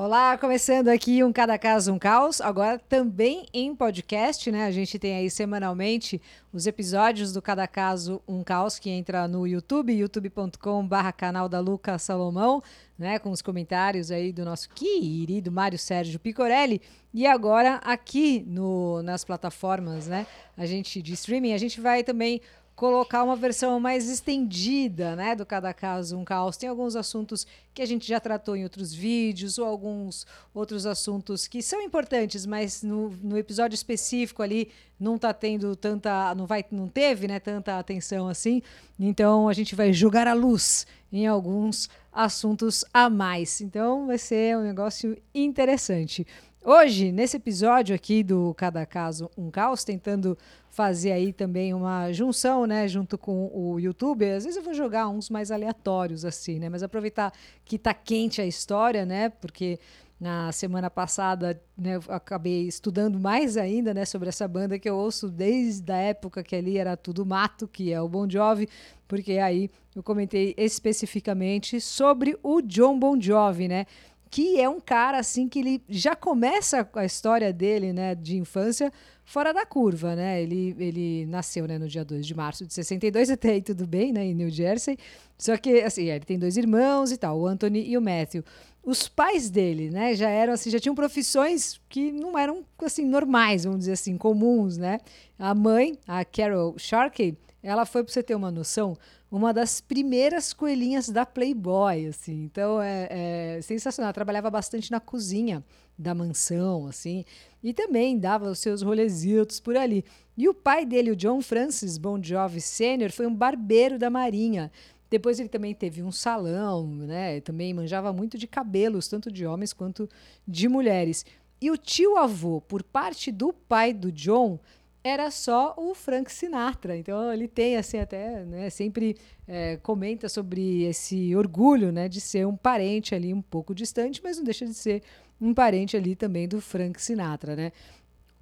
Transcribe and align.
Olá, 0.00 0.38
começando 0.38 0.86
aqui 0.86 1.24
um 1.24 1.32
Cada 1.32 1.58
Caso 1.58 1.92
um 1.92 1.98
Caos, 1.98 2.40
agora 2.40 2.78
também 2.78 3.46
em 3.52 3.74
podcast, 3.74 4.48
né? 4.48 4.64
A 4.64 4.70
gente 4.70 4.96
tem 4.96 5.16
aí 5.16 5.28
semanalmente 5.28 6.22
os 6.52 6.68
episódios 6.68 7.32
do 7.32 7.42
Cada 7.42 7.66
Caso 7.66 8.22
um 8.28 8.44
Caos 8.44 8.78
que 8.78 8.88
entra 8.90 9.26
no 9.26 9.44
YouTube, 9.44 9.92
youtube.com/barra 9.92 11.10
canal 11.10 11.48
da 11.48 11.58
Luca 11.58 11.98
Salomão, 11.98 12.62
né? 12.96 13.18
Com 13.18 13.32
os 13.32 13.42
comentários 13.42 14.12
aí 14.12 14.32
do 14.32 14.44
nosso 14.44 14.68
querido 14.70 15.50
Mário 15.50 15.76
Sérgio 15.76 16.20
Picorelli. 16.20 16.80
E 17.12 17.26
agora 17.26 17.80
aqui 17.82 18.44
no, 18.46 19.02
nas 19.02 19.24
plataformas, 19.24 20.06
né? 20.06 20.28
A 20.56 20.64
gente 20.64 21.02
de 21.02 21.14
streaming, 21.14 21.54
a 21.54 21.58
gente 21.58 21.80
vai 21.80 22.04
também 22.04 22.40
colocar 22.78 23.24
uma 23.24 23.34
versão 23.34 23.80
mais 23.80 24.08
estendida, 24.08 25.16
né, 25.16 25.34
do 25.34 25.44
cada 25.44 25.74
caso 25.74 26.16
um 26.16 26.24
caos. 26.24 26.56
Tem 26.56 26.68
alguns 26.68 26.94
assuntos 26.94 27.44
que 27.74 27.82
a 27.82 27.84
gente 27.84 28.06
já 28.06 28.20
tratou 28.20 28.54
em 28.54 28.62
outros 28.62 28.94
vídeos 28.94 29.58
ou 29.58 29.66
alguns 29.66 30.24
outros 30.54 30.86
assuntos 30.86 31.48
que 31.48 31.60
são 31.60 31.82
importantes, 31.82 32.46
mas 32.46 32.84
no, 32.84 33.10
no 33.20 33.36
episódio 33.36 33.74
específico 33.74 34.44
ali 34.44 34.70
não 34.98 35.16
está 35.16 35.34
tendo 35.34 35.74
tanta, 35.74 36.32
não 36.36 36.46
vai, 36.46 36.64
não 36.70 36.86
teve, 36.86 37.26
né, 37.26 37.40
tanta 37.40 37.80
atenção 37.80 38.28
assim. 38.28 38.62
Então 38.96 39.48
a 39.48 39.52
gente 39.52 39.74
vai 39.74 39.92
jogar 39.92 40.28
a 40.28 40.32
luz 40.32 40.86
em 41.12 41.26
alguns 41.26 41.90
assuntos 42.12 42.84
a 42.94 43.10
mais. 43.10 43.60
Então 43.60 44.06
vai 44.06 44.18
ser 44.18 44.56
um 44.56 44.62
negócio 44.62 45.20
interessante. 45.34 46.24
Hoje, 46.64 47.12
nesse 47.12 47.36
episódio 47.36 47.94
aqui 47.94 48.22
do 48.24 48.52
Cada 48.54 48.84
Caso 48.84 49.30
um 49.38 49.48
Caos, 49.48 49.84
tentando 49.84 50.36
fazer 50.68 51.12
aí 51.12 51.32
também 51.32 51.72
uma 51.72 52.12
junção, 52.12 52.66
né, 52.66 52.88
junto 52.88 53.16
com 53.16 53.48
o 53.54 53.78
YouTube. 53.78 54.28
Às 54.28 54.44
vezes 54.44 54.56
eu 54.56 54.62
vou 54.62 54.74
jogar 54.74 55.08
uns 55.08 55.30
mais 55.30 55.52
aleatórios 55.52 56.24
assim, 56.24 56.58
né, 56.58 56.68
mas 56.68 56.82
aproveitar 56.82 57.32
que 57.64 57.78
tá 57.78 57.94
quente 57.94 58.40
a 58.40 58.46
história, 58.46 59.06
né, 59.06 59.28
porque 59.28 59.78
na 60.20 60.50
semana 60.50 60.90
passada 60.90 61.62
né, 61.76 62.00
acabei 62.08 62.66
estudando 62.66 63.20
mais 63.20 63.56
ainda 63.56 63.94
né, 63.94 64.04
sobre 64.04 64.28
essa 64.28 64.48
banda 64.48 64.78
que 64.78 64.90
eu 64.90 64.96
ouço 64.96 65.28
desde 65.28 65.92
a 65.92 65.96
época 65.96 66.42
que 66.42 66.56
ali 66.56 66.76
era 66.76 66.96
tudo 66.96 67.24
mato, 67.24 67.68
que 67.68 67.92
é 67.92 68.02
o 68.02 68.08
Bon 68.08 68.28
Jovi, 68.28 68.68
porque 69.06 69.38
aí 69.38 69.70
eu 69.94 70.02
comentei 70.02 70.54
especificamente 70.58 71.80
sobre 71.80 72.36
o 72.42 72.60
John 72.60 72.98
Bon 72.98 73.18
Jovi, 73.18 73.68
né? 73.68 73.86
Que 74.30 74.60
é 74.60 74.68
um 74.68 74.80
cara 74.80 75.18
assim 75.18 75.48
que 75.48 75.58
ele 75.58 75.82
já 75.88 76.14
começa 76.14 76.88
a 76.94 77.04
história 77.04 77.52
dele, 77.52 77.92
né, 77.92 78.14
de 78.14 78.36
infância 78.36 78.92
fora 79.24 79.52
da 79.52 79.66
curva, 79.66 80.16
né? 80.16 80.42
Ele, 80.42 80.74
ele 80.78 81.26
nasceu, 81.26 81.66
né, 81.66 81.78
no 81.78 81.86
dia 81.86 82.04
2 82.04 82.26
de 82.26 82.34
março 82.34 82.66
de 82.66 82.72
62, 82.72 83.28
até 83.30 83.50
aí 83.50 83.62
tudo 83.62 83.86
bem, 83.86 84.12
né, 84.12 84.24
em 84.24 84.34
New 84.34 84.50
Jersey. 84.50 84.98
Só 85.36 85.56
que 85.56 85.80
assim, 85.80 86.08
é, 86.08 86.16
ele 86.16 86.24
tem 86.24 86.38
dois 86.38 86.56
irmãos 86.56 87.12
e 87.12 87.16
tal, 87.16 87.38
o 87.38 87.46
Anthony 87.46 87.88
e 87.88 87.96
o 87.96 88.02
Matthew. 88.02 88.44
Os 88.82 89.06
pais 89.06 89.50
dele, 89.50 89.90
né, 89.90 90.14
já 90.14 90.30
eram 90.30 90.54
assim, 90.54 90.70
já 90.70 90.80
tinham 90.80 90.94
profissões 90.94 91.80
que 91.88 92.10
não 92.10 92.38
eram 92.38 92.64
assim 92.82 93.04
normais, 93.04 93.64
vamos 93.64 93.80
dizer 93.80 93.92
assim, 93.92 94.16
comuns, 94.16 94.78
né? 94.78 94.98
A 95.38 95.54
mãe, 95.54 95.98
a 96.06 96.24
Carol 96.24 96.78
Sharkey, 96.78 97.36
ela 97.62 97.84
foi 97.84 98.04
para 98.04 98.12
você 98.12 98.22
ter 98.22 98.34
uma 98.34 98.50
noção, 98.50 98.96
uma 99.30 99.52
das 99.52 99.80
primeiras 99.80 100.52
coelhinhas 100.52 101.08
da 101.08 101.26
Playboy, 101.26 102.06
assim. 102.06 102.44
Então 102.44 102.80
é, 102.80 103.08
é, 103.10 103.62
sensacional. 103.62 104.08
Ela 104.08 104.14
trabalhava 104.14 104.50
bastante 104.50 104.90
na 104.90 105.00
cozinha 105.00 105.64
da 105.98 106.14
mansão, 106.14 106.86
assim, 106.86 107.24
e 107.62 107.74
também 107.74 108.16
dava 108.16 108.48
os 108.48 108.60
seus 108.60 108.82
rolezitos 108.82 109.58
por 109.58 109.76
ali. 109.76 110.04
E 110.36 110.48
o 110.48 110.54
pai 110.54 110.86
dele, 110.86 111.10
o 111.10 111.16
John 111.16 111.42
Francis 111.42 111.98
Bon 111.98 112.22
Jovi 112.22 112.60
Sr., 112.60 113.10
foi 113.10 113.26
um 113.26 113.34
barbeiro 113.34 113.98
da 113.98 114.08
Marinha. 114.08 114.70
Depois 115.10 115.40
ele 115.40 115.48
também 115.48 115.74
teve 115.74 116.02
um 116.02 116.12
salão, 116.12 116.86
né? 116.86 117.40
Também 117.40 117.74
manjava 117.74 118.12
muito 118.12 118.38
de 118.38 118.46
cabelos, 118.46 119.08
tanto 119.08 119.32
de 119.32 119.44
homens 119.44 119.72
quanto 119.72 120.08
de 120.46 120.68
mulheres. 120.68 121.24
E 121.60 121.70
o 121.70 121.76
tio 121.76 122.16
avô, 122.16 122.60
por 122.60 122.84
parte 122.84 123.32
do 123.32 123.52
pai 123.52 123.92
do 123.92 124.12
John, 124.12 124.60
era 125.02 125.30
só 125.30 125.74
o 125.76 125.94
Frank 125.94 126.30
Sinatra. 126.30 126.96
Então 126.96 127.32
ele 127.32 127.48
tem 127.48 127.76
assim 127.76 127.98
até, 127.98 128.44
né, 128.44 128.70
sempre 128.70 129.16
é, 129.46 129.76
comenta 129.78 130.28
sobre 130.28 130.84
esse 130.84 131.34
orgulho, 131.34 131.92
né, 131.92 132.08
de 132.08 132.20
ser 132.20 132.46
um 132.46 132.56
parente 132.56 133.14
ali 133.14 133.32
um 133.32 133.42
pouco 133.42 133.74
distante, 133.74 134.20
mas 134.22 134.36
não 134.36 134.44
deixa 134.44 134.66
de 134.66 134.74
ser 134.74 135.02
um 135.40 135.54
parente 135.54 135.96
ali 135.96 136.16
também 136.16 136.48
do 136.48 136.60
Frank 136.60 137.00
Sinatra, 137.00 137.54
né? 137.54 137.72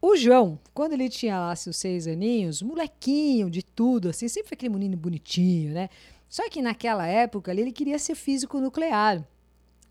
O 0.01 0.17
João, 0.17 0.59
quando 0.73 0.93
ele 0.93 1.09
tinha 1.09 1.39
lá 1.39 1.57
seus 1.57 1.77
seis 1.77 2.07
aninhos, 2.07 2.63
molequinho 2.63 3.51
de 3.51 3.63
tudo, 3.63 4.11
assim, 4.11 4.29
sempre 4.29 4.49
foi 4.49 4.55
aquele 4.55 4.75
menino 4.75 4.97
bonitinho, 4.97 5.73
né? 5.73 5.89
Só 6.29 6.49
que 6.49 6.61
naquela 6.61 7.07
época 7.07 7.51
ali, 7.51 7.63
ele 7.63 7.73
queria 7.73 7.99
ser 7.99 8.15
físico 8.15 8.61
nuclear. 8.61 9.27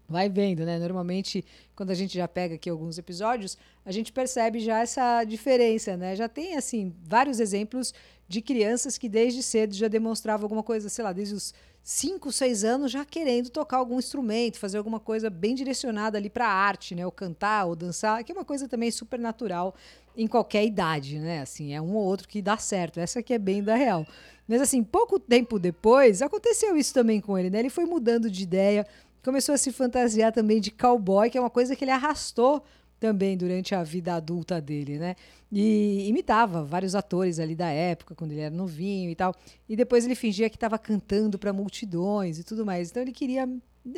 Vai 0.08 0.30
vendo, 0.30 0.66
né? 0.66 0.78
Normalmente, 0.78 1.44
quando 1.76 1.90
a 1.90 1.96
gente 1.96 2.16
já 2.16 2.28
pega 2.28 2.56
aqui 2.56 2.70
alguns 2.70 2.98
episódios, 2.98 3.58
a 3.84 3.92
gente 3.92 4.12
percebe 4.12 4.60
já 4.60 4.80
essa 4.80 5.24
diferença, 5.24 5.98
né? 5.98 6.16
Já 6.16 6.30
tem, 6.30 6.56
assim, 6.56 6.94
vários 7.04 7.40
exemplos 7.40 7.94
de 8.28 8.42
crianças 8.42 8.98
que 8.98 9.10
desde 9.10 9.42
cedo 9.42 9.74
já 9.74 9.88
demonstravam 9.88 10.46
alguma 10.46 10.64
coisa, 10.64 10.90
sei 10.90 11.04
lá, 11.04 11.12
desde 11.12 11.34
os 11.34 11.54
5, 11.84 12.32
6 12.32 12.64
anos 12.64 12.92
já 12.92 13.06
querendo 13.06 13.50
tocar 13.50 13.78
algum 13.78 14.00
instrumento, 14.00 14.58
fazer 14.58 14.78
alguma 14.78 15.00
coisa 15.00 15.30
bem 15.30 15.54
direcionada 15.54 16.18
ali 16.18 16.30
para 16.30 16.48
a 16.48 16.52
arte, 16.52 16.96
né? 16.96 17.06
Ou 17.06 17.12
cantar, 17.12 17.66
ou 17.66 17.76
dançar, 17.76 18.24
que 18.24 18.32
é 18.32 18.36
uma 18.36 18.46
coisa 18.46 18.68
também 18.68 18.90
super 18.90 19.20
natural 19.20 19.76
em 20.18 20.28
qualquer 20.28 20.66
idade, 20.66 21.20
né? 21.20 21.42
Assim, 21.42 21.74
é 21.74 21.82
um 21.82 21.96
ou 21.96 22.04
outro 22.04 22.28
que 22.28 22.42
dá 22.42 22.58
certo. 22.58 23.00
Essa 23.00 23.20
aqui 23.20 23.34
é 23.34 23.40
bem 23.40 23.64
da 23.64 23.76
real. 23.76 24.06
Mas 24.48 24.62
assim, 24.62 24.84
pouco 24.84 25.20
tempo 25.20 25.60
depois, 25.60 26.22
aconteceu 26.22 26.76
isso 26.78 26.94
também 26.94 27.20
com 27.20 27.38
ele, 27.38 27.50
né? 27.50 27.60
Ele 27.60 27.70
foi 27.70 27.86
mudando 27.86 28.30
de 28.30 28.44
ideia, 28.44 28.86
começou 29.26 29.56
a 29.56 29.58
se 29.58 29.72
fantasiar 29.72 30.32
também 30.32 30.62
de 30.62 30.70
cowboy, 30.70 31.30
que 31.32 31.38
é 31.38 31.42
uma 31.42 31.50
coisa 31.50 31.76
que 31.76 31.84
ele 31.84 31.92
arrastou 31.92 32.64
também 33.00 33.36
durante 33.36 33.74
a 33.74 33.84
vida 33.84 34.14
adulta 34.14 34.62
dele, 34.62 35.00
né? 35.00 35.16
E 35.52 36.08
imitava 36.08 36.64
vários 36.64 36.96
atores 36.96 37.40
ali 37.40 37.56
da 37.56 37.70
época, 37.70 38.14
quando 38.14 38.32
ele 38.32 38.42
era 38.42 38.56
novinho 38.56 39.10
e 39.10 39.16
tal. 39.16 39.34
E 39.68 39.76
depois 39.76 40.06
ele 40.06 40.16
fingia 40.16 40.50
que 40.50 40.56
estava 40.56 40.78
cantando 40.78 41.40
para 41.40 41.52
multidões 41.52 42.38
e 42.38 42.44
tudo 42.44 42.66
mais. 42.66 42.92
Então 42.92 43.02
ele 43.02 43.12
queria 43.12 43.50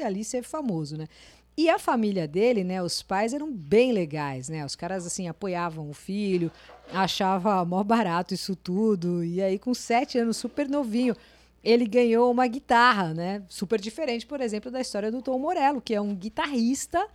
ali 0.03 0.23
ser 0.23 0.43
famoso, 0.43 0.97
né? 0.97 1.07
E 1.57 1.69
a 1.69 1.79
família 1.79 2.27
dele, 2.27 2.63
né, 2.63 2.81
os 2.83 3.01
pais 3.01 3.33
eram 3.33 3.51
bem 3.51 3.91
legais, 3.91 4.47
né? 4.47 4.63
Os 4.63 4.75
caras 4.75 5.05
assim 5.07 5.27
apoiavam 5.27 5.89
o 5.89 5.93
filho, 5.93 6.51
achava 6.93 7.65
mó 7.65 7.83
barato 7.83 8.33
isso 8.33 8.55
tudo. 8.55 9.23
E 9.23 9.41
aí 9.41 9.57
com 9.59 9.73
sete 9.73 10.17
anos, 10.19 10.37
super 10.37 10.69
novinho, 10.69 11.15
ele 11.63 11.85
ganhou 11.85 12.31
uma 12.31 12.47
guitarra, 12.47 13.13
né? 13.13 13.43
Super 13.49 13.79
diferente, 13.79 14.25
por 14.25 14.41
exemplo, 14.41 14.71
da 14.71 14.81
história 14.81 15.11
do 15.11 15.21
Tom 15.21 15.37
Morello, 15.39 15.81
que 15.81 15.93
é 15.93 16.01
um 16.01 16.15
guitarrista 16.15 17.05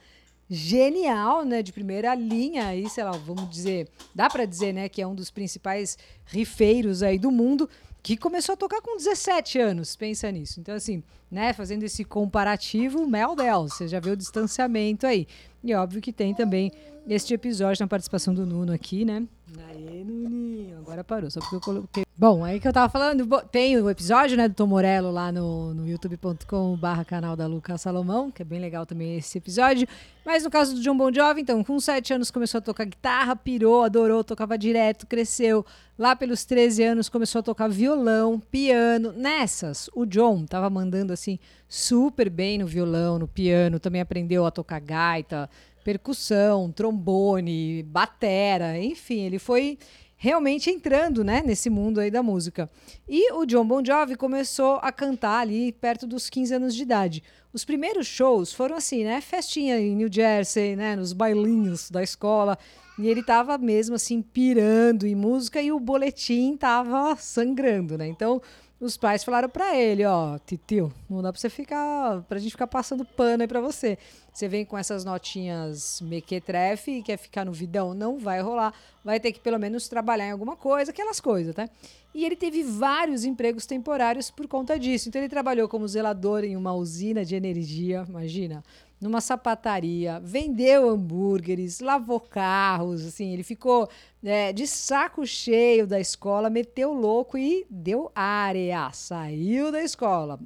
genial, 0.55 1.47
né, 1.47 1.63
de 1.63 1.73
primeira 1.73 2.15
linha, 2.15 2.67
aí, 2.67 2.87
sei 2.91 3.05
lá, 3.05 3.13
vamos 3.13 3.49
dizer, 3.49 3.89
dá 4.15 4.29
para 4.29 4.45
dizer, 4.45 4.75
né, 4.75 4.87
que 4.87 5.01
é 5.01 5.07
um 5.07 5.15
dos 5.15 5.31
principais 5.31 5.97
rifeiros 6.27 7.03
aí 7.03 7.19
do 7.19 7.31
mundo, 7.31 7.71
que 8.03 8.19
começou 8.19 8.53
a 8.53 8.57
tocar 8.57 8.83
com 8.83 8.97
17 8.97 9.59
anos, 9.59 9.97
pensa 9.97 10.31
nisso. 10.31 10.61
Então, 10.61 10.75
assim, 10.75 11.03
né, 11.31 11.55
fazendo 11.55 11.85
esse 11.85 12.05
comparativo, 12.05 13.07
Mel 13.07 13.35
Del, 13.35 13.63
você 13.69 13.89
já 13.89 13.99
vê 13.99 14.11
o 14.11 14.17
distanciamento 14.17 15.07
aí. 15.07 15.27
E 15.65 15.73
óbvio 15.75 16.03
que 16.03 16.13
tem 16.13 16.35
também 16.35 16.71
este 17.09 17.33
episódio 17.33 17.83
na 17.83 17.89
participação 17.89 18.35
do 18.35 18.45
Nuno 18.45 18.73
aqui, 18.73 19.05
né? 19.05 19.27
Aê, 19.69 20.05
Nuninho, 20.05 20.79
agora 20.79 21.05
parou, 21.05 21.31
só 21.31 21.41
porque 21.41 21.57
eu 21.57 21.61
coloquei. 21.61 22.05
Bom, 22.17 22.45
aí 22.45 22.61
que 22.61 22.69
eu 22.69 22.73
tava 22.73 22.89
falando, 22.89 23.27
tem 23.51 23.77
o 23.79 23.91
episódio, 23.91 24.37
né, 24.37 24.47
do 24.47 24.55
Tom 24.55 24.67
Morello 24.67 25.11
lá 25.11 25.33
no, 25.33 25.75
no 25.75 25.89
youtube.com 25.89 26.77
barra 26.77 27.05
canal 27.05 27.35
da 27.35 27.47
Luca 27.47 27.77
Salomão, 27.77 28.31
que 28.31 28.43
é 28.43 28.45
bem 28.45 28.61
legal 28.61 28.87
também 28.87 29.17
esse 29.17 29.39
episódio. 29.39 29.89
Mas 30.25 30.45
no 30.45 30.51
caso 30.51 30.75
do 30.75 30.81
John 30.81 30.97
Bon 30.97 31.13
Jovi, 31.13 31.41
então, 31.41 31.65
com 31.65 31.81
7 31.81 32.15
anos 32.15 32.31
começou 32.31 32.59
a 32.59 32.61
tocar 32.61 32.85
guitarra, 32.85 33.35
pirou, 33.35 33.83
adorou, 33.83 34.23
tocava 34.23 34.57
direto, 34.57 35.07
cresceu. 35.07 35.67
Lá 35.99 36.15
pelos 36.15 36.45
13 36.45 36.85
anos 36.85 37.09
começou 37.09 37.41
a 37.41 37.43
tocar 37.43 37.69
violão, 37.69 38.39
piano. 38.39 39.13
Nessas, 39.13 39.91
o 39.95 40.07
John 40.07 40.45
tava 40.47 40.71
mandando 40.71 41.13
assim 41.13 41.39
super 41.69 42.29
bem 42.29 42.59
no 42.59 42.67
violão, 42.67 43.19
no 43.19 43.27
piano, 43.27 43.81
também 43.81 44.01
aprendeu 44.01 44.47
a 44.47 44.51
tocar 44.51 44.81
gaita, 44.81 45.49
percussão, 45.85 46.71
trombone, 46.71 47.83
batera, 47.83 48.79
enfim, 48.79 49.21
ele 49.21 49.39
foi 49.39 49.79
realmente 50.17 50.71
entrando, 50.71 51.25
né, 51.25 51.43
nesse 51.45 51.69
mundo 51.69 51.99
aí 51.99 52.09
da 52.09 52.23
música. 52.23 52.71
E 53.09 53.33
o 53.33 53.45
John 53.45 53.67
Bon 53.67 53.85
Jovi 53.85 54.15
começou 54.15 54.79
a 54.81 54.93
cantar 54.93 55.41
ali 55.41 55.73
perto 55.73 56.07
dos 56.07 56.31
15 56.31 56.55
anos 56.55 56.75
de 56.77 56.83
idade. 56.83 57.25
Os 57.53 57.65
primeiros 57.65 58.07
shows 58.07 58.53
foram 58.53 58.77
assim, 58.77 59.03
né, 59.03 59.21
festinha 59.21 59.81
em 59.81 59.97
New 59.97 60.09
Jersey, 60.09 60.77
né, 60.77 60.95
nos 60.95 61.13
bailinhos 61.13 61.91
da 61.91 62.05
escola, 62.05 62.57
e 62.97 63.09
ele 63.09 63.21
tava 63.21 63.59
mesmo 63.59 63.97
assim 63.97 64.23
pirando 64.23 65.09
em 65.09 65.15
música 65.17 65.61
e 65.61 65.73
o 65.73 65.81
boletim 65.81 66.57
tava 66.57 67.17
sangrando, 67.17 67.99
né? 67.99 68.07
Então, 68.07 68.41
os 68.83 68.97
pais 68.97 69.23
falaram 69.23 69.49
para 69.49 69.77
ele, 69.77 70.05
ó, 70.05 70.39
titio, 70.41 70.93
não 71.09 71.23
dá 71.23 71.33
para 71.33 71.41
você 71.41 71.49
ficar, 71.49 72.21
pra 72.23 72.41
gente 72.41 72.51
ficar 72.51 72.67
passando 72.67 73.05
pano 73.05 73.43
aí 73.43 73.47
para 73.47 73.61
você. 73.61 73.97
Você 74.33 74.49
vem 74.49 74.65
com 74.65 74.77
essas 74.77 75.05
notinhas 75.05 76.01
mequetrefe 76.01 76.91
e 76.91 77.03
quer 77.03 77.17
ficar 77.17 77.45
no 77.45 77.53
vidão, 77.53 77.95
não 77.95 78.19
vai 78.19 78.41
rolar. 78.41 78.75
Vai 79.05 79.21
ter 79.21 79.31
que 79.31 79.39
pelo 79.39 79.59
menos 79.59 79.89
trabalhar 79.89 80.27
em 80.27 80.33
alguma 80.33 80.57
coisa, 80.57 80.91
aquelas 80.91 81.21
coisas, 81.21 81.55
tá? 81.55 81.69
E 82.13 82.25
ele 82.25 82.35
teve 82.35 82.65
vários 82.65 83.25
empregos 83.25 83.67
temporários 83.67 84.33
por 84.33 84.49
conta 84.49 84.77
disso. 84.77 85.09
Então 85.09 85.21
ele 85.21 85.29
trabalhou 85.29 85.69
como 85.69 85.87
zelador 85.87 86.43
em 86.43 86.57
uma 86.57 86.73
usina 86.73 87.25
de 87.25 87.37
energia, 87.37 88.05
imagina, 88.09 88.65
numa 89.03 89.21
sapataria, 89.21 90.21
vendeu 90.21 90.89
hambúrgueres, 90.89 91.81
lavou 91.81 92.21
carros, 92.21 93.05
assim, 93.05 93.33
ele 93.33 93.43
ficou 93.43 93.89
é, 94.23 94.53
de 94.53 94.67
saco 94.67 95.27
cheio 95.27 95.87
da 95.87 95.99
escola, 95.99 96.49
meteu 96.49 96.93
louco 96.93 97.37
e 97.37 97.67
deu 97.69 98.13
área, 98.15 98.91
saiu 98.93 99.73
da 99.73 99.83
escola. 99.83 100.39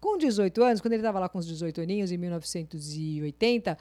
Com 0.00 0.18
18 0.18 0.62
anos, 0.62 0.80
quando 0.80 0.94
ele 0.94 1.02
estava 1.02 1.20
lá 1.20 1.28
com 1.28 1.38
os 1.38 1.46
18 1.46 1.80
aninhos, 1.80 2.10
em 2.10 2.16
1980, 2.16 3.78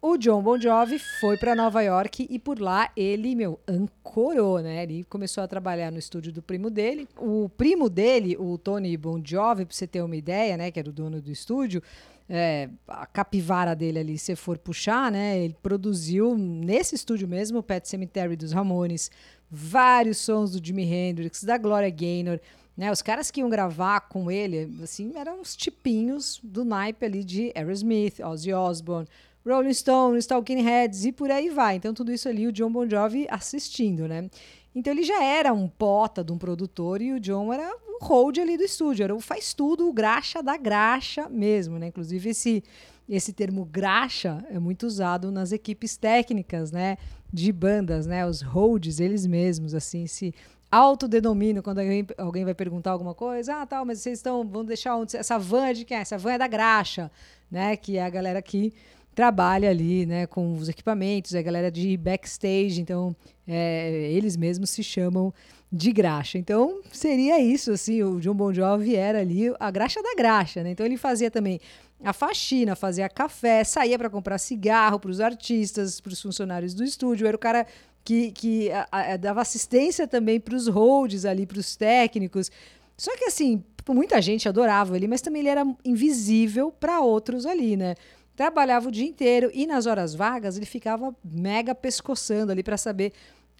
o 0.00 0.16
John 0.16 0.40
Bon 0.42 0.58
Jovi 0.60 0.98
foi 1.20 1.36
para 1.36 1.54
Nova 1.54 1.82
York 1.82 2.26
e 2.30 2.38
por 2.38 2.60
lá 2.60 2.90
ele, 2.96 3.34
meu, 3.34 3.58
ancorou, 3.66 4.60
né? 4.60 4.84
Ele 4.84 5.04
começou 5.04 5.42
a 5.42 5.48
trabalhar 5.48 5.90
no 5.90 5.98
estúdio 5.98 6.32
do 6.32 6.40
primo 6.40 6.70
dele. 6.70 7.08
O 7.16 7.48
primo 7.48 7.90
dele, 7.90 8.36
o 8.38 8.56
Tony 8.56 8.96
Bon 8.96 9.20
Jovi, 9.22 9.64
para 9.64 9.74
você 9.74 9.88
ter 9.88 10.00
uma 10.00 10.14
ideia, 10.14 10.56
né, 10.56 10.70
que 10.70 10.78
era 10.78 10.88
o 10.88 10.92
dono 10.92 11.20
do 11.20 11.32
estúdio, 11.32 11.82
é, 12.28 12.68
a 12.86 13.06
capivara 13.06 13.74
dele 13.74 13.98
ali, 13.98 14.18
se 14.18 14.36
for 14.36 14.58
puxar, 14.58 15.10
né, 15.10 15.38
ele 15.38 15.56
produziu 15.62 16.36
nesse 16.36 16.94
estúdio 16.94 17.26
mesmo, 17.26 17.58
o 17.58 17.62
Pet 17.62 17.88
Cemetery 17.88 18.36
dos 18.36 18.52
Ramones, 18.52 19.10
vários 19.50 20.18
sons 20.18 20.52
do 20.52 20.64
Jimi 20.64 20.84
Hendrix, 20.84 21.42
da 21.42 21.56
Gloria 21.56 21.88
Gaynor, 21.90 22.38
né? 22.76 22.92
Os 22.92 23.02
caras 23.02 23.28
que 23.28 23.40
iam 23.40 23.50
gravar 23.50 24.02
com 24.02 24.30
ele, 24.30 24.72
assim, 24.84 25.12
eram 25.16 25.40
uns 25.40 25.56
tipinhos 25.56 26.38
do 26.44 26.64
naipe 26.64 27.04
ali 27.04 27.24
de 27.24 27.50
Aerosmith, 27.56 28.20
Ozzy 28.20 28.52
Osbourne, 28.52 29.08
Rolling 29.44 29.74
Stones, 29.74 30.26
Talking 30.26 30.62
Heads 30.62 31.04
e 31.04 31.10
por 31.10 31.28
aí 31.28 31.50
vai. 31.50 31.74
Então, 31.74 31.92
tudo 31.92 32.12
isso 32.12 32.28
ali 32.28 32.46
o 32.46 32.52
John 32.52 32.70
Bon 32.70 32.88
Jovi 32.88 33.26
assistindo, 33.28 34.06
né? 34.06 34.30
Então, 34.76 34.92
ele 34.92 35.02
já 35.02 35.24
era 35.24 35.52
um 35.52 35.66
pota 35.66 36.22
de 36.22 36.30
um 36.30 36.38
produtor 36.38 37.02
e 37.02 37.12
o 37.12 37.18
John 37.18 37.52
era 37.52 37.68
o 38.00 38.04
hold 38.04 38.38
ali 38.38 38.56
do 38.56 38.64
estúdio, 38.64 39.04
era 39.04 39.14
o 39.14 39.20
faz 39.20 39.52
tudo, 39.52 39.88
o 39.88 39.92
graxa 39.92 40.42
da 40.42 40.56
graxa 40.56 41.28
mesmo, 41.28 41.78
né? 41.78 41.88
Inclusive, 41.88 42.30
esse, 42.30 42.62
esse 43.08 43.32
termo 43.32 43.64
graxa 43.64 44.44
é 44.50 44.58
muito 44.58 44.86
usado 44.86 45.30
nas 45.30 45.52
equipes 45.52 45.96
técnicas, 45.96 46.70
né? 46.70 46.96
De 47.32 47.52
bandas, 47.52 48.06
né? 48.06 48.26
Os 48.26 48.40
holds, 48.40 49.00
eles 49.00 49.26
mesmos, 49.26 49.74
assim, 49.74 50.06
se 50.06 50.34
autodenomínio 50.70 51.62
quando 51.62 51.78
alguém, 51.78 52.06
alguém 52.16 52.44
vai 52.44 52.54
perguntar 52.54 52.90
alguma 52.90 53.14
coisa. 53.14 53.62
Ah, 53.62 53.66
tal, 53.66 53.84
mas 53.84 54.00
vocês 54.00 54.18
estão, 54.18 54.46
vão 54.46 54.64
deixar 54.64 54.96
onde? 54.96 55.16
Essa 55.16 55.38
van 55.38 55.66
é 55.66 55.72
de 55.72 55.84
quem? 55.84 55.96
Essa 55.96 56.18
van 56.18 56.32
é 56.32 56.38
da 56.38 56.46
graxa, 56.46 57.10
né? 57.50 57.76
Que 57.76 57.96
é 57.96 58.04
a 58.04 58.10
galera 58.10 58.42
que 58.42 58.72
trabalha 59.18 59.68
ali, 59.68 60.06
né, 60.06 60.28
com 60.28 60.54
os 60.54 60.68
equipamentos, 60.68 61.34
é 61.34 61.40
a 61.40 61.42
galera 61.42 61.72
de 61.72 61.96
backstage, 61.96 62.80
então 62.80 63.16
é, 63.48 64.12
eles 64.12 64.36
mesmos 64.36 64.70
se 64.70 64.80
chamam 64.84 65.34
de 65.70 65.92
graxa. 65.92 66.38
Então 66.38 66.80
seria 66.92 67.40
isso, 67.40 67.72
assim, 67.72 68.02
o 68.02 68.20
John 68.20 68.34
Bon 68.34 68.52
Jovi 68.52 68.96
era 68.96 69.20
ali 69.20 69.52
a 69.60 69.70
graxa 69.70 70.02
da 70.02 70.14
graxa, 70.16 70.62
né? 70.62 70.70
Então 70.70 70.84
ele 70.84 70.96
fazia 70.96 71.30
também 71.30 71.60
a 72.02 72.12
faxina, 72.12 72.74
fazia 72.76 73.08
café, 73.08 73.64
saía 73.64 73.98
para 73.98 74.08
comprar 74.08 74.38
cigarro 74.38 74.98
para 74.98 75.10
os 75.10 75.20
artistas, 75.20 76.00
para 76.00 76.12
os 76.12 76.22
funcionários 76.22 76.74
do 76.74 76.84
estúdio, 76.84 77.26
era 77.26 77.36
o 77.36 77.40
cara 77.40 77.66
que, 78.04 78.30
que 78.32 78.70
a, 78.70 78.86
a, 78.90 79.16
dava 79.16 79.42
assistência 79.42 80.06
também 80.06 80.40
para 80.40 80.54
os 80.54 80.68
holds 80.68 81.24
ali, 81.24 81.44
para 81.44 81.58
os 81.58 81.76
técnicos. 81.76 82.50
Só 82.96 83.16
que 83.16 83.24
assim, 83.24 83.62
muita 83.88 84.22
gente 84.22 84.48
adorava 84.48 84.96
ele, 84.96 85.08
mas 85.08 85.20
também 85.20 85.40
ele 85.40 85.48
era 85.48 85.66
invisível 85.84 86.72
para 86.72 87.00
outros 87.00 87.44
ali, 87.44 87.76
né? 87.76 87.94
trabalhava 88.38 88.86
o 88.86 88.92
dia 88.92 89.04
inteiro 89.04 89.50
e 89.52 89.66
nas 89.66 89.84
horas 89.84 90.14
vagas 90.14 90.56
ele 90.56 90.64
ficava 90.64 91.12
mega 91.24 91.74
pescoçando 91.74 92.52
ali 92.52 92.62
para 92.62 92.76
saber 92.76 93.12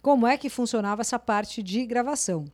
como 0.02 0.26
é 0.26 0.36
que 0.36 0.48
funcionava 0.48 1.02
essa 1.02 1.18
parte 1.18 1.62
de 1.62 1.84
gravação. 1.86 2.44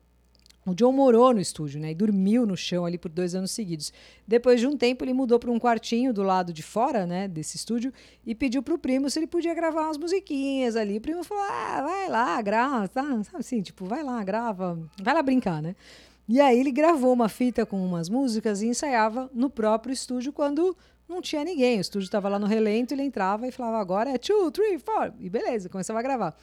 O 0.67 0.75
John 0.75 0.93
morou 0.93 1.35
no 1.35 1.41
estúdio, 1.41 1.79
né? 1.79 1.91
E 1.91 1.95
dormiu 1.95 2.47
no 2.47 2.57
chão 2.57 2.87
ali 2.87 2.97
por 2.97 3.11
dois 3.11 3.35
anos 3.35 3.51
seguidos. 3.51 3.93
Depois 4.27 4.59
de 4.59 4.67
um 4.67 4.77
tempo, 4.79 5.05
ele 5.05 5.13
mudou 5.13 5.39
para 5.39 5.51
um 5.51 5.59
quartinho 5.59 6.11
do 6.11 6.23
lado 6.23 6.55
de 6.55 6.63
fora, 6.63 7.07
né? 7.07 7.29
Desse 7.29 7.57
estúdio 7.57 7.93
e 8.25 8.35
pediu 8.35 8.63
para 8.63 8.73
o 8.73 8.79
primo 8.79 9.11
se 9.11 9.19
ele 9.19 9.27
podia 9.27 9.53
gravar 9.53 9.83
umas 9.83 9.99
musiquinhas 9.99 10.75
ali. 10.75 10.97
O 10.97 11.01
primo 11.03 11.23
falou: 11.23 11.45
ah, 11.45 11.83
vai 11.83 12.09
lá, 12.09 12.41
grava, 12.41 12.89
tá? 12.89 13.03
Sabe 13.25 13.39
assim, 13.39 13.61
tipo, 13.61 13.85
vai 13.85 14.03
lá, 14.03 14.25
grava, 14.25 14.79
vai 15.03 15.13
lá 15.13 15.23
brincar, 15.23 15.61
né? 15.61 15.77
E 16.27 16.41
aí 16.41 16.59
ele 16.59 16.73
gravou 16.73 17.13
uma 17.13 17.29
fita 17.29 17.67
com 17.67 17.85
umas 17.85 18.09
músicas 18.09 18.63
e 18.63 18.67
ensaiava 18.67 19.31
no 19.35 19.51
próprio 19.51 19.93
estúdio 19.93 20.33
quando 20.33 20.75
não 21.07 21.21
tinha 21.21 21.45
ninguém. 21.45 21.77
O 21.77 21.83
estúdio 21.83 22.07
estava 22.07 22.31
lá 22.31 22.39
no 22.39 22.47
relento, 22.47 22.95
ele 22.95 23.03
entrava 23.03 23.47
e 23.47 23.53
falava, 23.53 23.79
agora 23.79 24.09
é 24.09 24.17
two, 24.17 24.51
three, 24.51 24.79
four. 24.79 25.13
E 25.21 25.29
beleza, 25.29 25.69
começava 25.69 25.99
a 25.99 26.03
gravar. 26.03 26.35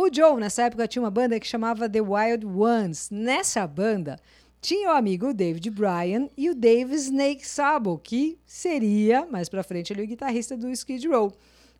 O 0.00 0.08
Joe, 0.14 0.38
nessa 0.38 0.62
época, 0.62 0.86
tinha 0.86 1.02
uma 1.02 1.10
banda 1.10 1.40
que 1.40 1.46
chamava 1.48 1.90
The 1.90 2.00
Wild 2.00 2.46
Ones. 2.46 3.10
Nessa 3.10 3.66
banda, 3.66 4.16
tinha 4.60 4.90
o 4.90 4.92
amigo 4.92 5.34
David 5.34 5.68
Bryan 5.70 6.28
e 6.36 6.48
o 6.48 6.54
Dave 6.54 6.94
Snake 6.94 7.44
Sabo, 7.44 7.98
que 7.98 8.38
seria, 8.46 9.26
mais 9.26 9.48
pra 9.48 9.64
frente, 9.64 9.92
ele 9.92 10.04
o 10.04 10.06
guitarrista 10.06 10.56
do 10.56 10.70
Skid 10.70 11.08
Row. 11.08 11.32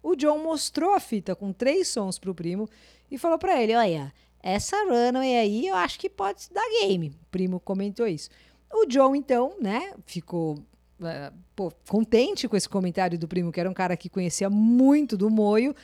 O 0.02 0.16
John 0.16 0.42
mostrou 0.42 0.94
a 0.94 0.98
fita 0.98 1.36
com 1.36 1.52
três 1.52 1.86
sons 1.86 2.18
pro 2.18 2.34
primo 2.34 2.68
e 3.08 3.16
falou 3.16 3.38
para 3.38 3.62
ele: 3.62 3.76
Olha, 3.76 4.12
essa 4.42 4.76
runway 4.78 5.36
aí 5.36 5.68
eu 5.68 5.76
acho 5.76 5.96
que 5.96 6.10
pode 6.10 6.48
dar 6.52 6.68
game. 6.80 7.10
O 7.10 7.26
primo 7.30 7.60
comentou 7.60 8.08
isso. 8.08 8.30
O 8.68 8.84
John, 8.86 9.14
então, 9.14 9.54
né, 9.60 9.92
ficou 10.04 10.58
é, 11.00 11.32
pô, 11.54 11.72
contente 11.88 12.48
com 12.48 12.56
esse 12.56 12.68
comentário 12.68 13.16
do 13.16 13.28
primo, 13.28 13.52
que 13.52 13.60
era 13.60 13.70
um 13.70 13.74
cara 13.74 13.96
que 13.96 14.08
conhecia 14.08 14.50
muito 14.50 15.16
do 15.16 15.30
moio, 15.30 15.74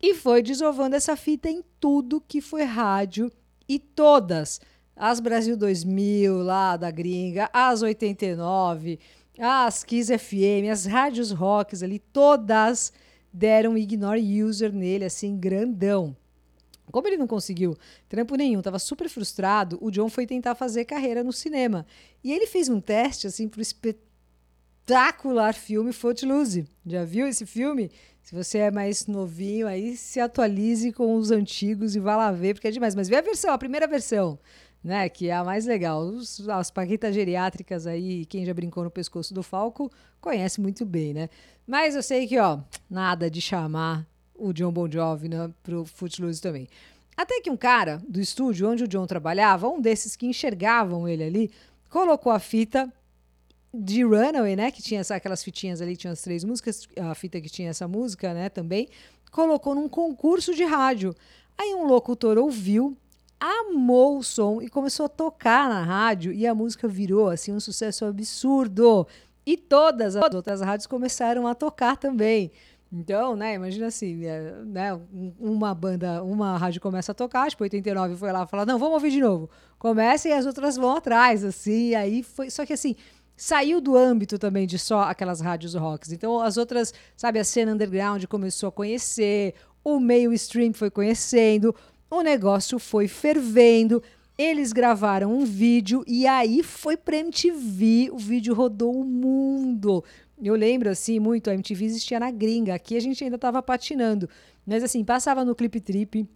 e 0.00 0.14
foi 0.14 0.42
desovando 0.42 0.96
essa 0.96 1.16
fita 1.16 1.48
em 1.48 1.62
tudo 1.78 2.20
que 2.20 2.40
foi 2.40 2.62
rádio 2.62 3.30
e 3.68 3.78
todas. 3.78 4.60
As 4.96 5.20
Brasil 5.20 5.56
2000, 5.56 6.42
lá 6.42 6.76
da 6.76 6.90
gringa, 6.90 7.48
as 7.52 7.82
89, 7.82 8.98
as 9.38 9.84
Kiss 9.84 10.16
FM, 10.18 10.70
as 10.70 10.86
rádios 10.86 11.30
rocks 11.30 11.82
ali, 11.82 11.98
todas 11.98 12.92
deram 13.32 13.78
ignore 13.78 14.42
user 14.42 14.72
nele, 14.72 15.04
assim, 15.04 15.38
grandão. 15.38 16.16
Como 16.90 17.06
ele 17.06 17.16
não 17.16 17.26
conseguiu 17.26 17.76
trampo 18.08 18.34
nenhum, 18.34 18.58
estava 18.58 18.78
super 18.78 19.08
frustrado, 19.08 19.78
o 19.80 19.90
John 19.90 20.08
foi 20.08 20.26
tentar 20.26 20.56
fazer 20.56 20.84
carreira 20.84 21.22
no 21.22 21.32
cinema. 21.32 21.86
E 22.24 22.32
ele 22.32 22.46
fez 22.46 22.68
um 22.68 22.80
teste, 22.80 23.28
assim, 23.28 23.48
pro 23.48 23.62
espetáculo 23.62 24.10
espetacular 24.90 25.54
filme 25.54 25.92
Footloose. 25.92 26.66
Já 26.84 27.04
viu 27.04 27.26
esse 27.26 27.46
filme? 27.46 27.90
Se 28.30 28.36
você 28.36 28.58
é 28.58 28.70
mais 28.70 29.08
novinho, 29.08 29.66
aí 29.66 29.96
se 29.96 30.20
atualize 30.20 30.92
com 30.92 31.16
os 31.16 31.32
antigos 31.32 31.96
e 31.96 31.98
vá 31.98 32.16
lá 32.16 32.30
ver, 32.30 32.54
porque 32.54 32.68
é 32.68 32.70
demais. 32.70 32.94
Mas 32.94 33.08
vê 33.08 33.16
a 33.16 33.20
versão, 33.20 33.52
a 33.52 33.58
primeira 33.58 33.88
versão, 33.88 34.38
né? 34.84 35.08
Que 35.08 35.30
é 35.30 35.32
a 35.34 35.42
mais 35.42 35.66
legal. 35.66 36.00
Os, 36.00 36.48
as 36.48 36.70
paquetas 36.70 37.12
geriátricas 37.12 37.88
aí, 37.88 38.24
quem 38.26 38.46
já 38.46 38.54
brincou 38.54 38.84
no 38.84 38.90
pescoço 38.90 39.34
do 39.34 39.42
Falco, 39.42 39.90
conhece 40.20 40.60
muito 40.60 40.86
bem, 40.86 41.12
né? 41.12 41.28
Mas 41.66 41.96
eu 41.96 42.04
sei 42.04 42.24
que, 42.28 42.38
ó, 42.38 42.60
nada 42.88 43.28
de 43.28 43.40
chamar 43.40 44.06
o 44.32 44.52
John 44.52 44.70
Bon 44.70 44.88
Jovi 44.88 45.28
né, 45.28 45.50
pro 45.60 45.84
Footloose 45.84 46.40
também. 46.40 46.68
Até 47.16 47.40
que 47.40 47.50
um 47.50 47.56
cara 47.56 48.00
do 48.08 48.20
estúdio 48.20 48.70
onde 48.70 48.84
o 48.84 48.88
John 48.88 49.08
trabalhava, 49.08 49.68
um 49.68 49.80
desses 49.80 50.14
que 50.14 50.28
enxergavam 50.28 51.08
ele 51.08 51.24
ali, 51.24 51.50
colocou 51.88 52.30
a 52.30 52.38
fita 52.38 52.92
de 53.72 54.02
Runaway, 54.02 54.56
né? 54.56 54.70
Que 54.70 54.82
tinha 54.82 55.02
aquelas 55.10 55.42
fitinhas 55.42 55.80
ali, 55.80 55.96
tinha 55.96 56.12
as 56.12 56.22
três 56.22 56.44
músicas, 56.44 56.88
a 57.00 57.14
fita 57.14 57.40
que 57.40 57.48
tinha 57.48 57.70
essa 57.70 57.86
música, 57.86 58.34
né? 58.34 58.48
Também 58.48 58.88
colocou 59.30 59.74
num 59.74 59.88
concurso 59.88 60.54
de 60.54 60.64
rádio. 60.64 61.14
Aí 61.56 61.74
um 61.74 61.84
locutor 61.84 62.38
ouviu, 62.38 62.96
amou 63.38 64.18
o 64.18 64.22
som 64.24 64.60
e 64.60 64.68
começou 64.68 65.06
a 65.06 65.08
tocar 65.08 65.68
na 65.68 65.82
rádio 65.82 66.32
e 66.32 66.46
a 66.46 66.54
música 66.54 66.88
virou 66.88 67.28
assim 67.28 67.52
um 67.52 67.60
sucesso 67.60 68.04
absurdo. 68.04 69.06
E 69.46 69.56
todas 69.56 70.16
as 70.16 70.34
outras 70.34 70.60
rádios 70.60 70.86
começaram 70.86 71.46
a 71.46 71.54
tocar 71.54 71.96
também. 71.96 72.52
Então, 72.92 73.36
né, 73.36 73.54
imagina 73.54 73.86
assim, 73.86 74.26
é, 74.26 74.52
né, 74.64 75.00
uma 75.38 75.72
banda, 75.72 76.24
uma 76.24 76.58
rádio 76.58 76.80
começa 76.80 77.12
a 77.12 77.14
tocar, 77.14 77.48
tipo, 77.48 77.62
89 77.62 78.16
foi 78.16 78.32
lá 78.32 78.44
falar, 78.46 78.66
não, 78.66 78.80
vamos 78.80 78.94
ouvir 78.94 79.12
de 79.12 79.20
novo. 79.20 79.48
Começa 79.78 80.28
e 80.28 80.32
as 80.32 80.44
outras 80.44 80.76
vão 80.76 80.96
atrás, 80.96 81.44
assim, 81.44 81.94
aí 81.94 82.24
foi, 82.24 82.50
só 82.50 82.66
que 82.66 82.72
assim, 82.72 82.96
saiu 83.40 83.80
do 83.80 83.96
âmbito 83.96 84.38
também 84.38 84.66
de 84.66 84.78
só 84.78 85.00
aquelas 85.04 85.40
rádios 85.40 85.74
rocks. 85.74 86.12
Então, 86.12 86.40
as 86.40 86.58
outras, 86.58 86.92
sabe, 87.16 87.38
a 87.38 87.44
cena 87.44 87.72
underground 87.72 88.22
começou 88.26 88.68
a 88.68 88.72
conhecer, 88.72 89.54
o 89.82 89.98
meio 89.98 90.30
stream 90.34 90.74
foi 90.74 90.90
conhecendo, 90.90 91.74
o 92.10 92.20
negócio 92.20 92.78
foi 92.78 93.08
fervendo. 93.08 94.02
Eles 94.36 94.74
gravaram 94.74 95.32
um 95.32 95.46
vídeo 95.46 96.04
e 96.06 96.26
aí 96.26 96.62
foi 96.62 96.98
pra 96.98 97.16
MTV, 97.16 98.10
o 98.12 98.18
vídeo 98.18 98.52
rodou 98.52 98.94
o 98.94 99.04
mundo. 99.04 100.04
Eu 100.42 100.54
lembro, 100.54 100.90
assim, 100.90 101.18
muito, 101.18 101.48
a 101.48 101.54
MTV 101.54 101.86
existia 101.86 102.20
na 102.20 102.30
gringa, 102.30 102.74
aqui 102.74 102.94
a 102.94 103.00
gente 103.00 103.24
ainda 103.24 103.38
tava 103.38 103.62
patinando. 103.62 104.28
Mas, 104.66 104.84
assim, 104.84 105.02
passava 105.02 105.46
no 105.46 105.54
Clip 105.54 105.80
Trip, 105.80 106.28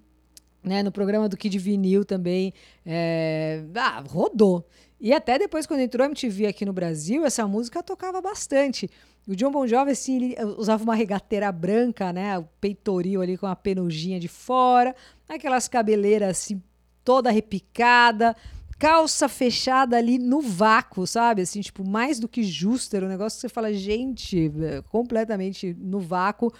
né, 0.62 0.82
no 0.82 0.90
programa 0.90 1.28
do 1.28 1.36
Kid 1.36 1.58
Vinil 1.58 2.02
também, 2.02 2.54
é... 2.86 3.62
ah, 3.74 4.02
rodou. 4.08 4.66
E 5.04 5.12
até 5.12 5.38
depois, 5.38 5.66
quando 5.66 5.80
entrou 5.80 6.02
a 6.02 6.08
MTV 6.08 6.46
aqui 6.46 6.64
no 6.64 6.72
Brasil, 6.72 7.26
essa 7.26 7.46
música 7.46 7.82
tocava 7.82 8.22
bastante. 8.22 8.88
O 9.28 9.36
John 9.36 9.50
Bon 9.50 9.66
Jovi, 9.66 9.90
assim, 9.90 10.16
ele 10.16 10.36
usava 10.56 10.82
uma 10.82 10.94
regateira 10.94 11.52
branca, 11.52 12.10
né? 12.10 12.38
O 12.38 12.44
peitoril 12.58 13.20
ali 13.20 13.36
com 13.36 13.46
a 13.46 13.54
penugem 13.54 14.18
de 14.18 14.28
fora, 14.28 14.96
aquelas 15.28 15.68
cabeleiras, 15.68 16.30
assim, 16.30 16.62
toda 17.04 17.30
repicada, 17.30 18.34
calça 18.78 19.28
fechada 19.28 19.98
ali 19.98 20.18
no 20.18 20.40
vácuo, 20.40 21.06
sabe? 21.06 21.42
Assim, 21.42 21.60
tipo, 21.60 21.86
mais 21.86 22.18
do 22.18 22.26
que 22.26 22.42
justo. 22.42 22.96
Era 22.96 23.04
um 23.04 23.10
negócio 23.10 23.36
que 23.36 23.42
você 23.42 23.48
fala, 23.50 23.74
gente, 23.74 24.50
é, 24.62 24.80
completamente 24.88 25.76
no 25.78 26.00
vácuo. 26.00 26.50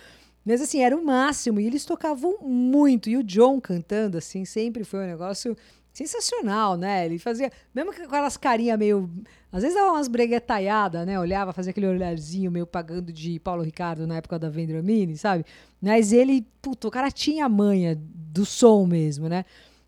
Mas 0.44 0.60
assim, 0.60 0.82
era 0.82 0.94
o 0.94 1.02
máximo. 1.02 1.60
E 1.60 1.66
eles 1.66 1.86
tocavam 1.86 2.36
muito. 2.42 3.08
E 3.08 3.16
o 3.16 3.22
John 3.22 3.58
cantando, 3.58 4.18
assim, 4.18 4.44
sempre 4.44 4.84
foi 4.84 5.00
um 5.00 5.06
negócio 5.06 5.56
sensacional, 5.94 6.76
né? 6.76 7.06
Ele 7.06 7.18
fazia, 7.18 7.50
mesmo 7.72 7.94
com 7.94 8.02
aquelas 8.02 8.36
carinhas 8.36 8.76
meio. 8.76 9.08
Às 9.52 9.62
vezes 9.62 9.76
dava 9.76 9.92
umas 9.92 10.08
breguetaiadas, 10.08 11.06
né? 11.06 11.18
Olhava, 11.18 11.52
fazia 11.52 11.70
aquele 11.70 11.86
olharzinho 11.86 12.50
meio 12.50 12.66
pagando 12.66 13.12
de 13.12 13.38
Paulo 13.38 13.62
Ricardo 13.62 14.04
na 14.04 14.16
época 14.16 14.36
da 14.36 14.50
Vendramini, 14.50 15.16
sabe? 15.16 15.44
Mas 15.80 16.12
ele, 16.12 16.44
puto, 16.60 16.88
o 16.88 16.90
cara 16.90 17.10
tinha 17.12 17.46
a 17.46 17.48
manha 17.48 17.96
do 17.96 18.44
som 18.44 18.84
mesmo, 18.84 19.28
né? 19.28 19.44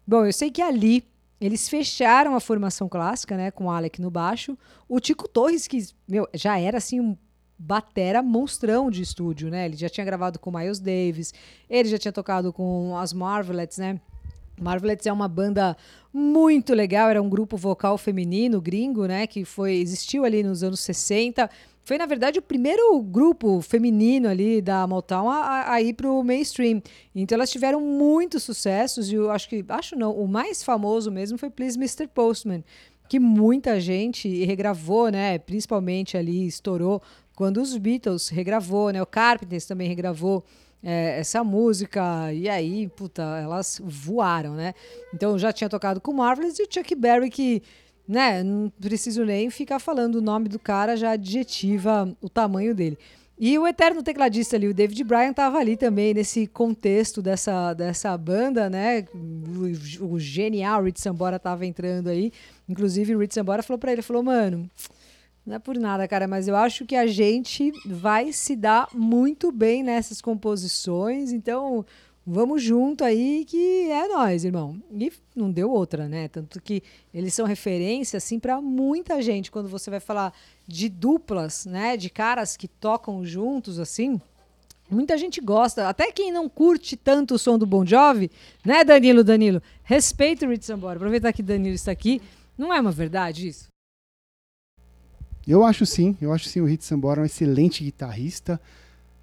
Bom, 0.07 0.25
eu 0.25 0.33
sei 0.33 0.51
que 0.51 0.63
ali 0.63 1.05
eles 1.41 1.69
fecharam 1.69 2.37
a 2.37 2.41
formação 2.41 2.89
clássica, 2.89 3.37
né? 3.37 3.51
Com 3.51 3.65
o 3.65 3.71
Alec 3.71 4.01
no 4.01 4.11
baixo. 4.11 4.57
O 4.89 5.01
Tico 5.01 5.29
Torres, 5.29 5.67
que, 5.67 5.85
meu, 6.09 6.29
já 6.33 6.57
era 6.59 6.79
assim 6.79 7.01
um 7.01 7.17
batera 7.59 8.23
monstrão 8.23 8.91
de 8.91 9.03
estúdio, 9.03 9.51
né? 9.51 9.67
Ele 9.67 9.77
já 9.77 9.89
tinha 9.89 10.05
gravado 10.05 10.39
com 10.39 10.57
Miles 10.57 10.79
Davis, 10.79 11.35
ele 11.69 11.89
já 11.89 11.99
tinha 11.99 12.13
tocado 12.13 12.53
com 12.53 12.97
as 12.97 13.13
Marvelettes, 13.13 13.79
né? 13.79 14.01
Marvelettes 14.61 15.07
é 15.07 15.13
uma 15.13 15.29
banda 15.29 15.77
muito 16.13 16.73
legal, 16.73 17.11
era 17.11 17.23
um 17.23 17.29
grupo 17.29 17.57
vocal 17.57 17.99
feminino 17.99 18.61
gringo, 18.61 19.07
né, 19.07 19.27
que 19.27 19.45
foi 19.45 19.75
existiu 19.75 20.25
ali 20.25 20.43
nos 20.43 20.63
anos 20.63 20.81
60. 20.81 21.49
Foi, 21.85 21.99
na 21.99 22.07
verdade, 22.07 22.39
o 22.39 22.43
primeiro 22.43 23.01
grupo 23.01 23.61
feminino 23.61 24.29
ali 24.29 24.61
da 24.61 24.87
Motown 24.87 25.31
a, 25.31 25.73
a 25.73 25.83
ir 25.83 25.93
para 25.93 26.11
o 26.11 26.25
mainstream. 26.25 26.83
Então 27.15 27.37
elas 27.37 27.51
tiveram 27.51 27.81
muitos 27.81 28.43
sucessos 28.43 29.13
e 29.13 29.15
eu 29.15 29.31
acho 29.31 29.49
que, 29.49 29.65
acho 29.69 29.95
não, 29.95 30.13
o 30.13 30.27
mais 30.27 30.65
famoso 30.65 31.11
mesmo 31.11 31.39
foi 31.39 31.51
Please 31.51 31.79
Mr. 31.79 32.09
Postman, 32.09 32.65
que 33.09 33.21
muita 33.21 33.79
gente 33.79 34.45
regravou, 34.45 35.11
né, 35.11 35.39
principalmente 35.39 36.17
ali 36.17 36.47
estourou 36.47 37.01
quando 37.37 37.59
os 37.59 37.77
Beatles 37.77 38.31
regravou, 38.31 38.91
né, 38.91 39.03
o 39.03 39.07
Carpenters 39.07 39.67
também 39.67 39.87
regravou 39.87 40.43
é, 40.89 41.19
essa 41.19 41.43
música, 41.43 42.33
e 42.33 42.49
aí, 42.49 42.87
puta, 42.87 43.21
elas 43.43 43.83
voaram, 43.85 44.55
né? 44.55 44.73
Então 45.13 45.37
já 45.37 45.53
tinha 45.53 45.69
tocado 45.69 46.01
com 46.01 46.13
Marvelous 46.13 46.61
e 46.61 46.63
o 46.63 46.69
Chuck 46.71 46.95
Berry, 46.95 47.29
que, 47.29 47.61
né, 48.07 48.45
não 48.45 48.71
preciso 48.81 49.25
nem 49.25 49.51
ficar 49.51 49.81
falando 49.81 50.15
o 50.15 50.23
nome 50.23 50.49
do 50.49 50.61
cara, 50.61 50.97
já 50.97 51.11
adjetiva 51.11 52.17
o 52.23 52.29
tamanho 52.29 52.73
dele. 52.73 52.97
E 53.37 53.59
o 53.59 53.67
eterno 53.67 54.01
tecladista 54.01 54.55
ali, 54.55 54.69
o 54.69 54.73
David 54.73 55.03
Bryan, 55.03 55.31
estava 55.31 55.59
ali 55.59 55.77
também 55.77 56.15
nesse 56.15 56.47
contexto 56.47 57.21
dessa, 57.21 57.75
dessa 57.75 58.17
banda, 58.17 58.71
né? 58.71 59.07
O, 59.13 60.15
o 60.15 60.21
genial 60.21 60.85
Rich 60.85 61.01
Sambora 61.01 61.35
estava 61.35 61.67
entrando 61.67 62.09
aí. 62.09 62.33
Inclusive, 62.69 63.17
o 63.17 63.19
Rich 63.19 63.35
Sambora 63.35 63.63
falou 63.63 63.79
para 63.79 63.93
ele, 63.93 64.03
falou, 64.03 64.23
mano, 64.23 64.71
não 65.47 65.55
é 65.55 65.59
por 65.61 65.79
nada, 65.79 66.09
cara, 66.09 66.27
mas 66.27 66.49
eu 66.49 66.57
acho 66.57 66.85
que 66.85 66.97
a 66.97 67.07
gente 67.07 67.73
vai 67.87 68.33
se 68.33 68.57
dar 68.57 68.89
muito 68.93 69.53
bem 69.53 69.81
nessas 69.81 70.21
composições, 70.21 71.33
então 71.33 71.87
vamos 72.27 72.61
junto 72.61 73.05
aí 73.05 73.45
que 73.45 73.89
é 73.89 74.09
nós, 74.09 74.45
irmão. 74.45 74.83
E 74.91 75.13
não 75.37 75.53
deu 75.53 75.71
outra, 75.71 76.09
né? 76.09 76.27
Tanto 76.27 76.61
que 76.61 76.83
eles 77.15 77.33
são 77.33 77.47
referência 77.47 78.17
assim 78.17 78.41
para 78.41 78.61
muita 78.61 79.23
gente 79.23 79.53
quando 79.53 79.69
você 79.69 79.89
vai 79.89 80.01
falar 80.01 80.35
de 80.67 80.89
duplas, 80.89 81.65
né, 81.65 81.97
de 81.97 82.11
caras 82.11 82.57
que 82.57 82.67
tocam 82.67 83.25
juntos 83.25 83.79
assim. 83.79 84.21
Muita 84.91 85.17
gente 85.17 85.41
gosta, 85.41 85.89
até 85.89 86.11
quem 86.11 86.33
não 86.33 86.49
curte 86.49 86.97
tanto 86.97 87.35
o 87.35 87.39
som 87.39 87.57
do 87.57 87.67
Bon 87.67 87.87
Jovi, 87.87 88.31
né, 88.65 88.85
Danilo, 88.85 89.23
Danilo? 89.23 89.63
Respeita 89.85 90.45
o 90.45 90.49
Rich 90.49 90.65
Sambora. 90.65 90.97
Aproveitar 90.97 91.33
que 91.33 91.43
Danilo 91.43 91.75
está 91.75 91.93
aqui. 91.93 92.21
Não 92.59 92.75
é 92.75 92.81
uma 92.81 92.93
verdade 92.93 93.47
isso? 93.47 93.76
Eu 95.47 95.65
acho 95.65 95.87
sim, 95.87 96.17
eu 96.21 96.33
acho 96.33 96.49
sim 96.49 96.61
o 96.61 96.65
Hit 96.65 96.85
Sambora 96.85 97.21
um 97.21 97.25
excelente 97.25 97.85
guitarrista. 97.85 98.61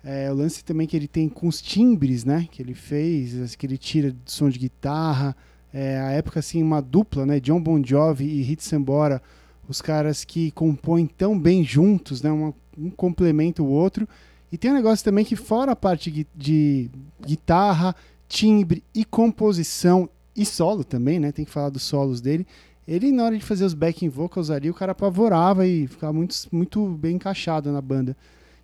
É, 0.02 0.32
o 0.32 0.36
lance 0.36 0.64
também 0.64 0.88
que 0.88 0.96
ele 0.96 1.08
tem 1.08 1.28
com 1.28 1.48
os 1.48 1.62
timbres, 1.62 2.24
né? 2.24 2.48
Que 2.50 2.62
ele 2.62 2.74
fez, 2.74 3.56
que 3.56 3.66
ele 3.66 3.78
tira 3.78 4.12
de 4.12 4.32
som 4.32 4.50
de 4.50 4.58
guitarra. 4.58 5.36
É, 5.74 5.98
a 6.00 6.12
época, 6.12 6.40
assim, 6.40 6.64
uma 6.64 6.82
dupla, 6.82 7.26
né? 7.26 7.40
John 7.42 7.62
Bon 7.62 7.82
Jovi 7.84 8.26
e 8.26 8.42
Hit 8.42 8.64
Sambora, 8.64 9.22
os 9.68 9.82
caras 9.82 10.24
que 10.24 10.52
compõem 10.52 11.08
tão 11.08 11.38
bem 11.38 11.64
juntos, 11.64 12.22
né? 12.22 12.32
Um 12.32 12.54
complementa 12.92 13.62
o 13.62 13.68
outro. 13.68 14.08
E 14.52 14.58
tem 14.58 14.72
um 14.72 14.76
negócio 14.76 15.04
também 15.04 15.26
que 15.26 15.36
fora 15.36 15.74
a 15.74 15.76
parte 15.76 16.10
de, 16.10 16.28
de 16.34 16.90
guitarra, 17.26 17.96
timbre 18.30 18.84
e 18.96 19.04
composição 19.04 20.10
e 20.36 20.46
solo 20.46 20.84
também, 20.84 21.20
né? 21.20 21.32
Tem 21.32 21.44
que 21.44 21.52
falar 21.52 21.70
dos 21.70 21.84
solos 21.84 22.22
dele 22.22 22.48
ele, 22.88 23.12
na 23.12 23.26
hora 23.26 23.38
de 23.38 23.44
fazer 23.44 23.66
os 23.66 23.74
backing 23.74 24.10
vocals 24.10 24.50
ali, 24.50 24.70
o 24.70 24.74
cara 24.74 24.92
apavorava 24.92 25.66
e 25.66 25.88
ficava 25.88 26.12
muito, 26.12 26.36
muito 26.52 26.88
bem 26.90 27.16
encaixado 27.16 27.72
na 27.72 27.82
banda. 27.82 28.16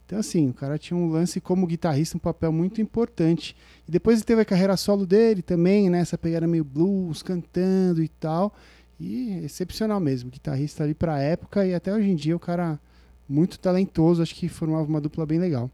Então, 0.05 0.17
assim, 0.17 0.49
o 0.49 0.53
cara 0.53 0.77
tinha 0.77 0.97
um 0.97 1.07
lance 1.09 1.39
como 1.39 1.67
guitarrista, 1.67 2.17
um 2.17 2.19
papel 2.19 2.51
muito 2.51 2.81
importante. 2.81 3.55
E 3.87 3.91
depois 3.91 4.17
ele 4.17 4.25
teve 4.25 4.41
a 4.41 4.45
carreira 4.45 4.75
solo 4.75 5.05
dele 5.05 5.43
também, 5.43 5.89
né? 5.89 5.99
Essa 5.99 6.17
pegada 6.17 6.47
meio 6.47 6.63
blues, 6.63 7.21
cantando 7.21 8.01
e 8.01 8.07
tal. 8.07 8.53
E 8.99 9.39
excepcional 9.45 9.99
mesmo, 9.99 10.29
guitarrista 10.29 10.83
ali 10.83 10.93
pra 10.93 11.19
época 11.19 11.65
e 11.65 11.73
até 11.73 11.93
hoje 11.93 12.09
em 12.09 12.15
dia 12.15 12.35
o 12.35 12.39
cara 12.39 12.79
muito 13.29 13.59
talentoso, 13.59 14.21
acho 14.21 14.33
que 14.33 14.49
formava 14.49 14.87
uma 14.87 14.99
dupla 14.99 15.25
bem 15.25 15.39
legal. 15.39 15.69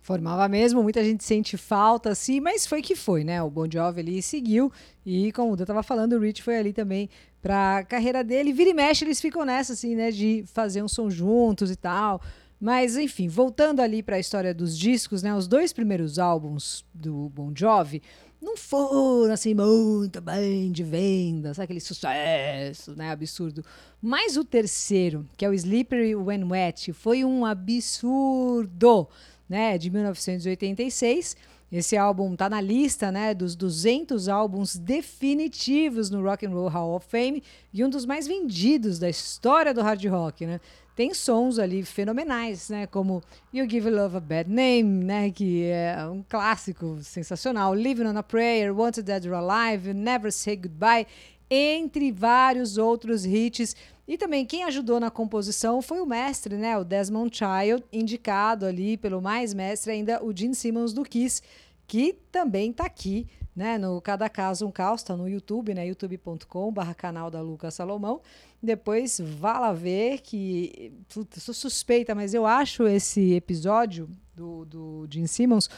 Formava 0.00 0.48
mesmo, 0.48 0.82
muita 0.82 1.04
gente 1.04 1.22
sente 1.22 1.58
falta, 1.58 2.10
assim, 2.10 2.40
mas 2.40 2.66
foi 2.66 2.80
que 2.80 2.96
foi, 2.96 3.22
né? 3.22 3.42
O 3.42 3.50
Bon 3.50 3.66
Jovi 3.70 4.00
ali 4.00 4.22
seguiu 4.22 4.72
e, 5.04 5.30
como 5.32 5.52
o 5.52 5.56
Dan 5.56 5.66
tava 5.66 5.82
falando, 5.82 6.14
o 6.14 6.20
Rich 6.20 6.42
foi 6.42 6.56
ali 6.56 6.72
também 6.72 7.10
pra 7.40 7.84
carreira 7.84 8.22
dele. 8.22 8.52
Vira 8.52 8.70
e 8.70 8.74
mexe, 8.74 9.04
eles 9.04 9.20
ficam 9.20 9.44
nessa, 9.44 9.72
assim, 9.72 9.94
né? 9.94 10.10
De 10.10 10.44
fazer 10.46 10.82
um 10.82 10.88
som 10.88 11.10
juntos 11.10 11.70
e 11.70 11.76
tal. 11.76 12.20
Mas, 12.60 12.96
enfim, 12.96 13.26
voltando 13.26 13.80
ali 13.80 14.02
para 14.02 14.16
a 14.16 14.20
história 14.20 14.52
dos 14.52 14.78
discos, 14.78 15.22
né? 15.22 15.34
Os 15.34 15.48
dois 15.48 15.72
primeiros 15.72 16.18
álbuns 16.18 16.84
do 16.92 17.30
Bon 17.30 17.52
Jovi 17.54 18.02
não 18.40 18.56
foram, 18.56 19.32
assim, 19.32 19.54
muito 19.54 20.20
bem 20.20 20.70
de 20.70 20.82
venda, 20.82 21.54
sabe? 21.54 21.64
Aquele 21.64 21.80
sucesso, 21.80 22.94
né? 22.94 23.10
Absurdo. 23.10 23.64
Mas 24.00 24.36
o 24.36 24.44
terceiro, 24.44 25.26
que 25.36 25.44
é 25.44 25.48
o 25.48 25.54
Slippery 25.54 26.14
When 26.14 26.44
Wet, 26.44 26.92
foi 26.92 27.24
um 27.24 27.44
absurdo 27.44 29.08
né, 29.48 29.76
de 29.76 29.90
1986. 29.90 31.36
Esse 31.70 31.96
álbum 31.96 32.32
está 32.32 32.48
na 32.48 32.60
lista, 32.60 33.12
né, 33.12 33.32
dos 33.32 33.54
200 33.54 34.28
álbuns 34.28 34.76
definitivos 34.76 36.10
no 36.10 36.22
Rock 36.22 36.44
and 36.44 36.50
Roll 36.50 36.68
Hall 36.68 36.96
of 36.96 37.06
Fame 37.06 37.42
e 37.72 37.84
um 37.84 37.88
dos 37.88 38.04
mais 38.04 38.26
vendidos 38.26 38.98
da 38.98 39.08
história 39.08 39.72
do 39.72 39.80
hard 39.80 40.04
rock, 40.06 40.46
né? 40.46 40.60
Tem 40.96 41.14
sons 41.14 41.58
ali 41.58 41.84
fenomenais, 41.84 42.68
né, 42.68 42.86
como 42.86 43.22
You 43.54 43.70
Give 43.70 43.88
Love 43.88 44.16
a 44.16 44.20
Bad 44.20 44.50
Name, 44.50 45.04
né, 45.04 45.30
que 45.30 45.64
é 45.64 45.96
um 46.10 46.24
clássico 46.28 46.98
sensacional, 47.02 47.72
Living 47.74 48.06
on 48.06 48.18
a 48.18 48.22
Prayer, 48.22 48.76
Wanted 48.76 49.04
Dead 49.04 49.24
or 49.26 49.34
Alive, 49.34 49.94
Never 49.94 50.32
Say 50.32 50.56
Goodbye, 50.56 51.06
entre 51.50 52.12
vários 52.12 52.78
outros 52.78 53.26
hits 53.26 53.74
e 54.10 54.18
também 54.18 54.44
quem 54.44 54.64
ajudou 54.64 54.98
na 54.98 55.08
composição 55.08 55.80
foi 55.80 56.00
o 56.00 56.06
mestre, 56.06 56.56
né, 56.56 56.76
o 56.76 56.82
Desmond 56.82 57.30
Child, 57.36 57.84
indicado 57.92 58.66
ali 58.66 58.96
pelo 58.96 59.22
mais 59.22 59.54
mestre 59.54 59.92
ainda, 59.92 60.24
o 60.24 60.36
Gene 60.36 60.54
Simmons 60.54 60.92
do 60.92 61.04
Kiss, 61.04 61.40
que 61.86 62.18
também 62.32 62.72
está 62.72 62.86
aqui, 62.86 63.28
né, 63.54 63.78
no 63.78 64.00
Cada 64.00 64.28
Caso 64.28 64.66
um 64.66 64.70
Caos, 64.72 65.04
tá 65.04 65.16
no 65.16 65.28
YouTube, 65.28 65.74
né, 65.74 65.86
youtube.com/barra 65.86 66.92
canal 66.92 67.30
da 67.30 67.40
Lucas 67.40 67.74
Salomão. 67.74 68.20
Depois 68.60 69.20
vá 69.20 69.60
lá 69.60 69.72
ver 69.72 70.20
que, 70.22 70.92
sou 71.08 71.54
suspeita, 71.54 72.12
mas 72.12 72.34
eu 72.34 72.44
acho 72.46 72.88
esse 72.88 73.34
episódio 73.34 74.08
do, 74.34 74.64
do 74.64 75.06
Gene 75.08 75.28
Simmons 75.28 75.70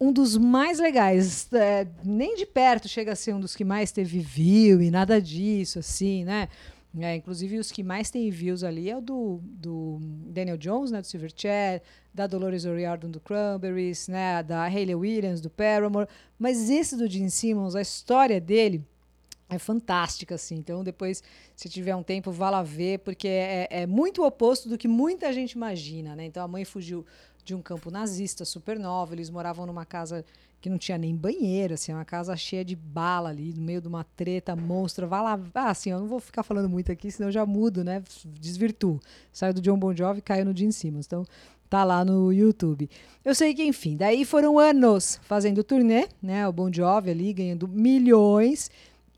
um 0.00 0.12
dos 0.12 0.36
mais 0.36 0.78
legais. 0.78 1.52
É, 1.52 1.86
nem 2.02 2.34
de 2.34 2.46
perto 2.46 2.88
chega 2.88 3.12
a 3.12 3.16
ser 3.16 3.34
um 3.34 3.40
dos 3.40 3.54
que 3.54 3.64
mais 3.64 3.92
teve 3.92 4.18
view 4.18 4.80
e 4.80 4.90
nada 4.90 5.20
disso, 5.20 5.78
assim, 5.78 6.24
né? 6.24 6.48
É, 6.98 7.14
inclusive, 7.14 7.58
os 7.58 7.70
que 7.70 7.84
mais 7.84 8.10
têm 8.10 8.28
views 8.30 8.64
ali 8.64 8.90
é 8.90 8.96
o 8.96 9.00
do, 9.00 9.40
do 9.44 9.98
Daniel 10.00 10.56
Jones, 10.56 10.90
né, 10.90 11.00
do 11.00 11.06
Silverchair, 11.06 11.82
da 12.12 12.26
Dolores 12.26 12.64
O'Riordan 12.64 13.10
do 13.10 13.20
Cranberries, 13.20 14.08
né, 14.08 14.42
da 14.42 14.64
Hayley 14.64 14.96
Williams 14.96 15.40
do 15.40 15.48
Paramore. 15.48 16.08
Mas 16.36 16.68
esse 16.68 16.96
do 16.96 17.08
Gene 17.08 17.30
Simmons, 17.30 17.76
a 17.76 17.80
história 17.80 18.40
dele 18.40 18.84
é 19.48 19.56
fantástica, 19.58 20.34
assim. 20.34 20.56
Então, 20.56 20.82
depois, 20.82 21.22
se 21.54 21.68
tiver 21.68 21.94
um 21.94 22.02
tempo, 22.02 22.32
vá 22.32 22.50
lá 22.50 22.62
ver, 22.62 23.00
porque 23.00 23.28
é, 23.28 23.68
é 23.70 23.86
muito 23.86 24.24
oposto 24.24 24.68
do 24.68 24.76
que 24.76 24.88
muita 24.88 25.32
gente 25.32 25.52
imagina, 25.52 26.16
né? 26.16 26.24
Então, 26.24 26.42
a 26.42 26.48
mãe 26.48 26.64
fugiu 26.64 27.04
de 27.44 27.54
um 27.54 27.62
campo 27.62 27.90
nazista 27.90 28.44
super 28.44 28.78
nova, 28.78 29.14
eles 29.14 29.30
moravam 29.30 29.66
numa 29.66 29.84
casa 29.84 30.24
que 30.60 30.68
não 30.68 30.76
tinha 30.76 30.98
nem 30.98 31.16
banheiro, 31.16 31.74
assim, 31.74 31.92
uma 31.92 32.04
casa 32.04 32.36
cheia 32.36 32.64
de 32.64 32.76
bala 32.76 33.30
ali, 33.30 33.52
no 33.54 33.62
meio 33.62 33.80
de 33.80 33.88
uma 33.88 34.04
treta 34.04 34.54
monstra. 34.54 35.06
Vai 35.06 35.22
lá, 35.22 35.40
ah, 35.54 35.70
assim, 35.70 35.90
eu 35.90 35.98
não 35.98 36.06
vou 36.06 36.20
ficar 36.20 36.42
falando 36.42 36.68
muito 36.68 36.92
aqui, 36.92 37.10
senão 37.10 37.28
eu 37.28 37.32
já 37.32 37.46
mudo, 37.46 37.82
né? 37.82 38.02
Desvirtuo. 38.38 39.00
Saiu 39.32 39.54
do 39.54 39.60
John 39.62 39.78
Bon 39.78 39.94
Jovi 39.94 40.18
e 40.18 40.22
caiu 40.22 40.44
no 40.44 40.54
Gene 40.54 40.72
Simmons. 40.72 41.06
Então, 41.06 41.24
tá 41.70 41.82
lá 41.82 42.04
no 42.04 42.30
YouTube. 42.30 42.90
Eu 43.24 43.34
sei 43.34 43.54
que, 43.54 43.64
enfim, 43.64 43.96
daí 43.96 44.24
foram 44.24 44.58
anos 44.58 45.18
fazendo 45.22 45.64
turnê, 45.64 46.08
né? 46.22 46.46
O 46.46 46.52
Bon 46.52 46.70
Jovi 46.70 47.10
ali 47.10 47.32
ganhando 47.32 47.66
milhões. 47.66 48.70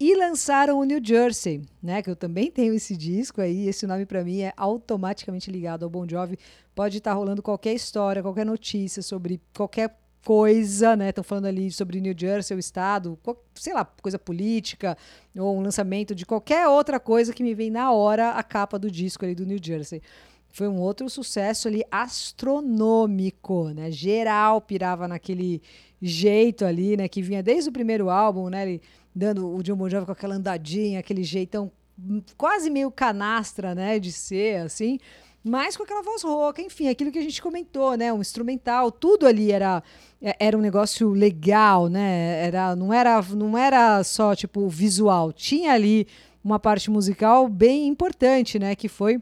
E 0.03 0.17
lançaram 0.17 0.81
o 0.81 0.85
New 0.85 1.01
Jersey, 1.01 1.63
né? 1.81 2.03
Que 2.03 2.11
eu 2.11 2.17
também 2.17 2.51
tenho 2.51 2.75
esse 2.75 2.97
disco 2.97 3.41
aí. 3.41 3.69
Esse 3.69 3.87
nome 3.87 4.05
para 4.05 4.25
mim 4.25 4.41
é 4.41 4.53
automaticamente 4.57 5.49
ligado 5.49 5.85
ao 5.85 5.91
Bon 5.91 6.05
Jovi. 6.09 6.37
Pode 6.75 6.99
estar 6.99 7.13
tá 7.13 7.17
rolando 7.17 7.41
qualquer 7.41 7.73
história, 7.73 8.21
qualquer 8.21 8.45
notícia 8.45 9.01
sobre 9.01 9.41
qualquer 9.55 9.97
coisa, 10.25 10.97
né? 10.97 11.11
Estão 11.11 11.23
falando 11.23 11.47
ali 11.47 11.71
sobre 11.71 12.01
New 12.01 12.15
Jersey, 12.19 12.57
o 12.57 12.59
estado, 12.59 13.17
sei 13.55 13.73
lá, 13.73 13.85
coisa 13.85 14.19
política 14.19 14.99
ou 15.39 15.57
um 15.57 15.61
lançamento 15.61 16.17
de 16.17 16.27
qualquer 16.27 16.67
outra 16.67 16.99
coisa 16.99 17.33
que 17.33 17.45
me 17.45 17.55
vem 17.55 17.71
na 17.71 17.93
hora 17.93 18.31
a 18.31 18.43
capa 18.43 18.81
do 18.81 18.91
disco 18.91 19.25
ali 19.25 19.37
do 19.37 19.47
New 19.47 19.59
Jersey. 19.63 20.03
Foi 20.51 20.67
um 20.67 20.81
outro 20.81 21.09
sucesso 21.09 21.69
ali 21.69 21.85
astronômico, 21.93 23.69
né? 23.69 23.89
Geral 23.93 24.61
pirava 24.61 25.07
naquele 25.07 25.63
jeito 26.01 26.65
ali, 26.65 26.97
né? 26.97 27.07
Que 27.07 27.23
vinha 27.23 27.41
desde 27.41 27.71
o 27.71 27.73
primeiro 27.73 28.11
álbum, 28.11 28.51
né? 28.51 28.63
Ele 28.63 28.83
dando 29.15 29.55
o 29.55 29.63
John 29.63 29.77
Bon 29.77 29.89
Jovi 29.89 30.07
com 30.07 30.13
aquela 30.13 30.35
andadinha, 30.35 31.01
aquele 31.01 31.23
jeitão 31.23 31.71
quase 32.37 32.71
meio 32.71 32.91
canastra, 32.91 33.75
né? 33.75 33.99
De 33.99 34.11
ser 34.13 34.63
assim 34.65 34.99
mas 35.45 35.77
com 35.77 35.83
aquela 35.83 36.03
voz 36.03 36.23
rouca, 36.23 36.63
enfim, 36.63 36.89
aquilo 36.89 37.11
que 37.11 37.19
a 37.19 37.23
gente 37.23 37.43
comentou, 37.43 37.97
né? 37.97 38.13
Um 38.13 38.21
instrumental, 38.21 38.93
tudo 38.93 39.27
ali 39.27 39.51
era 39.51 39.83
é, 40.21 40.37
era 40.39 40.57
um 40.57 40.61
negócio 40.61 41.11
legal, 41.11 41.89
né? 41.89 42.47
Era, 42.47 42.77
não, 42.77 42.93
era, 42.93 43.21
não 43.23 43.59
era 43.59 44.05
só 44.05 44.37
tipo 44.37 44.69
visual, 44.69 45.33
tinha 45.33 45.73
ali 45.73 46.07
uma 46.45 46.61
parte 46.61 46.91
musical 46.91 47.49
bem 47.49 47.89
importante, 47.89 48.59
né? 48.59 48.77
Que 48.77 48.89
foi 48.89 49.21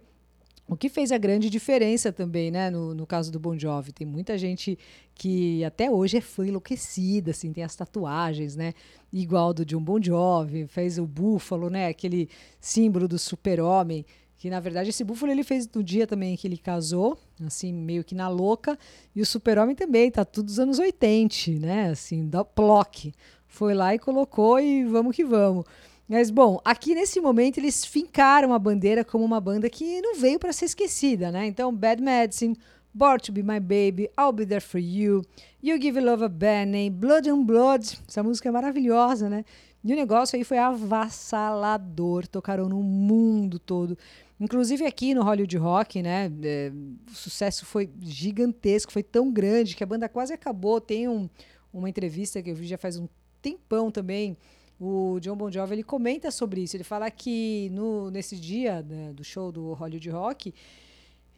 o 0.71 0.77
que 0.77 0.89
fez 0.89 1.11
a 1.11 1.19
grande 1.19 1.51
diferença 1.51 2.13
também, 2.13 2.51
né? 2.51 2.71
No, 2.71 2.95
no 2.95 3.07
caso 3.07 3.33
do 3.33 3.41
Bon 3.41 3.59
Jovi, 3.59 3.93
tem 3.93 4.07
muita 4.07 4.39
gente 4.39 4.79
que 5.15 5.65
até 5.65 5.91
hoje 5.91 6.17
é 6.17 6.21
fã 6.21 6.47
enlouquecida, 6.47 7.33
assim, 7.33 7.53
tem 7.53 7.65
as 7.65 7.75
tatuagens, 7.75 8.55
né? 8.55 8.73
Igual 9.13 9.53
do 9.53 9.65
John 9.65 9.83
Bon 9.83 10.01
Jovi, 10.01 10.67
fez 10.67 10.97
o 10.99 11.07
búfalo, 11.07 11.69
né? 11.69 11.89
Aquele 11.89 12.29
símbolo 12.61 13.09
do 13.09 13.19
super-homem 13.19 14.07
que 14.41 14.49
na 14.49 14.59
verdade 14.59 14.89
esse 14.89 15.05
búfalo 15.05 15.31
ele 15.31 15.45
fez 15.45 15.69
no 15.71 15.85
dia 15.85 16.07
também 16.07 16.35
que 16.35 16.49
ele 16.49 16.57
casou, 16.57 17.19
assim, 17.45 17.75
meio 17.75 18.03
que 18.03 18.15
na 18.15 18.27
louca, 18.27 18.79
e 19.15 19.21
o 19.21 19.27
Super-Homem 19.27 19.77
também, 19.77 20.11
tá 20.11 20.25
tudo 20.25 20.47
dos 20.47 20.59
anos 20.59 20.79
80, 20.79 21.61
né? 21.61 21.91
Assim, 21.91 22.27
da 22.27 22.43
Plock. 22.43 23.13
Foi 23.47 23.75
lá 23.75 23.95
e 23.95 23.99
colocou 23.99 24.59
e 24.59 24.83
vamos 24.85 25.15
que 25.15 25.25
vamos. 25.25 25.67
Mas 26.11 26.29
bom, 26.29 26.59
aqui 26.65 26.93
nesse 26.93 27.21
momento 27.21 27.59
eles 27.59 27.85
fincaram 27.85 28.53
a 28.53 28.59
bandeira 28.59 29.05
como 29.05 29.25
uma 29.25 29.41
banda 29.41 29.71
que 29.71 30.03
não 30.03 30.17
veio 30.17 30.41
para 30.41 30.53
ser 30.53 30.65
esquecida, 30.65 31.31
né? 31.31 31.47
Então, 31.47 31.73
Bad 31.73 32.03
Medicine, 32.03 32.59
Born 32.93 33.21
to 33.21 33.31
Be 33.31 33.45
My 33.45 33.61
Baby, 33.61 34.11
I'll 34.19 34.33
Be 34.33 34.45
There 34.45 34.61
For 34.61 34.81
You, 34.81 35.23
You 35.63 35.81
Give 35.81 36.01
Love 36.01 36.25
a 36.25 36.29
Bad 36.29 36.69
Name, 36.69 36.91
Blood 36.91 37.31
and 37.31 37.45
Blood, 37.45 38.01
essa 38.09 38.25
música 38.25 38.49
é 38.49 38.51
maravilhosa, 38.51 39.31
né? 39.31 39.45
E 39.85 39.93
o 39.93 39.95
negócio 39.95 40.37
aí 40.37 40.43
foi 40.43 40.59
avassalador, 40.59 42.27
tocaram 42.27 42.69
no 42.69 42.83
mundo 42.83 43.61
todo. 43.61 43.97
Inclusive 44.41 44.85
aqui 44.85 45.15
no 45.15 45.23
Hollywood 45.23 45.57
Rock, 45.59 46.03
né? 46.03 46.29
É, 46.43 46.73
o 47.09 47.15
sucesso 47.15 47.65
foi 47.65 47.89
gigantesco, 48.01 48.91
foi 48.91 49.05
tão 49.05 49.31
grande 49.31 49.77
que 49.77 49.85
a 49.85 49.87
banda 49.87 50.09
quase 50.09 50.33
acabou. 50.33 50.81
Tem 50.81 51.07
um, 51.07 51.31
uma 51.73 51.89
entrevista 51.89 52.43
que 52.43 52.51
eu 52.51 52.57
vi 52.57 52.67
já 52.67 52.77
faz 52.77 52.99
um 52.99 53.07
tempão 53.41 53.93
também. 53.93 54.37
O 54.81 55.21
John 55.21 55.37
Bon 55.37 55.51
Jovi 55.51 55.75
ele 55.75 55.83
comenta 55.83 56.31
sobre 56.31 56.63
isso. 56.63 56.75
Ele 56.75 56.85
fala 56.85 57.11
que 57.11 57.69
no, 57.71 58.11
nesse 58.11 58.37
dia 58.37 58.81
né, 58.81 59.13
do 59.13 59.23
show 59.23 59.53
do 59.53 59.75
Hollywood 59.75 60.09
Rock, 60.09 60.55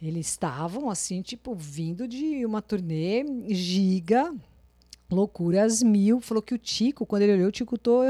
eles 0.01 0.29
estavam 0.29 0.89
assim, 0.89 1.23
tipo, 1.23 1.53
vindo 1.55 2.07
de 2.07 2.47
uma 2.47 2.63
turnê 2.63 3.25
giga 3.49 4.33
loucuras 5.11 5.83
mil. 5.83 6.21
Falou 6.21 6.41
que 6.41 6.55
o 6.55 6.59
Tico, 6.59 7.05
quando 7.05 7.23
ele 7.23 7.33
olhou, 7.33 7.49
o 7.49 7.53
Tico 7.53 7.77
tô, 7.77 8.03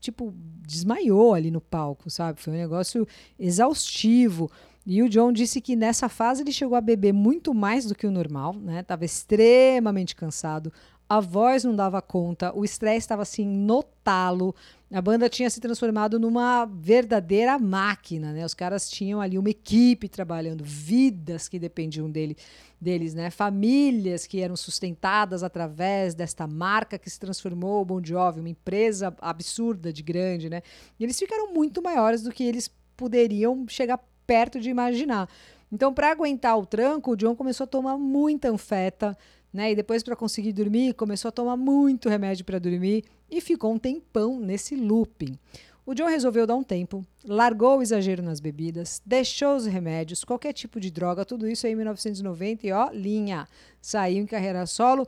tipo, 0.00 0.34
desmaiou 0.66 1.34
ali 1.34 1.52
no 1.52 1.60
palco, 1.60 2.10
sabe? 2.10 2.40
Foi 2.40 2.52
um 2.52 2.56
negócio 2.56 3.06
exaustivo. 3.38 4.50
E 4.84 5.02
o 5.02 5.08
John 5.08 5.32
disse 5.32 5.60
que 5.60 5.76
nessa 5.76 6.08
fase 6.08 6.42
ele 6.42 6.52
chegou 6.52 6.76
a 6.76 6.80
beber 6.80 7.12
muito 7.12 7.54
mais 7.54 7.84
do 7.84 7.94
que 7.94 8.06
o 8.06 8.10
normal, 8.10 8.54
né? 8.54 8.82
Tava 8.82 9.04
extremamente 9.04 10.16
cansado, 10.16 10.72
a 11.10 11.18
voz 11.18 11.64
não 11.64 11.74
dava 11.74 12.00
conta, 12.00 12.56
o 12.56 12.64
estresse 12.64 12.98
estava 12.98 13.22
assim 13.22 13.44
no 13.44 13.82
talo. 13.82 14.54
A 14.92 15.02
banda 15.02 15.28
tinha 15.28 15.50
se 15.50 15.60
transformado 15.60 16.20
numa 16.20 16.66
verdadeira 16.66 17.58
máquina, 17.58 18.32
né? 18.32 18.44
Os 18.44 18.54
caras 18.54 18.88
tinham 18.88 19.20
ali 19.20 19.36
uma 19.36 19.50
equipe 19.50 20.08
trabalhando, 20.08 20.62
vidas 20.62 21.48
que 21.48 21.58
dependiam 21.58 22.08
dele, 22.08 22.36
deles, 22.80 23.12
né? 23.12 23.28
Famílias 23.28 24.24
que 24.24 24.40
eram 24.40 24.56
sustentadas 24.56 25.42
através 25.42 26.14
desta 26.14 26.46
marca 26.46 26.96
que 26.96 27.10
se 27.10 27.18
transformou 27.18 27.82
o 27.82 27.84
Bon 27.84 28.00
Jovi, 28.00 28.38
uma 28.38 28.48
empresa 28.48 29.12
absurda 29.20 29.92
de 29.92 30.04
grande, 30.04 30.48
né? 30.48 30.62
E 30.96 31.02
eles 31.02 31.18
ficaram 31.18 31.52
muito 31.52 31.82
maiores 31.82 32.22
do 32.22 32.30
que 32.30 32.44
eles 32.44 32.70
poderiam 32.96 33.66
chegar 33.66 33.98
perto 34.28 34.60
de 34.60 34.70
imaginar. 34.70 35.28
Então, 35.72 35.92
para 35.92 36.10
aguentar 36.10 36.56
o 36.56 36.66
tranco, 36.66 37.12
o 37.12 37.16
John 37.16 37.34
começou 37.34 37.64
a 37.64 37.66
tomar 37.66 37.96
muita 37.96 38.48
anfeta, 38.48 39.16
né? 39.52 39.72
E 39.72 39.74
depois, 39.74 40.02
para 40.02 40.16
conseguir 40.16 40.52
dormir, 40.52 40.94
começou 40.94 41.28
a 41.28 41.32
tomar 41.32 41.56
muito 41.56 42.08
remédio 42.08 42.44
para 42.44 42.58
dormir 42.58 43.04
e 43.30 43.40
ficou 43.40 43.72
um 43.72 43.78
tempão 43.78 44.38
nesse 44.38 44.74
looping. 44.74 45.38
O 45.84 45.94
John 45.94 46.06
resolveu 46.06 46.46
dar 46.46 46.54
um 46.54 46.62
tempo, 46.62 47.04
largou 47.24 47.78
o 47.78 47.82
exagero 47.82 48.22
nas 48.22 48.38
bebidas, 48.38 49.02
deixou 49.04 49.56
os 49.56 49.66
remédios, 49.66 50.22
qualquer 50.22 50.52
tipo 50.52 50.78
de 50.78 50.90
droga, 50.90 51.24
tudo 51.24 51.48
isso 51.48 51.66
aí 51.66 51.72
em 51.72 51.76
1990 51.76 52.66
e 52.66 52.72
ó, 52.72 52.90
linha, 52.92 53.48
saiu 53.80 54.22
em 54.22 54.26
carreira 54.26 54.66
solo. 54.66 55.06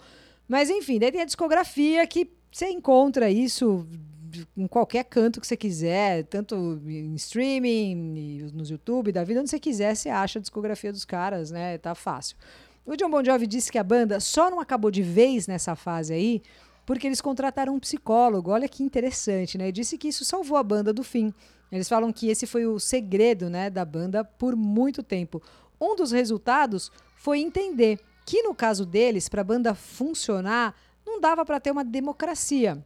Mas 0.48 0.70
enfim, 0.70 0.98
daí 0.98 1.12
tem 1.12 1.20
a 1.20 1.26
discografia 1.26 2.04
que 2.06 2.28
você 2.50 2.68
encontra 2.68 3.30
isso 3.30 3.86
em 4.56 4.66
qualquer 4.66 5.04
canto 5.04 5.40
que 5.40 5.46
você 5.46 5.56
quiser, 5.56 6.24
tanto 6.24 6.80
em 6.86 7.14
streaming, 7.14 8.50
nos 8.52 8.70
YouTube, 8.70 9.12
da 9.12 9.24
vida, 9.24 9.40
onde 9.40 9.50
você 9.50 9.60
quiser, 9.60 9.94
você 9.94 10.08
acha 10.08 10.38
a 10.38 10.42
discografia 10.42 10.90
dos 10.90 11.04
caras, 11.04 11.50
né? 11.50 11.78
Tá 11.78 11.94
fácil. 11.94 12.36
O 12.84 12.96
John 12.96 13.10
Bon 13.10 13.24
Jovi 13.24 13.46
disse 13.46 13.70
que 13.70 13.78
a 13.78 13.84
banda 13.84 14.18
só 14.18 14.50
não 14.50 14.58
acabou 14.58 14.90
de 14.90 15.02
vez 15.02 15.46
nessa 15.46 15.76
fase 15.76 16.12
aí 16.12 16.42
porque 16.84 17.06
eles 17.06 17.20
contrataram 17.20 17.74
um 17.74 17.78
psicólogo. 17.78 18.50
Olha 18.50 18.68
que 18.68 18.82
interessante, 18.82 19.56
né? 19.56 19.68
E 19.68 19.72
disse 19.72 19.96
que 19.96 20.08
isso 20.08 20.24
salvou 20.24 20.56
a 20.56 20.62
banda 20.62 20.92
do 20.92 21.04
fim. 21.04 21.32
Eles 21.70 21.88
falam 21.88 22.12
que 22.12 22.28
esse 22.28 22.46
foi 22.46 22.66
o 22.66 22.78
segredo, 22.78 23.48
né, 23.48 23.70
da 23.70 23.84
banda 23.84 24.24
por 24.24 24.54
muito 24.56 25.02
tempo. 25.02 25.40
Um 25.80 25.96
dos 25.96 26.12
resultados 26.12 26.90
foi 27.16 27.40
entender 27.40 27.98
que 28.26 28.42
no 28.42 28.54
caso 28.54 28.84
deles, 28.84 29.28
para 29.28 29.40
a 29.40 29.44
banda 29.44 29.74
funcionar, 29.74 30.74
não 31.06 31.20
dava 31.20 31.44
para 31.44 31.58
ter 31.58 31.70
uma 31.70 31.84
democracia. 31.84 32.84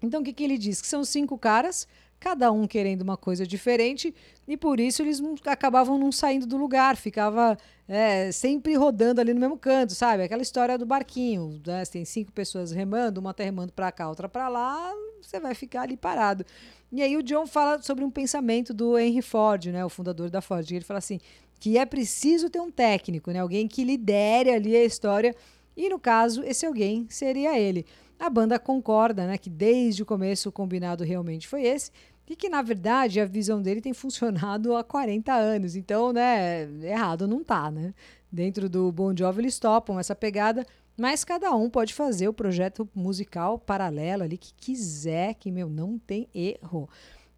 Então 0.00 0.20
o 0.20 0.24
que, 0.24 0.32
que 0.32 0.44
ele 0.44 0.56
diz? 0.56 0.80
Que 0.80 0.86
são 0.86 1.04
cinco 1.04 1.36
caras 1.36 1.86
cada 2.24 2.50
um 2.50 2.66
querendo 2.66 3.02
uma 3.02 3.18
coisa 3.18 3.46
diferente, 3.46 4.14
e 4.48 4.56
por 4.56 4.80
isso 4.80 5.02
eles 5.02 5.20
acabavam 5.44 5.98
não 5.98 6.10
saindo 6.10 6.46
do 6.46 6.56
lugar, 6.56 6.96
ficava 6.96 7.54
é, 7.86 8.32
sempre 8.32 8.74
rodando 8.76 9.20
ali 9.20 9.34
no 9.34 9.40
mesmo 9.40 9.58
canto, 9.58 9.94
sabe? 9.94 10.22
Aquela 10.22 10.40
história 10.40 10.78
do 10.78 10.86
barquinho, 10.86 11.60
né? 11.66 11.84
tem 11.84 12.02
cinco 12.06 12.32
pessoas 12.32 12.70
remando, 12.72 13.20
uma 13.20 13.34
tá 13.34 13.44
remando 13.44 13.74
para 13.74 13.92
cá, 13.92 14.08
outra 14.08 14.26
para 14.26 14.48
lá, 14.48 14.90
você 15.20 15.38
vai 15.38 15.54
ficar 15.54 15.82
ali 15.82 15.98
parado. 15.98 16.46
E 16.90 17.02
aí 17.02 17.14
o 17.14 17.22
John 17.22 17.46
fala 17.46 17.82
sobre 17.82 18.02
um 18.02 18.10
pensamento 18.10 18.72
do 18.72 18.98
Henry 18.98 19.20
Ford, 19.20 19.66
né, 19.66 19.84
o 19.84 19.90
fundador 19.90 20.30
da 20.30 20.40
Ford, 20.40 20.70
ele 20.70 20.82
fala 20.82 20.98
assim, 20.98 21.20
que 21.60 21.76
é 21.76 21.84
preciso 21.84 22.48
ter 22.48 22.60
um 22.60 22.70
técnico, 22.70 23.32
né, 23.32 23.40
alguém 23.40 23.68
que 23.68 23.84
lidere 23.84 24.48
ali 24.48 24.74
a 24.74 24.82
história, 24.82 25.36
e 25.76 25.90
no 25.90 25.98
caso, 25.98 26.42
esse 26.42 26.64
alguém 26.64 27.06
seria 27.10 27.58
ele. 27.58 27.84
A 28.18 28.30
banda 28.30 28.58
concorda, 28.58 29.26
né, 29.26 29.36
que 29.36 29.50
desde 29.50 30.02
o 30.02 30.06
começo 30.06 30.48
o 30.48 30.52
combinado 30.52 31.04
realmente 31.04 31.48
foi 31.48 31.64
esse, 31.64 31.90
e 32.28 32.34
que, 32.34 32.48
na 32.48 32.62
verdade, 32.62 33.20
a 33.20 33.24
visão 33.24 33.60
dele 33.60 33.80
tem 33.80 33.92
funcionado 33.92 34.74
há 34.76 34.84
40 34.84 35.32
anos. 35.32 35.76
Então, 35.76 36.12
né, 36.12 36.64
errado 36.82 37.26
não 37.26 37.44
tá, 37.44 37.70
né? 37.70 37.94
Dentro 38.30 38.68
do 38.68 38.90
Bon 38.90 39.14
Jovi 39.16 39.42
eles 39.42 39.58
topam 39.58 39.98
essa 39.98 40.14
pegada, 40.14 40.66
mas 40.96 41.24
cada 41.24 41.54
um 41.54 41.68
pode 41.68 41.92
fazer 41.94 42.28
o 42.28 42.32
projeto 42.32 42.88
musical 42.94 43.58
paralelo 43.58 44.22
ali 44.22 44.36
que 44.36 44.52
quiser, 44.54 45.34
que, 45.34 45.50
meu, 45.50 45.68
não 45.68 45.98
tem 45.98 46.28
erro. 46.34 46.88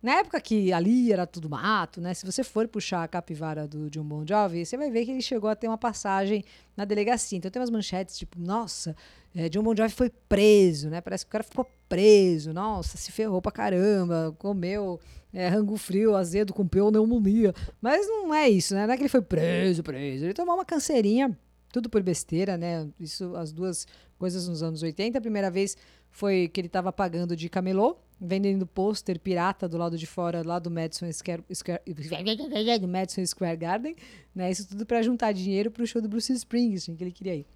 Na 0.03 0.21
época 0.21 0.41
que 0.41 0.73
ali 0.73 1.13
era 1.13 1.27
tudo 1.27 1.49
mato, 1.49 2.01
né? 2.01 2.15
Se 2.15 2.25
você 2.25 2.45
for 2.45 2.69
puxar 2.69 3.03
a 3.03 3.09
capivara 3.09 3.67
do 3.67 3.91
John 3.91 4.05
Bon 4.05 4.25
Jovi, 4.27 4.65
você 4.65 4.77
vai 4.77 4.91
ver 4.91 5.05
que 5.05 5.11
ele 5.11 5.23
chegou 5.23 5.49
a 5.49 5.57
ter 5.57 5.67
uma 5.67 5.79
passagem 5.79 6.45
na 6.77 6.85
delegacia. 6.85 7.39
Então 7.39 7.51
tem 7.51 7.61
umas 7.61 7.71
manchetes 7.71 8.17
tipo, 8.17 8.39
nossa, 8.39 8.95
é, 9.35 9.49
John 9.49 9.63
Bon 9.63 9.75
Jovi 9.75 9.91
foi 9.91 10.11
preso, 10.29 10.91
né? 10.91 11.01
Parece 11.01 11.25
que 11.25 11.31
o 11.31 11.33
cara 11.33 11.45
ficou 11.45 11.67
preso, 11.89 12.53
nossa, 12.53 12.97
se 12.97 13.11
ferrou 13.11 13.41
pra 13.41 13.51
caramba, 13.51 14.35
comeu 14.39 15.01
é, 15.33 15.49
rango 15.49 15.77
frio, 15.77 16.15
azedo 16.15 16.55
com 16.55 16.67
pneumonia. 16.67 17.55
Mas 17.81 18.07
não 18.07 18.33
é 18.33 18.49
isso, 18.49 18.75
né? 18.75 18.87
Não 18.87 18.95
é 18.95 18.97
que 18.97 19.03
ele 19.03 19.09
foi 19.09 19.23
preso, 19.23 19.83
preso. 19.83 20.25
Ele 20.25 20.35
tomou 20.35 20.55
uma 20.55 20.65
canseirinha, 20.65 21.37
tudo 21.73 21.91
por 21.91 22.03
besteira, 22.03 22.57
né? 22.57 22.89
Isso, 22.99 23.35
as 23.37 23.53
duas 23.53 23.87
coisas 24.19 24.49
nos 24.49 24.63
anos 24.63 24.83
80. 24.83 25.19
A 25.19 25.21
primeira 25.21 25.51
vez 25.51 25.77
foi 26.17 26.49
que 26.49 26.59
ele 26.59 26.67
estava 26.67 26.91
pagando 26.91 27.37
de 27.37 27.47
camelô, 27.51 27.95
vendendo 28.19 28.67
pôster 28.67 29.21
pirata 29.21 29.69
do 29.69 29.77
lado 29.77 29.99
de 29.99 30.07
fora, 30.07 30.43
lá 30.43 30.59
do 30.59 30.71
Madison 30.71 31.13
Square, 31.13 31.45
Square, 31.53 31.83
do 32.81 32.89
Madison 32.89 33.27
Square 33.27 33.59
Garden, 33.59 33.95
né? 34.35 34.51
Isso 34.51 34.67
tudo 34.67 34.87
para 34.87 35.03
juntar 35.03 35.33
dinheiro 35.33 35.71
para 35.71 35.83
o 35.83 35.87
show 35.87 36.01
do 36.01 36.09
Bruce 36.09 36.33
Springsteen 36.33 36.97
que 36.97 37.05
ele 37.05 37.13
queria 37.13 37.35
ir. 37.35 37.47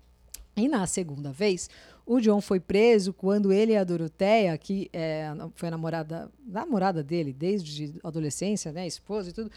E 0.55 0.69
na 0.69 0.87
segunda 0.87 1.33
vez, 1.33 1.71
O 2.05 2.21
John 2.21 2.43
foi 2.43 2.61
preso 2.61 3.15
quando 3.15 3.51
ele 3.51 3.73
e 3.73 3.77
a 3.77 3.85
Doroteia, 3.85 4.59
que 4.59 4.91
é, 4.93 5.33
foi 5.55 5.69
a 5.69 5.71
namorada, 5.71 6.31
namorada 6.47 7.03
dele 7.03 7.33
desde 7.33 7.95
adolescência, 8.05 8.73
né, 8.73 8.87
esposa 8.87 9.31
e 9.31 9.33
tudo, 9.33 9.51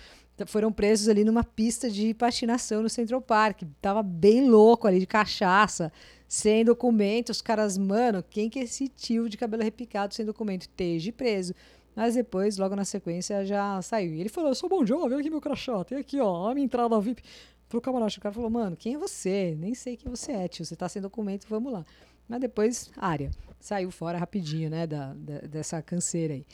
foram 0.45 0.71
presos 0.71 1.09
ali 1.09 1.25
numa 1.25 1.43
pista 1.43 1.89
de 1.89 2.13
patinação 2.13 2.81
no 2.81 2.89
Central 2.89 3.21
Park. 3.21 3.63
Tava 3.81 4.01
bem 4.01 4.49
louco 4.49 4.87
ali 4.87 4.99
de 4.99 5.07
cachaça, 5.07 5.91
sem 6.33 6.65
documento. 6.65 7.29
Os 7.29 7.43
caras, 7.43 7.77
mano, 7.77 8.23
quem 8.27 8.49
que 8.49 8.57
é 8.57 8.63
esse 8.63 8.87
tio 8.87 9.29
de 9.29 9.37
cabelo 9.37 9.61
repicado 9.61 10.15
sem 10.15 10.25
documento? 10.25 10.63
Esteja 10.63 11.11
preso. 11.11 11.53
Mas 11.95 12.15
depois, 12.15 12.57
logo 12.57 12.75
na 12.75 12.83
sequência, 12.83 13.45
já 13.45 13.79
saiu. 13.83 14.15
E 14.15 14.19
ele 14.19 14.29
falou: 14.29 14.49
Eu 14.49 14.55
sou 14.55 14.67
bom 14.67 14.83
John, 14.83 15.07
vem 15.07 15.19
aqui 15.19 15.29
meu 15.29 15.39
crachá, 15.39 15.83
tem 15.83 15.99
aqui, 15.99 16.19
ó, 16.19 16.49
a 16.49 16.53
minha 16.55 16.65
entrada 16.65 16.99
VIP. 16.99 17.21
Pro 17.69 17.79
camarote, 17.79 18.17
o 18.17 18.21
cara 18.21 18.33
falou: 18.33 18.49
Mano, 18.49 18.75
quem 18.75 18.95
é 18.95 18.97
você? 18.97 19.55
Nem 19.59 19.75
sei 19.75 19.95
quem 19.95 20.09
você 20.09 20.31
é, 20.31 20.47
tio. 20.47 20.65
Você 20.65 20.75
tá 20.75 20.89
sem 20.89 20.99
documento, 20.99 21.45
vamos 21.47 21.71
lá. 21.71 21.85
Mas 22.27 22.41
depois, 22.41 22.89
área. 22.97 23.29
Saiu 23.59 23.91
fora 23.91 24.17
rapidinho, 24.17 24.71
né, 24.71 24.87
da, 24.87 25.13
da 25.13 25.37
dessa 25.41 25.83
canseira 25.83 26.33
aí. 26.33 26.45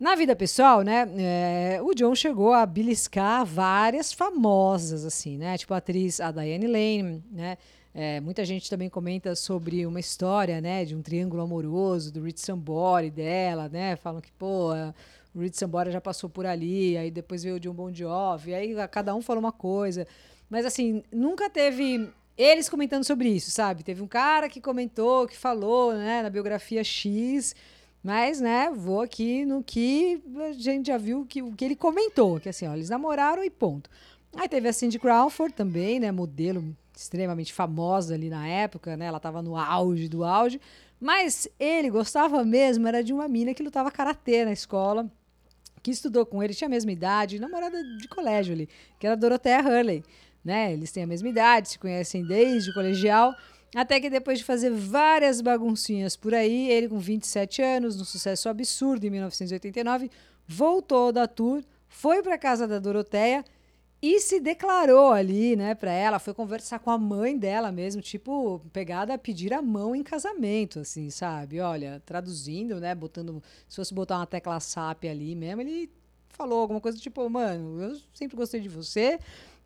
Na 0.00 0.16
vida 0.16 0.34
pessoal, 0.34 0.82
né, 0.82 1.08
é, 1.16 1.80
o 1.80 1.94
John 1.94 2.12
chegou 2.16 2.52
a 2.52 2.66
beliscar 2.66 3.46
várias 3.46 4.12
famosas, 4.12 5.04
assim, 5.04 5.38
né, 5.38 5.56
tipo 5.56 5.72
a 5.72 5.76
atriz 5.76 6.18
a 6.18 6.32
Diane 6.32 6.66
Lane, 6.66 7.24
né, 7.30 7.56
é, 7.94 8.20
muita 8.20 8.44
gente 8.44 8.70
também 8.70 8.88
comenta 8.88 9.34
sobre 9.34 9.86
uma 9.86 10.00
história, 10.00 10.60
né, 10.60 10.84
de 10.84 10.96
um 10.96 11.02
triângulo 11.02 11.42
amoroso 11.42 12.12
do 12.12 12.22
Rich 12.22 12.40
Sambora 12.40 13.10
dela, 13.10 13.68
né, 13.68 13.96
falam 13.96 14.20
que, 14.20 14.32
pô, 14.32 14.70
o 15.34 15.40
Rich 15.40 15.58
Sambora 15.58 15.90
já 15.90 16.00
passou 16.00 16.30
por 16.30 16.46
ali, 16.46 16.96
aí 16.96 17.10
depois 17.10 17.42
veio 17.42 17.56
o 17.56 17.60
John 17.60 17.74
Bon 17.74 17.92
Jovi, 17.92 18.54
aí 18.54 18.74
cada 18.90 19.14
um 19.14 19.20
falou 19.20 19.40
uma 19.40 19.52
coisa, 19.52 20.06
mas 20.48 20.64
assim, 20.64 21.02
nunca 21.12 21.50
teve 21.50 22.08
eles 22.36 22.68
comentando 22.68 23.04
sobre 23.04 23.28
isso, 23.28 23.50
sabe? 23.50 23.82
Teve 23.82 24.02
um 24.02 24.06
cara 24.06 24.48
que 24.48 24.60
comentou, 24.60 25.26
que 25.26 25.36
falou, 25.36 25.92
né, 25.92 26.22
na 26.22 26.30
biografia 26.30 26.82
X, 26.82 27.54
mas, 28.02 28.40
né, 28.40 28.70
vou 28.74 29.00
aqui 29.00 29.44
no 29.44 29.62
que 29.62 30.20
a 30.38 30.52
gente 30.52 30.86
já 30.86 30.98
viu 30.98 31.24
que 31.26 31.42
o 31.42 31.52
que 31.52 31.64
ele 31.64 31.76
comentou, 31.76 32.40
que 32.40 32.48
assim, 32.48 32.66
ó, 32.66 32.74
eles 32.74 32.88
namoraram 32.88 33.44
e 33.44 33.50
ponto. 33.50 33.88
Aí 34.34 34.48
teve 34.48 34.66
a 34.66 34.72
Cindy 34.72 34.98
Crawford 34.98 35.54
também, 35.54 36.00
né, 36.00 36.10
modelo 36.10 36.74
extremamente 36.94 37.52
famosa 37.52 38.14
ali 38.14 38.28
na 38.28 38.46
época, 38.46 38.96
né? 38.96 39.06
Ela 39.06 39.16
estava 39.16 39.42
no 39.42 39.56
auge 39.56 40.08
do 40.08 40.24
auge, 40.24 40.60
mas 41.00 41.48
ele 41.58 41.90
gostava 41.90 42.44
mesmo 42.44 42.86
era 42.86 43.02
de 43.02 43.12
uma 43.12 43.28
mina 43.28 43.54
que 43.54 43.62
lutava 43.62 43.90
karatê 43.90 44.44
na 44.44 44.52
escola, 44.52 45.10
que 45.82 45.90
estudou 45.90 46.24
com 46.24 46.42
ele, 46.42 46.54
tinha 46.54 46.68
a 46.68 46.70
mesma 46.70 46.92
idade, 46.92 47.38
namorada 47.38 47.82
de 47.96 48.06
colégio 48.08 48.54
ali, 48.54 48.68
que 48.98 49.06
era 49.06 49.16
Dorothea 49.16 49.60
Hurley 49.60 50.04
né? 50.44 50.72
Eles 50.72 50.90
têm 50.90 51.04
a 51.04 51.06
mesma 51.06 51.28
idade, 51.28 51.70
se 51.70 51.78
conhecem 51.78 52.26
desde 52.26 52.70
o 52.70 52.74
colegial. 52.74 53.34
Até 53.74 54.00
que 54.00 54.10
depois 54.10 54.38
de 54.38 54.44
fazer 54.44 54.70
várias 54.70 55.40
baguncinhas 55.40 56.16
por 56.16 56.34
aí, 56.34 56.70
ele 56.70 56.88
com 56.88 56.98
27 56.98 57.62
anos, 57.62 57.96
num 57.96 58.04
sucesso 58.04 58.48
absurdo 58.48 59.06
em 59.06 59.10
1989, 59.10 60.10
voltou 60.46 61.10
da 61.10 61.26
tour, 61.26 61.62
foi 61.88 62.22
para 62.22 62.36
casa 62.36 62.66
da 62.66 62.78
Doroteia 62.78 63.44
e 64.02 64.18
se 64.18 64.40
declarou 64.40 65.12
ali, 65.12 65.54
né, 65.54 65.74
para 65.74 65.92
ela, 65.92 66.18
foi 66.18 66.34
conversar 66.34 66.80
com 66.80 66.90
a 66.90 66.98
mãe 66.98 67.38
dela 67.38 67.70
mesmo, 67.70 68.02
tipo, 68.02 68.60
pegada 68.72 69.14
a 69.14 69.18
pedir 69.18 69.54
a 69.54 69.62
mão 69.62 69.94
em 69.94 70.02
casamento, 70.02 70.80
assim, 70.80 71.08
sabe? 71.08 71.60
Olha, 71.60 72.02
traduzindo, 72.04 72.80
né, 72.80 72.94
botando, 72.94 73.42
se 73.68 73.76
fosse 73.76 73.94
botar 73.94 74.16
uma 74.16 74.26
tecla 74.26 74.58
SAP 74.58 75.04
ali 75.04 75.36
mesmo, 75.36 75.60
ele 75.60 75.88
falou 76.30 76.60
alguma 76.60 76.80
coisa 76.80 76.98
tipo, 76.98 77.28
mano, 77.30 77.80
eu 77.80 78.00
sempre 78.12 78.36
gostei 78.36 78.60
de 78.60 78.68
você, 78.68 79.18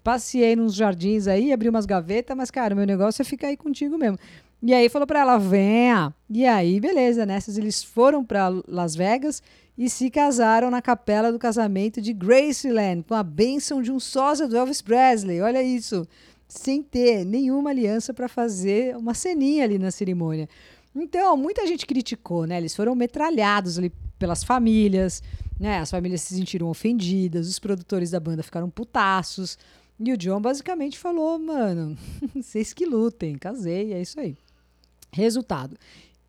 Passei 0.06 0.54
nos 0.54 0.72
jardins 0.72 1.26
aí, 1.26 1.52
abri 1.52 1.68
umas 1.68 1.84
gavetas, 1.84 2.36
mas, 2.36 2.48
cara, 2.48 2.76
meu 2.76 2.86
negócio 2.86 3.22
é 3.22 3.24
ficar 3.24 3.48
aí 3.48 3.56
contigo 3.56 3.98
mesmo. 3.98 4.16
E 4.62 4.72
aí 4.72 4.88
falou 4.88 5.04
para 5.04 5.18
ela, 5.18 5.36
venha. 5.36 6.14
E 6.30 6.46
aí, 6.46 6.78
beleza, 6.78 7.26
nessas 7.26 7.58
eles 7.58 7.82
foram 7.82 8.24
para 8.24 8.48
Las 8.68 8.94
Vegas 8.94 9.42
e 9.76 9.90
se 9.90 10.10
casaram 10.10 10.70
na 10.70 10.80
capela 10.80 11.30
do 11.30 11.38
casamento 11.38 12.00
de 12.00 12.12
Graceland, 12.12 13.02
com 13.02 13.14
a 13.14 13.22
bênção 13.22 13.82
de 13.82 13.92
um 13.92 14.00
sósia 14.00 14.48
do 14.48 14.56
Elvis 14.56 14.80
Presley. 14.80 15.40
Olha 15.40 15.62
isso. 15.62 16.06
Sem 16.48 16.82
ter 16.82 17.24
nenhuma 17.24 17.70
aliança 17.70 18.14
para 18.14 18.28
fazer 18.28 18.96
uma 18.96 19.12
ceninha 19.12 19.64
ali 19.64 19.78
na 19.78 19.90
cerimônia. 19.90 20.48
Então, 20.94 21.36
muita 21.36 21.66
gente 21.66 21.84
criticou, 21.84 22.46
né? 22.46 22.56
Eles 22.56 22.74
foram 22.74 22.94
metralhados 22.94 23.78
ali 23.78 23.92
pelas 24.18 24.42
famílias, 24.42 25.22
né? 25.60 25.80
As 25.80 25.90
famílias 25.90 26.22
se 26.22 26.34
sentiram 26.34 26.68
ofendidas, 26.68 27.48
os 27.48 27.58
produtores 27.58 28.10
da 28.12 28.20
banda 28.20 28.42
ficaram 28.42 28.70
putaços. 28.70 29.58
E 30.00 30.12
o 30.12 30.16
John 30.16 30.40
basicamente 30.40 30.98
falou, 30.98 31.38
mano, 31.38 31.98
vocês 32.34 32.72
que 32.72 32.86
lutem, 32.86 33.36
casei, 33.36 33.92
é 33.92 34.00
isso 34.00 34.18
aí. 34.18 34.36
Resultado, 35.12 35.76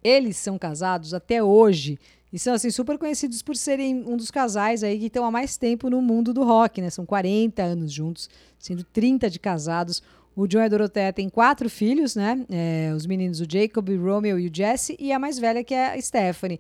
eles 0.04 0.38
são 0.38 0.58
casados 0.58 1.14
até 1.14 1.44
hoje 1.44 2.00
e 2.32 2.38
são 2.38 2.54
assim 2.54 2.70
super 2.70 2.98
conhecidos 2.98 3.42
por 3.42 3.56
serem 3.56 4.04
um 4.06 4.18
dos 4.18 4.30
casais 4.30 4.84
aí 4.84 5.00
que 5.00 5.06
estão 5.06 5.26
há 5.26 5.32
mais 5.32 5.56
tempo 5.58 5.90
no 5.90 6.02
mundo 6.02 6.34
do 6.34 6.44
rock, 6.44 6.82
né? 6.82 6.90
São 6.90 7.06
40 7.06 7.64
anos 7.64 7.92
juntos, 7.92 8.30
sendo 8.60 8.84
30 8.84 9.30
de 9.30 9.40
casados. 9.40 10.04
O 10.36 10.46
John 10.46 10.60
e 10.60 10.66
a 10.66 10.68
Dorothea 10.68 11.14
têm 11.14 11.30
quatro 11.30 11.70
filhos, 11.70 12.16
né? 12.16 12.46
É, 12.50 12.94
os 12.96 13.06
meninos, 13.06 13.40
o 13.40 13.46
Jacob, 13.50 13.90
o 13.90 14.04
Romeo 14.04 14.38
e 14.38 14.48
o 14.48 14.52
Jesse, 14.54 14.96
e 15.00 15.12
a 15.12 15.18
mais 15.18 15.40
velha 15.40 15.64
que 15.64 15.74
é 15.74 15.94
a 15.94 16.02
Stephanie. 16.02 16.60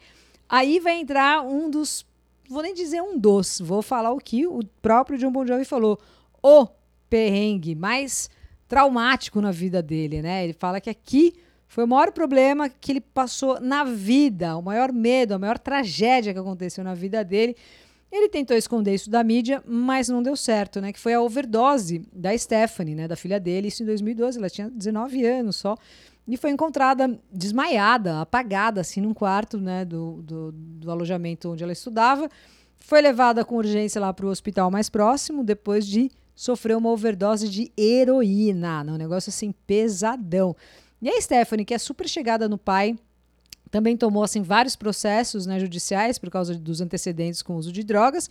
Aí 0.49 0.79
vai 0.79 0.99
entrar 0.99 1.41
um 1.41 1.69
dos, 1.69 2.05
vou 2.49 2.63
nem 2.63 2.73
dizer 2.73 3.01
um 3.01 3.17
dos, 3.17 3.59
vou 3.59 3.81
falar 3.81 4.11
o 4.11 4.19
que 4.19 4.47
o 4.47 4.61
próprio 4.81 5.17
John 5.19 5.31
Bon 5.31 5.45
Jovi 5.45 5.65
falou. 5.65 5.99
O 6.41 6.67
perrengue 7.09 7.75
mais 7.75 8.29
traumático 8.67 9.41
na 9.41 9.51
vida 9.51 9.81
dele, 9.81 10.21
né? 10.21 10.45
Ele 10.45 10.53
fala 10.53 10.79
que 10.79 10.89
aqui 10.89 11.33
foi 11.67 11.83
o 11.83 11.87
maior 11.87 12.11
problema 12.11 12.69
que 12.69 12.93
ele 12.93 13.01
passou 13.01 13.59
na 13.59 13.83
vida, 13.83 14.55
o 14.57 14.61
maior 14.61 14.91
medo, 14.91 15.33
a 15.33 15.39
maior 15.39 15.59
tragédia 15.59 16.33
que 16.33 16.39
aconteceu 16.39 16.83
na 16.83 16.93
vida 16.93 17.23
dele. 17.23 17.55
Ele 18.09 18.29
tentou 18.29 18.55
esconder 18.55 18.95
isso 18.95 19.09
da 19.09 19.21
mídia, 19.21 19.61
mas 19.67 20.07
não 20.07 20.23
deu 20.23 20.35
certo, 20.37 20.79
né? 20.79 20.93
Que 20.93 20.99
foi 20.99 21.13
a 21.13 21.21
overdose 21.21 22.07
da 22.13 22.35
Stephanie, 22.37 22.95
né? 22.95 23.05
Da 23.05 23.17
filha 23.17 23.37
dele, 23.37 23.67
isso 23.67 23.83
em 23.83 23.85
2012. 23.85 24.37
Ela 24.37 24.49
tinha 24.49 24.69
19 24.69 25.25
anos 25.25 25.57
só. 25.57 25.75
E 26.25 26.37
foi 26.37 26.51
encontrada 26.51 27.19
desmaiada, 27.31 28.21
apagada, 28.21 28.79
assim, 28.79 29.01
num 29.01 29.13
quarto, 29.13 29.57
né? 29.57 29.83
Do, 29.83 30.21
do, 30.23 30.51
do 30.53 30.89
alojamento 30.89 31.51
onde 31.51 31.63
ela 31.63 31.73
estudava. 31.73 32.29
Foi 32.79 33.01
levada 33.01 33.43
com 33.43 33.55
urgência 33.55 33.99
lá 33.99 34.13
para 34.13 34.25
o 34.25 34.29
hospital 34.29 34.71
mais 34.71 34.89
próximo, 34.89 35.43
depois 35.43 35.85
de 35.85 36.09
sofreu 36.33 36.77
uma 36.77 36.91
overdose 36.91 37.49
de 37.49 37.71
heroína. 37.77 38.85
Um 38.87 38.97
negócio 38.97 39.29
assim 39.29 39.53
pesadão. 39.65 40.55
E 41.01 41.09
a 41.09 41.21
Stephanie, 41.21 41.65
que 41.65 41.73
é 41.73 41.77
super 41.77 42.07
chegada 42.07 42.49
no 42.49 42.57
pai, 42.57 42.97
também 43.69 43.95
tomou 43.95 44.23
assim 44.23 44.41
vários 44.41 44.75
processos 44.75 45.45
né, 45.45 45.59
judiciais 45.59 46.17
por 46.17 46.29
causa 46.29 46.55
dos 46.55 46.81
antecedentes 46.81 47.41
com 47.41 47.53
o 47.53 47.57
uso 47.57 47.71
de 47.71 47.83
drogas. 47.83 48.29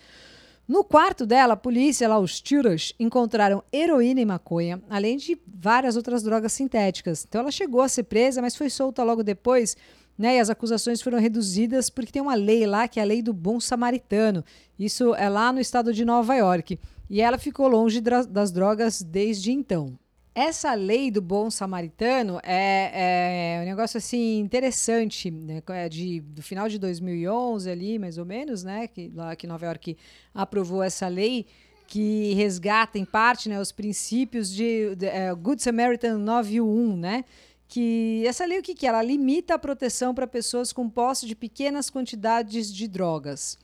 No 0.66 0.82
quarto 0.82 1.24
dela, 1.24 1.54
a 1.54 1.56
polícia, 1.56 2.08
lá, 2.08 2.18
os 2.18 2.40
tiras, 2.40 2.92
encontraram 2.98 3.62
heroína 3.72 4.20
e 4.20 4.24
maconha, 4.24 4.82
além 4.90 5.16
de 5.16 5.38
várias 5.46 5.96
outras 5.96 6.24
drogas 6.24 6.52
sintéticas. 6.52 7.24
Então 7.28 7.42
ela 7.42 7.52
chegou 7.52 7.82
a 7.82 7.88
ser 7.88 8.02
presa, 8.02 8.42
mas 8.42 8.56
foi 8.56 8.68
solta 8.68 9.04
logo 9.04 9.22
depois, 9.22 9.76
né? 10.18 10.36
E 10.36 10.40
as 10.40 10.50
acusações 10.50 11.00
foram 11.00 11.20
reduzidas 11.20 11.88
porque 11.88 12.10
tem 12.10 12.22
uma 12.22 12.34
lei 12.34 12.66
lá 12.66 12.88
que 12.88 12.98
é 12.98 13.02
a 13.02 13.06
lei 13.06 13.22
do 13.22 13.32
bom 13.32 13.60
samaritano. 13.60 14.44
Isso 14.76 15.14
é 15.14 15.28
lá 15.28 15.52
no 15.52 15.60
estado 15.60 15.94
de 15.94 16.04
Nova 16.04 16.34
York 16.34 16.80
e 17.08 17.20
ela 17.20 17.38
ficou 17.38 17.68
longe 17.68 18.00
das 18.00 18.50
drogas 18.50 19.02
desde 19.02 19.52
então. 19.52 19.96
Essa 20.38 20.74
lei 20.74 21.10
do 21.10 21.22
bom 21.22 21.50
samaritano 21.50 22.38
é, 22.42 23.56
é 23.56 23.62
um 23.62 23.64
negócio 23.64 23.96
assim 23.96 24.38
interessante, 24.38 25.30
né? 25.30 25.62
É 25.68 25.88
de, 25.88 26.20
do 26.20 26.42
final 26.42 26.68
de 26.68 26.78
2011 26.78 27.70
ali, 27.70 27.98
mais 27.98 28.18
ou 28.18 28.26
menos, 28.26 28.62
né? 28.62 28.86
Que 28.86 29.10
lá 29.14 29.34
que 29.34 29.46
Nova 29.46 29.64
York 29.64 29.96
aprovou 30.34 30.82
essa 30.82 31.08
lei 31.08 31.46
que 31.86 32.34
resgata 32.34 32.98
em 32.98 33.04
parte 33.06 33.48
né, 33.48 33.58
os 33.58 33.72
princípios 33.72 34.52
de, 34.52 34.94
de 34.94 35.06
uh, 35.06 35.34
Good 35.36 35.62
Samaritan 35.62 36.18
9.1, 36.18 36.96
né? 36.98 37.24
Que 37.66 38.22
essa 38.26 38.44
lei 38.44 38.58
o 38.58 38.62
que, 38.62 38.74
que 38.74 38.84
é? 38.84 38.90
Ela 38.90 39.02
limita 39.02 39.54
a 39.54 39.58
proteção 39.58 40.14
para 40.14 40.26
pessoas 40.26 40.70
com 40.70 40.86
posse 40.86 41.26
de 41.26 41.34
pequenas 41.34 41.88
quantidades 41.88 42.70
de 42.70 42.86
drogas. 42.86 43.58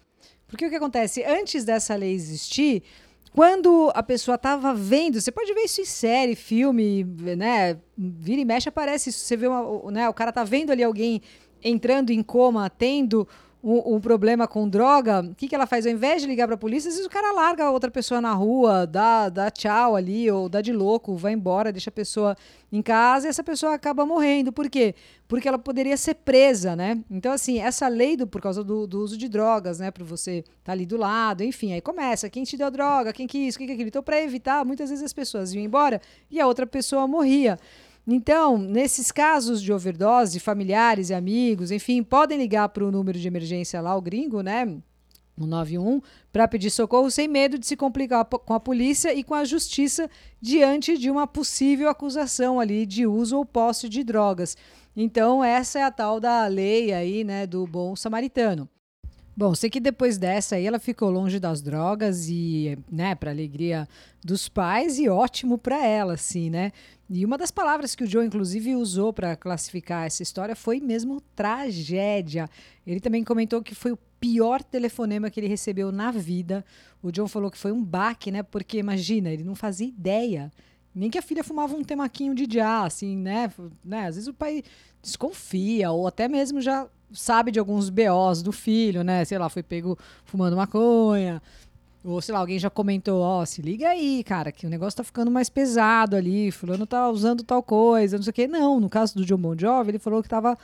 Porque 0.48 0.64
o 0.64 0.70
que 0.70 0.76
acontece? 0.76 1.22
Antes 1.22 1.66
dessa 1.66 1.94
lei 1.94 2.14
existir, 2.14 2.82
quando 3.34 3.90
a 3.94 4.02
pessoa 4.02 4.34
estava 4.34 4.74
vendo, 4.74 5.20
você 5.20 5.32
pode 5.32 5.52
ver 5.54 5.62
isso 5.62 5.80
em 5.80 5.86
série, 5.86 6.34
filme, 6.34 7.02
né? 7.04 7.78
Vira 7.96 8.40
e 8.42 8.44
mexe 8.44 8.68
aparece 8.68 9.08
isso. 9.08 9.20
Você 9.20 9.36
vê 9.36 9.46
uma, 9.46 9.90
né? 9.90 10.08
o 10.08 10.14
cara 10.14 10.30
tá 10.30 10.44
vendo 10.44 10.70
ali 10.70 10.82
alguém 10.82 11.22
entrando 11.64 12.10
em 12.10 12.22
coma, 12.22 12.68
tendo 12.68 13.26
um, 13.62 13.94
um, 13.94 14.00
problema 14.00 14.48
com 14.48 14.68
droga, 14.68 15.20
o 15.20 15.34
que, 15.34 15.46
que 15.46 15.54
ela 15.54 15.66
faz? 15.66 15.86
Ao 15.86 15.92
invés 15.92 16.20
de 16.20 16.26
ligar 16.26 16.46
para 16.46 16.56
a 16.56 16.58
polícia, 16.58 16.88
às 16.88 16.94
vezes 16.94 17.06
o 17.06 17.10
cara 17.10 17.32
larga 17.32 17.70
outra 17.70 17.90
pessoa 17.90 18.20
na 18.20 18.32
rua, 18.32 18.86
dá, 18.86 19.28
dá 19.28 19.50
tchau 19.50 19.94
ali, 19.94 20.28
ou 20.30 20.48
dá 20.48 20.60
de 20.60 20.72
louco, 20.72 21.14
vai 21.16 21.32
embora, 21.32 21.70
deixa 21.70 21.88
a 21.88 21.92
pessoa 21.92 22.36
em 22.72 22.82
casa 22.82 23.26
e 23.26 23.30
essa 23.30 23.44
pessoa 23.44 23.74
acaba 23.74 24.04
morrendo. 24.04 24.52
Por 24.52 24.68
quê? 24.68 24.94
Porque 25.28 25.46
ela 25.46 25.58
poderia 25.58 25.96
ser 25.96 26.14
presa, 26.14 26.74
né? 26.74 26.98
Então, 27.08 27.30
assim, 27.30 27.60
essa 27.60 27.86
lei 27.86 28.16
do, 28.16 28.26
por 28.26 28.40
causa 28.40 28.64
do, 28.64 28.86
do 28.86 29.00
uso 29.00 29.16
de 29.16 29.28
drogas, 29.28 29.78
né? 29.78 29.90
Para 29.90 30.04
você 30.04 30.38
estar 30.38 30.54
tá 30.64 30.72
ali 30.72 30.84
do 30.84 30.96
lado, 30.96 31.44
enfim, 31.44 31.72
aí 31.72 31.80
começa. 31.80 32.28
Quem 32.28 32.42
te 32.42 32.56
deu 32.56 32.70
droga, 32.70 33.12
quem 33.12 33.26
que 33.28 33.38
isso, 33.38 33.58
quem 33.58 33.66
que 33.66 33.74
aquilo. 33.74 33.88
Então, 33.88 34.02
para 34.02 34.20
evitar, 34.20 34.64
muitas 34.64 34.90
vezes 34.90 35.04
as 35.04 35.12
pessoas 35.12 35.54
iam 35.54 35.62
embora 35.62 36.00
e 36.30 36.40
a 36.40 36.46
outra 36.46 36.66
pessoa 36.66 37.06
morria. 37.06 37.58
Então, 38.06 38.58
nesses 38.58 39.12
casos 39.12 39.62
de 39.62 39.72
overdose, 39.72 40.40
familiares 40.40 41.10
e 41.10 41.14
amigos, 41.14 41.70
enfim, 41.70 42.02
podem 42.02 42.36
ligar 42.36 42.68
para 42.70 42.84
o 42.84 42.90
número 42.90 43.18
de 43.18 43.28
emergência 43.28 43.80
lá, 43.80 43.96
o 43.96 44.02
gringo, 44.02 44.40
né? 44.40 44.64
No 45.36 45.46
91, 45.46 46.02
para 46.32 46.46
pedir 46.46 46.70
socorro 46.70 47.10
sem 47.10 47.26
medo 47.26 47.58
de 47.58 47.66
se 47.66 47.76
complicar 47.76 48.24
com 48.24 48.52
a 48.52 48.60
polícia 48.60 49.14
e 49.14 49.22
com 49.22 49.34
a 49.34 49.44
justiça 49.44 50.10
diante 50.40 50.98
de 50.98 51.10
uma 51.10 51.26
possível 51.26 51.88
acusação 51.88 52.60
ali 52.60 52.84
de 52.84 53.06
uso 53.06 53.38
ou 53.38 53.44
posse 53.44 53.88
de 53.88 54.04
drogas. 54.04 54.56
Então, 54.94 55.42
essa 55.42 55.78
é 55.78 55.82
a 55.84 55.90
tal 55.90 56.20
da 56.20 56.46
lei 56.46 56.92
aí, 56.92 57.24
né, 57.24 57.46
do 57.46 57.66
bom 57.66 57.96
samaritano. 57.96 58.68
Bom, 59.34 59.54
sei 59.54 59.70
que 59.70 59.80
depois 59.80 60.18
dessa 60.18 60.56
aí 60.56 60.66
ela 60.66 60.78
ficou 60.78 61.10
longe 61.10 61.40
das 61.40 61.62
drogas 61.62 62.28
e, 62.28 62.78
né, 62.90 63.14
para 63.14 63.30
alegria 63.30 63.88
dos 64.22 64.46
pais 64.46 64.98
e 64.98 65.08
ótimo 65.08 65.56
para 65.56 65.86
ela, 65.86 66.12
assim, 66.12 66.50
né? 66.50 66.70
E 67.14 67.26
uma 67.26 67.36
das 67.36 67.50
palavras 67.50 67.94
que 67.94 68.04
o 68.04 68.06
Joe 68.06 68.24
inclusive 68.24 68.74
usou 68.74 69.12
para 69.12 69.36
classificar 69.36 70.06
essa 70.06 70.22
história 70.22 70.56
foi 70.56 70.80
mesmo 70.80 71.20
tragédia. 71.36 72.48
Ele 72.86 73.00
também 73.00 73.22
comentou 73.22 73.62
que 73.62 73.74
foi 73.74 73.92
o 73.92 73.98
pior 74.18 74.62
telefonema 74.62 75.28
que 75.28 75.38
ele 75.38 75.46
recebeu 75.46 75.92
na 75.92 76.10
vida. 76.10 76.64
O 77.02 77.12
John 77.12 77.28
falou 77.28 77.50
que 77.50 77.58
foi 77.58 77.70
um 77.70 77.84
baque, 77.84 78.30
né? 78.30 78.42
Porque 78.42 78.78
imagina, 78.78 79.28
ele 79.28 79.44
não 79.44 79.54
fazia 79.54 79.86
ideia 79.86 80.50
nem 80.94 81.10
que 81.10 81.18
a 81.18 81.22
filha 81.22 81.42
fumava 81.42 81.74
um 81.74 81.82
temaquinho 81.82 82.34
de 82.34 82.46
já, 82.50 82.84
assim, 82.84 83.16
né? 83.16 83.50
né? 83.84 84.06
Às 84.06 84.16
vezes 84.16 84.28
o 84.28 84.34
pai 84.34 84.62
desconfia, 85.00 85.90
ou 85.90 86.06
até 86.06 86.28
mesmo 86.28 86.60
já 86.60 86.86
sabe 87.12 87.50
de 87.50 87.58
alguns 87.58 87.90
BOs 87.90 88.42
do 88.42 88.52
filho, 88.52 89.02
né? 89.02 89.24
Sei 89.24 89.38
lá, 89.38 89.48
foi 89.48 89.62
pego 89.62 89.98
fumando 90.24 90.56
maconha. 90.56 91.42
Ou, 92.04 92.20
sei 92.20 92.32
lá, 92.34 92.40
alguém 92.40 92.58
já 92.58 92.68
comentou, 92.68 93.20
ó, 93.20 93.42
oh, 93.42 93.46
se 93.46 93.62
liga 93.62 93.88
aí, 93.88 94.24
cara, 94.24 94.50
que 94.50 94.66
o 94.66 94.70
negócio 94.70 94.96
tá 94.96 95.04
ficando 95.04 95.30
mais 95.30 95.48
pesado 95.48 96.16
ali, 96.16 96.50
fulano 96.50 96.84
tá 96.84 97.08
usando 97.08 97.44
tal 97.44 97.62
coisa, 97.62 98.16
não 98.16 98.24
sei 98.24 98.30
o 98.30 98.34
quê. 98.34 98.48
Não, 98.48 98.80
no 98.80 98.88
caso 98.88 99.14
do 99.14 99.24
John 99.24 99.38
Bon 99.38 99.56
Jovi, 99.56 99.92
ele 99.92 99.98
falou 100.00 100.22
que 100.22 100.28
tava 100.28 100.58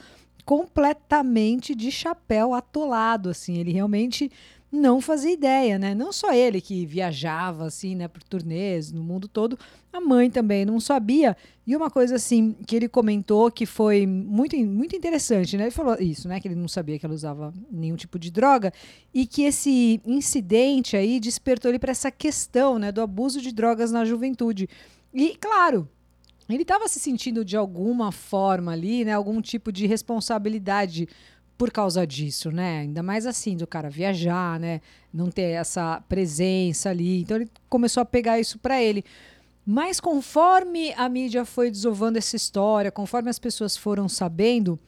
completamente 0.44 1.74
de 1.74 1.92
chapéu 1.92 2.55
atolado, 2.55 3.29
assim. 3.31 3.59
Ele 3.59 3.72
realmente 3.72 4.33
não 4.70 5.00
fazia 5.00 5.33
ideia, 5.33 5.78
né? 5.78 5.94
Não 5.94 6.12
só 6.12 6.33
ele 6.33 6.61
que 6.61 6.85
viajava 6.85 7.64
assim, 7.64 7.96
né, 7.96 8.07
por 8.07 8.22
turnês 8.22 8.92
no 8.92 9.02
mundo 9.02 9.26
todo, 9.26 9.59
a 9.90 10.00
mãe 10.00 10.31
também 10.31 10.64
não 10.64 10.78
sabia. 10.78 11.37
E 11.66 11.74
uma 11.74 11.90
coisa 11.90 12.16
assim 12.16 12.54
que 12.66 12.76
ele 12.76 12.88
comentou 12.88 13.50
que 13.50 13.64
foi 13.64 14.07
muito, 14.07 14.57
muito 14.59 14.94
interessante, 14.94 15.57
né? 15.57 15.64
Ele 15.64 15.70
falou 15.70 15.96
isso, 15.98 16.28
né, 16.28 16.38
que 16.38 16.48
ele 16.48 16.54
não 16.54 16.68
sabia 16.68 16.98
que 16.98 17.07
ela 17.07 17.14
usava 17.14 17.52
nenhum 17.70 17.96
tipo 17.96 18.18
de 18.18 18.31
droga 18.31 18.72
e 19.12 19.26
que 19.26 19.42
esse 19.42 20.00
incidente 20.04 20.96
aí 20.96 21.18
despertou 21.18 21.70
ele 21.70 21.78
para 21.78 21.92
essa 21.92 22.11
questão, 22.11 22.78
né, 22.78 22.92
do 22.92 23.00
abuso 23.00 23.40
de 23.40 23.52
drogas 23.52 23.90
na 23.90 24.04
juventude. 24.04 24.68
E 25.14 25.35
claro, 25.40 25.88
ele 26.48 26.62
estava 26.62 26.88
se 26.88 27.00
sentindo 27.00 27.44
de 27.44 27.57
alguma 27.57 28.12
forma 28.12 28.72
ali, 28.72 29.04
né, 29.04 29.12
algum 29.12 29.40
tipo 29.40 29.72
de 29.72 29.87
responsabilidade 29.87 31.09
por 31.59 31.73
causa 31.73 32.07
disso, 32.07 32.53
né? 32.53 32.79
Ainda 32.79 33.03
mais 33.03 33.27
assim, 33.27 33.57
do 33.57 33.66
cara 33.66 33.90
viajar, 33.90 34.61
né? 34.61 34.81
Não 35.12 35.29
ter 35.29 35.51
essa 35.51 36.01
presença 36.09 36.88
ali. 36.88 37.23
Então 37.23 37.37
ele 37.37 37.51
começou 37.68 38.01
a 38.01 38.07
pegar 38.07 38.38
isso 38.38 38.61
para 38.61 38.81
ele. 38.81 39.05
Mas 39.66 39.99
conforme 39.99 40.94
a 40.94 41.09
mídia 41.09 41.44
foi 41.44 41.68
desovando 41.71 42.16
essa 42.16 42.37
história, 42.37 42.92
conforme 42.92 43.29
as 43.29 43.40
pessoas 43.40 43.77
foram 43.77 44.09
sabendo, 44.09 44.79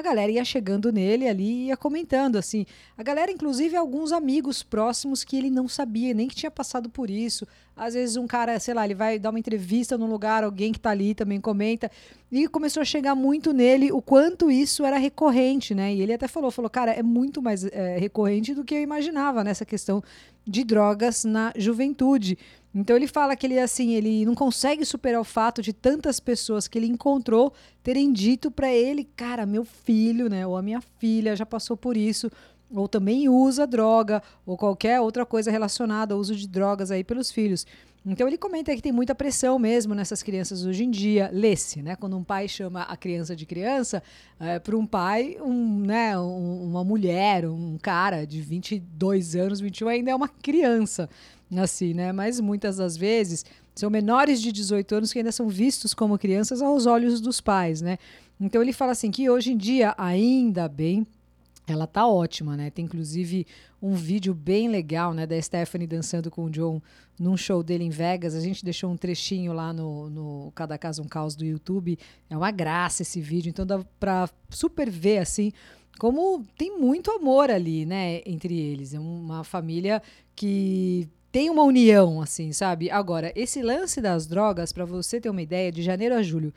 a 0.00 0.02
galera 0.02 0.32
ia 0.32 0.44
chegando 0.44 0.92
nele 0.92 1.28
ali 1.28 1.44
e 1.44 1.66
ia 1.66 1.76
comentando, 1.76 2.36
assim. 2.36 2.66
A 2.96 3.02
galera, 3.02 3.30
inclusive, 3.30 3.76
alguns 3.76 4.12
amigos 4.12 4.62
próximos 4.62 5.22
que 5.22 5.36
ele 5.36 5.50
não 5.50 5.68
sabia, 5.68 6.12
nem 6.12 6.26
que 6.26 6.34
tinha 6.34 6.50
passado 6.50 6.90
por 6.90 7.08
isso. 7.08 7.46
Às 7.76 7.94
vezes 7.94 8.16
um 8.16 8.26
cara, 8.26 8.58
sei 8.60 8.74
lá, 8.74 8.84
ele 8.84 8.94
vai 8.94 9.18
dar 9.18 9.30
uma 9.30 9.38
entrevista 9.38 9.96
num 9.96 10.06
lugar, 10.06 10.44
alguém 10.44 10.72
que 10.72 10.80
tá 10.80 10.90
ali 10.90 11.14
também 11.14 11.40
comenta. 11.40 11.90
E 12.30 12.46
começou 12.46 12.80
a 12.80 12.84
chegar 12.84 13.14
muito 13.14 13.52
nele 13.52 13.90
o 13.90 14.02
quanto 14.02 14.50
isso 14.50 14.84
era 14.84 14.98
recorrente, 14.98 15.74
né? 15.74 15.94
E 15.94 16.02
ele 16.02 16.12
até 16.12 16.28
falou, 16.28 16.50
falou, 16.50 16.70
cara, 16.70 16.92
é 16.92 17.02
muito 17.02 17.40
mais 17.40 17.64
é, 17.64 17.96
recorrente 17.98 18.54
do 18.54 18.64
que 18.64 18.74
eu 18.74 18.82
imaginava 18.82 19.42
nessa 19.42 19.64
questão 19.64 20.02
de 20.46 20.64
drogas 20.64 21.24
na 21.24 21.52
juventude. 21.56 22.36
Então 22.74 22.96
ele 22.96 23.08
fala 23.08 23.34
que 23.34 23.46
ele 23.46 23.58
assim, 23.58 23.94
ele 23.94 24.24
não 24.24 24.34
consegue 24.34 24.84
superar 24.84 25.20
o 25.20 25.24
fato 25.24 25.60
de 25.60 25.72
tantas 25.72 26.20
pessoas 26.20 26.68
que 26.68 26.78
ele 26.78 26.86
encontrou 26.86 27.52
terem 27.82 28.12
dito 28.12 28.50
para 28.50 28.72
ele, 28.72 29.04
cara, 29.16 29.44
meu 29.44 29.64
filho, 29.64 30.28
né, 30.28 30.46
ou 30.46 30.56
a 30.56 30.62
minha 30.62 30.80
filha 30.98 31.34
já 31.34 31.44
passou 31.44 31.76
por 31.76 31.96
isso, 31.96 32.30
ou 32.72 32.86
também 32.86 33.28
usa 33.28 33.66
droga, 33.66 34.22
ou 34.46 34.56
qualquer 34.56 35.00
outra 35.00 35.26
coisa 35.26 35.50
relacionada 35.50 36.14
ao 36.14 36.20
uso 36.20 36.36
de 36.36 36.46
drogas 36.46 36.92
aí 36.92 37.02
pelos 37.02 37.32
filhos. 37.32 37.66
Então 38.04 38.26
ele 38.26 38.38
comenta 38.38 38.74
que 38.74 38.80
tem 38.80 38.92
muita 38.92 39.14
pressão 39.14 39.58
mesmo 39.58 39.94
nessas 39.94 40.22
crianças 40.22 40.64
hoje 40.64 40.84
em 40.84 40.90
dia. 40.90 41.30
Lê-se, 41.32 41.82
né? 41.82 41.96
Quando 41.96 42.16
um 42.16 42.24
pai 42.24 42.48
chama 42.48 42.82
a 42.82 42.96
criança 42.96 43.36
de 43.36 43.44
criança, 43.44 44.02
é, 44.38 44.58
para 44.58 44.76
um 44.76 44.86
pai, 44.86 45.36
um, 45.40 45.80
né, 45.80 46.18
um, 46.18 46.64
uma 46.64 46.82
mulher, 46.82 47.46
um 47.46 47.76
cara 47.76 48.26
de 48.26 48.40
22 48.40 49.36
anos, 49.36 49.60
21 49.60 49.88
ainda 49.88 50.10
é 50.10 50.14
uma 50.14 50.28
criança 50.28 51.08
assim, 51.58 51.92
né? 51.92 52.10
Mas 52.12 52.40
muitas 52.40 52.76
das 52.76 52.96
vezes 52.96 53.44
são 53.74 53.90
menores 53.90 54.40
de 54.40 54.50
18 54.50 54.94
anos 54.94 55.12
que 55.12 55.18
ainda 55.18 55.32
são 55.32 55.48
vistos 55.48 55.92
como 55.92 56.18
crianças 56.18 56.62
aos 56.62 56.86
olhos 56.86 57.20
dos 57.20 57.40
pais, 57.40 57.82
né? 57.82 57.98
Então 58.40 58.62
ele 58.62 58.72
fala 58.72 58.92
assim 58.92 59.10
que 59.10 59.28
hoje 59.28 59.52
em 59.52 59.56
dia, 59.56 59.94
ainda 59.98 60.68
bem, 60.68 61.06
ela 61.66 61.86
tá 61.86 62.06
ótima, 62.06 62.56
né? 62.56 62.70
Tem 62.70 62.84
inclusive 62.84 63.46
um 63.80 63.94
vídeo 63.94 64.34
bem 64.34 64.68
legal, 64.68 65.14
né, 65.14 65.26
da 65.26 65.40
Stephanie 65.40 65.86
dançando 65.86 66.30
com 66.30 66.44
o 66.44 66.50
John 66.50 66.82
num 67.18 67.36
show 67.36 67.62
dele 67.62 67.84
em 67.84 67.90
Vegas. 67.90 68.34
A 68.34 68.40
gente 68.40 68.64
deixou 68.64 68.90
um 68.90 68.96
trechinho 68.96 69.52
lá 69.52 69.72
no, 69.72 70.10
no 70.10 70.52
Cada 70.54 70.76
Caso 70.76 71.02
um 71.02 71.08
Caos 71.08 71.36
do 71.36 71.44
YouTube. 71.44 71.98
É 72.28 72.36
uma 72.36 72.50
graça 72.50 73.02
esse 73.02 73.20
vídeo, 73.20 73.50
então 73.50 73.64
dá 73.64 73.84
pra 73.98 74.28
super 74.48 74.90
ver 74.90 75.18
assim 75.18 75.52
como 75.98 76.46
tem 76.56 76.78
muito 76.78 77.10
amor 77.10 77.50
ali, 77.50 77.84
né, 77.84 78.22
entre 78.24 78.58
eles. 78.58 78.94
É 78.94 78.98
uma 78.98 79.44
família 79.44 80.02
que 80.34 81.06
tem 81.30 81.50
uma 81.50 81.62
união, 81.62 82.22
assim, 82.22 82.52
sabe? 82.52 82.90
Agora, 82.90 83.32
esse 83.36 83.62
lance 83.62 84.00
das 84.00 84.26
drogas, 84.26 84.72
para 84.72 84.86
você 84.86 85.20
ter 85.20 85.28
uma 85.28 85.42
ideia, 85.42 85.70
de 85.70 85.82
janeiro 85.82 86.14
a 86.14 86.22
julho 86.22 86.54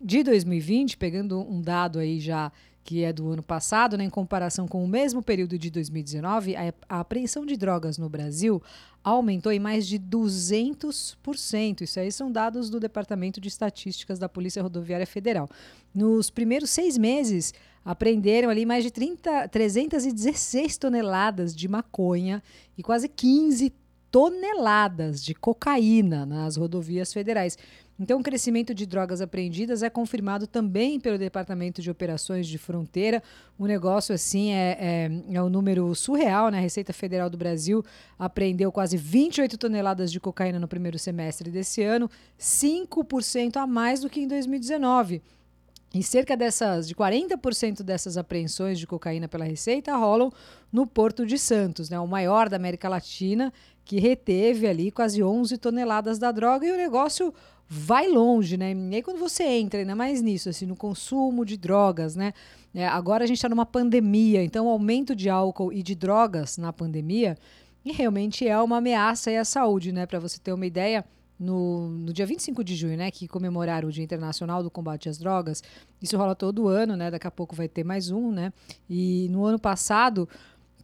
de 0.00 0.22
2020, 0.22 0.96
pegando 0.96 1.40
um 1.40 1.60
dado 1.60 1.98
aí 1.98 2.20
já 2.20 2.52
que 2.84 3.02
é 3.02 3.12
do 3.12 3.30
ano 3.30 3.42
passado, 3.42 3.96
né, 3.96 4.04
em 4.04 4.10
comparação 4.10 4.68
com 4.68 4.84
o 4.84 4.88
mesmo 4.88 5.22
período 5.22 5.58
de 5.58 5.70
2019, 5.70 6.54
a, 6.54 7.00
apreensão 7.00 7.46
de 7.46 7.56
drogas 7.56 7.96
no 7.96 8.10
Brasil 8.10 8.62
aumentou 9.02 9.50
em 9.50 9.58
mais 9.58 9.86
de 9.86 9.98
200%. 9.98 11.80
Isso 11.80 11.98
aí 11.98 12.12
são 12.12 12.30
dados 12.30 12.68
do 12.68 12.78
Departamento 12.78 13.40
de 13.40 13.48
Estatísticas 13.48 14.18
da 14.18 14.28
Polícia 14.28 14.62
Rodoviária 14.62 15.06
Federal. 15.06 15.48
Nos 15.94 16.28
primeiros 16.28 16.70
seis 16.70 16.98
meses, 16.98 17.54
apreenderam 17.82 18.50
ali 18.50 18.66
mais 18.66 18.84
de 18.84 18.90
30, 18.90 19.48
316 19.48 20.76
toneladas 20.76 21.56
de 21.56 21.66
maconha 21.66 22.42
e 22.76 22.82
quase 22.82 23.08
15 23.08 23.72
toneladas 24.10 25.24
de 25.24 25.34
cocaína 25.34 26.24
nas 26.24 26.56
rodovias 26.56 27.12
federais. 27.12 27.58
Então, 27.98 28.18
o 28.18 28.22
crescimento 28.22 28.74
de 28.74 28.86
drogas 28.86 29.20
apreendidas 29.20 29.82
é 29.82 29.88
confirmado 29.88 30.48
também 30.48 30.98
pelo 30.98 31.16
Departamento 31.16 31.80
de 31.80 31.90
Operações 31.90 32.48
de 32.48 32.58
Fronteira. 32.58 33.22
O 33.56 33.66
negócio, 33.66 34.12
assim, 34.12 34.50
é, 34.50 34.76
é, 34.80 35.34
é 35.36 35.42
um 35.42 35.48
número 35.48 35.94
surreal. 35.94 36.50
Né? 36.50 36.58
A 36.58 36.60
Receita 36.60 36.92
Federal 36.92 37.30
do 37.30 37.38
Brasil 37.38 37.84
apreendeu 38.18 38.72
quase 38.72 38.96
28 38.96 39.56
toneladas 39.56 40.10
de 40.10 40.18
cocaína 40.18 40.58
no 40.58 40.66
primeiro 40.66 40.98
semestre 40.98 41.52
desse 41.52 41.82
ano, 41.82 42.10
5% 42.38 43.58
a 43.58 43.66
mais 43.66 44.00
do 44.00 44.10
que 44.10 44.20
em 44.20 44.26
2019. 44.26 45.22
E 45.94 46.02
cerca 46.02 46.36
dessas, 46.36 46.88
de 46.88 46.94
40% 46.96 47.84
dessas 47.84 48.16
apreensões 48.16 48.80
de 48.80 48.86
cocaína 48.88 49.28
pela 49.28 49.44
Receita 49.44 49.96
rolam 49.96 50.32
no 50.72 50.88
Porto 50.88 51.24
de 51.24 51.38
Santos, 51.38 51.88
né, 51.88 52.00
o 52.00 52.06
maior 52.08 52.48
da 52.48 52.56
América 52.56 52.88
Latina, 52.88 53.52
que 53.84 54.00
reteve 54.00 54.66
ali 54.66 54.90
quase 54.90 55.22
11 55.22 55.56
toneladas 55.58 56.18
da 56.18 56.32
droga 56.32 56.66
e 56.66 56.72
o 56.72 56.76
negócio 56.76 57.32
vai 57.74 58.08
longe, 58.08 58.56
né? 58.56 58.72
E 58.72 58.94
aí 58.94 59.02
quando 59.02 59.18
você 59.18 59.42
entra 59.42 59.80
ainda 59.80 59.96
mais 59.96 60.22
nisso, 60.22 60.48
assim, 60.48 60.64
no 60.64 60.76
consumo 60.76 61.44
de 61.44 61.56
drogas, 61.56 62.14
né? 62.14 62.32
É, 62.72 62.86
agora 62.86 63.24
a 63.24 63.26
gente 63.26 63.36
está 63.36 63.48
numa 63.48 63.66
pandemia, 63.66 64.44
então 64.44 64.66
o 64.66 64.68
aumento 64.68 65.14
de 65.14 65.28
álcool 65.28 65.72
e 65.72 65.82
de 65.82 65.94
drogas 65.94 66.56
na 66.56 66.72
pandemia 66.72 67.36
e 67.84 67.92
realmente 67.92 68.46
é 68.46 68.58
uma 68.60 68.78
ameaça 68.78 69.30
à 69.38 69.44
saúde, 69.44 69.92
né? 69.92 70.06
Para 70.06 70.18
você 70.18 70.38
ter 70.38 70.52
uma 70.52 70.66
ideia, 70.66 71.04
no, 71.38 71.88
no 71.88 72.12
dia 72.12 72.24
25 72.24 72.62
de 72.62 72.76
junho, 72.76 72.96
né, 72.96 73.10
que 73.10 73.26
comemoraram 73.26 73.88
o 73.88 73.92
Dia 73.92 74.04
Internacional 74.04 74.62
do 74.62 74.70
Combate 74.70 75.08
às 75.08 75.18
Drogas. 75.18 75.62
Isso 76.00 76.16
rola 76.16 76.34
todo 76.34 76.68
ano, 76.68 76.96
né? 76.96 77.10
Daqui 77.10 77.26
a 77.26 77.30
pouco 77.30 77.56
vai 77.56 77.68
ter 77.68 77.84
mais 77.84 78.10
um, 78.10 78.30
né? 78.30 78.52
E 78.88 79.28
no 79.30 79.44
ano 79.44 79.58
passado, 79.58 80.28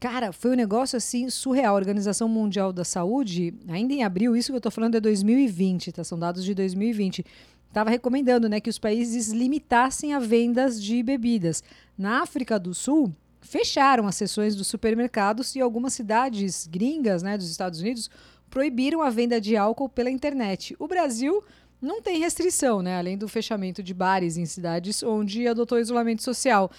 cara, 0.00 0.32
foi 0.32 0.52
um 0.52 0.56
negócio 0.56 0.96
assim 0.96 1.28
surreal. 1.28 1.74
A 1.76 1.78
Organização 1.78 2.28
Mundial 2.28 2.72
da 2.72 2.84
Saúde, 2.84 3.54
ainda 3.68 3.92
em 3.92 4.02
abril, 4.02 4.34
isso 4.34 4.50
que 4.50 4.54
eu 4.54 4.58
estou 4.58 4.72
falando 4.72 4.96
é 4.96 5.00
2020, 5.00 5.92
tá? 5.92 6.02
São 6.02 6.18
dados 6.18 6.42
de 6.42 6.54
2020. 6.54 7.24
Estava 7.68 7.90
recomendando, 7.90 8.48
né, 8.48 8.58
que 8.58 8.70
os 8.70 8.78
países 8.78 9.28
limitassem 9.28 10.12
a 10.12 10.18
vendas 10.18 10.82
de 10.82 11.02
bebidas. 11.02 11.62
Na 11.96 12.22
África 12.22 12.58
do 12.58 12.74
Sul, 12.74 13.12
fecharam 13.40 14.08
as 14.08 14.16
sessões 14.16 14.56
dos 14.56 14.66
supermercados 14.66 15.54
e 15.54 15.60
algumas 15.60 15.92
cidades 15.92 16.66
gringas, 16.66 17.22
né, 17.22 17.36
dos 17.38 17.48
Estados 17.48 17.80
Unidos, 17.80 18.10
proibiram 18.48 19.02
a 19.02 19.10
venda 19.10 19.40
de 19.40 19.56
álcool 19.56 19.88
pela 19.88 20.10
internet. 20.10 20.74
O 20.78 20.88
Brasil 20.88 21.44
não 21.80 22.02
tem 22.02 22.18
restrição, 22.18 22.82
né? 22.82 22.98
Além 22.98 23.16
do 23.16 23.28
fechamento 23.28 23.82
de 23.82 23.94
bares 23.94 24.36
em 24.36 24.44
cidades 24.44 25.02
onde 25.02 25.46
adotou 25.46 25.78
isolamento 25.78 26.22
social. 26.22 26.70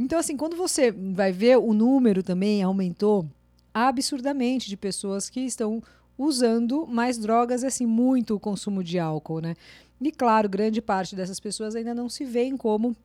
Então, 0.00 0.18
assim, 0.18 0.34
quando 0.34 0.56
você 0.56 0.90
vai 0.90 1.30
ver, 1.30 1.58
o 1.58 1.74
número 1.74 2.22
também 2.22 2.62
aumentou 2.62 3.28
absurdamente 3.72 4.66
de 4.66 4.74
pessoas 4.74 5.28
que 5.28 5.40
estão 5.40 5.82
usando 6.16 6.86
mais 6.86 7.18
drogas, 7.18 7.62
assim, 7.62 7.84
muito 7.84 8.34
o 8.34 8.40
consumo 8.40 8.82
de 8.82 8.98
álcool, 8.98 9.40
né? 9.40 9.54
E 10.00 10.10
claro, 10.10 10.48
grande 10.48 10.80
parte 10.80 11.14
dessas 11.14 11.38
pessoas 11.38 11.76
ainda 11.76 11.94
não 11.94 12.08
se 12.08 12.24
veem 12.24 12.56
como 12.56 12.96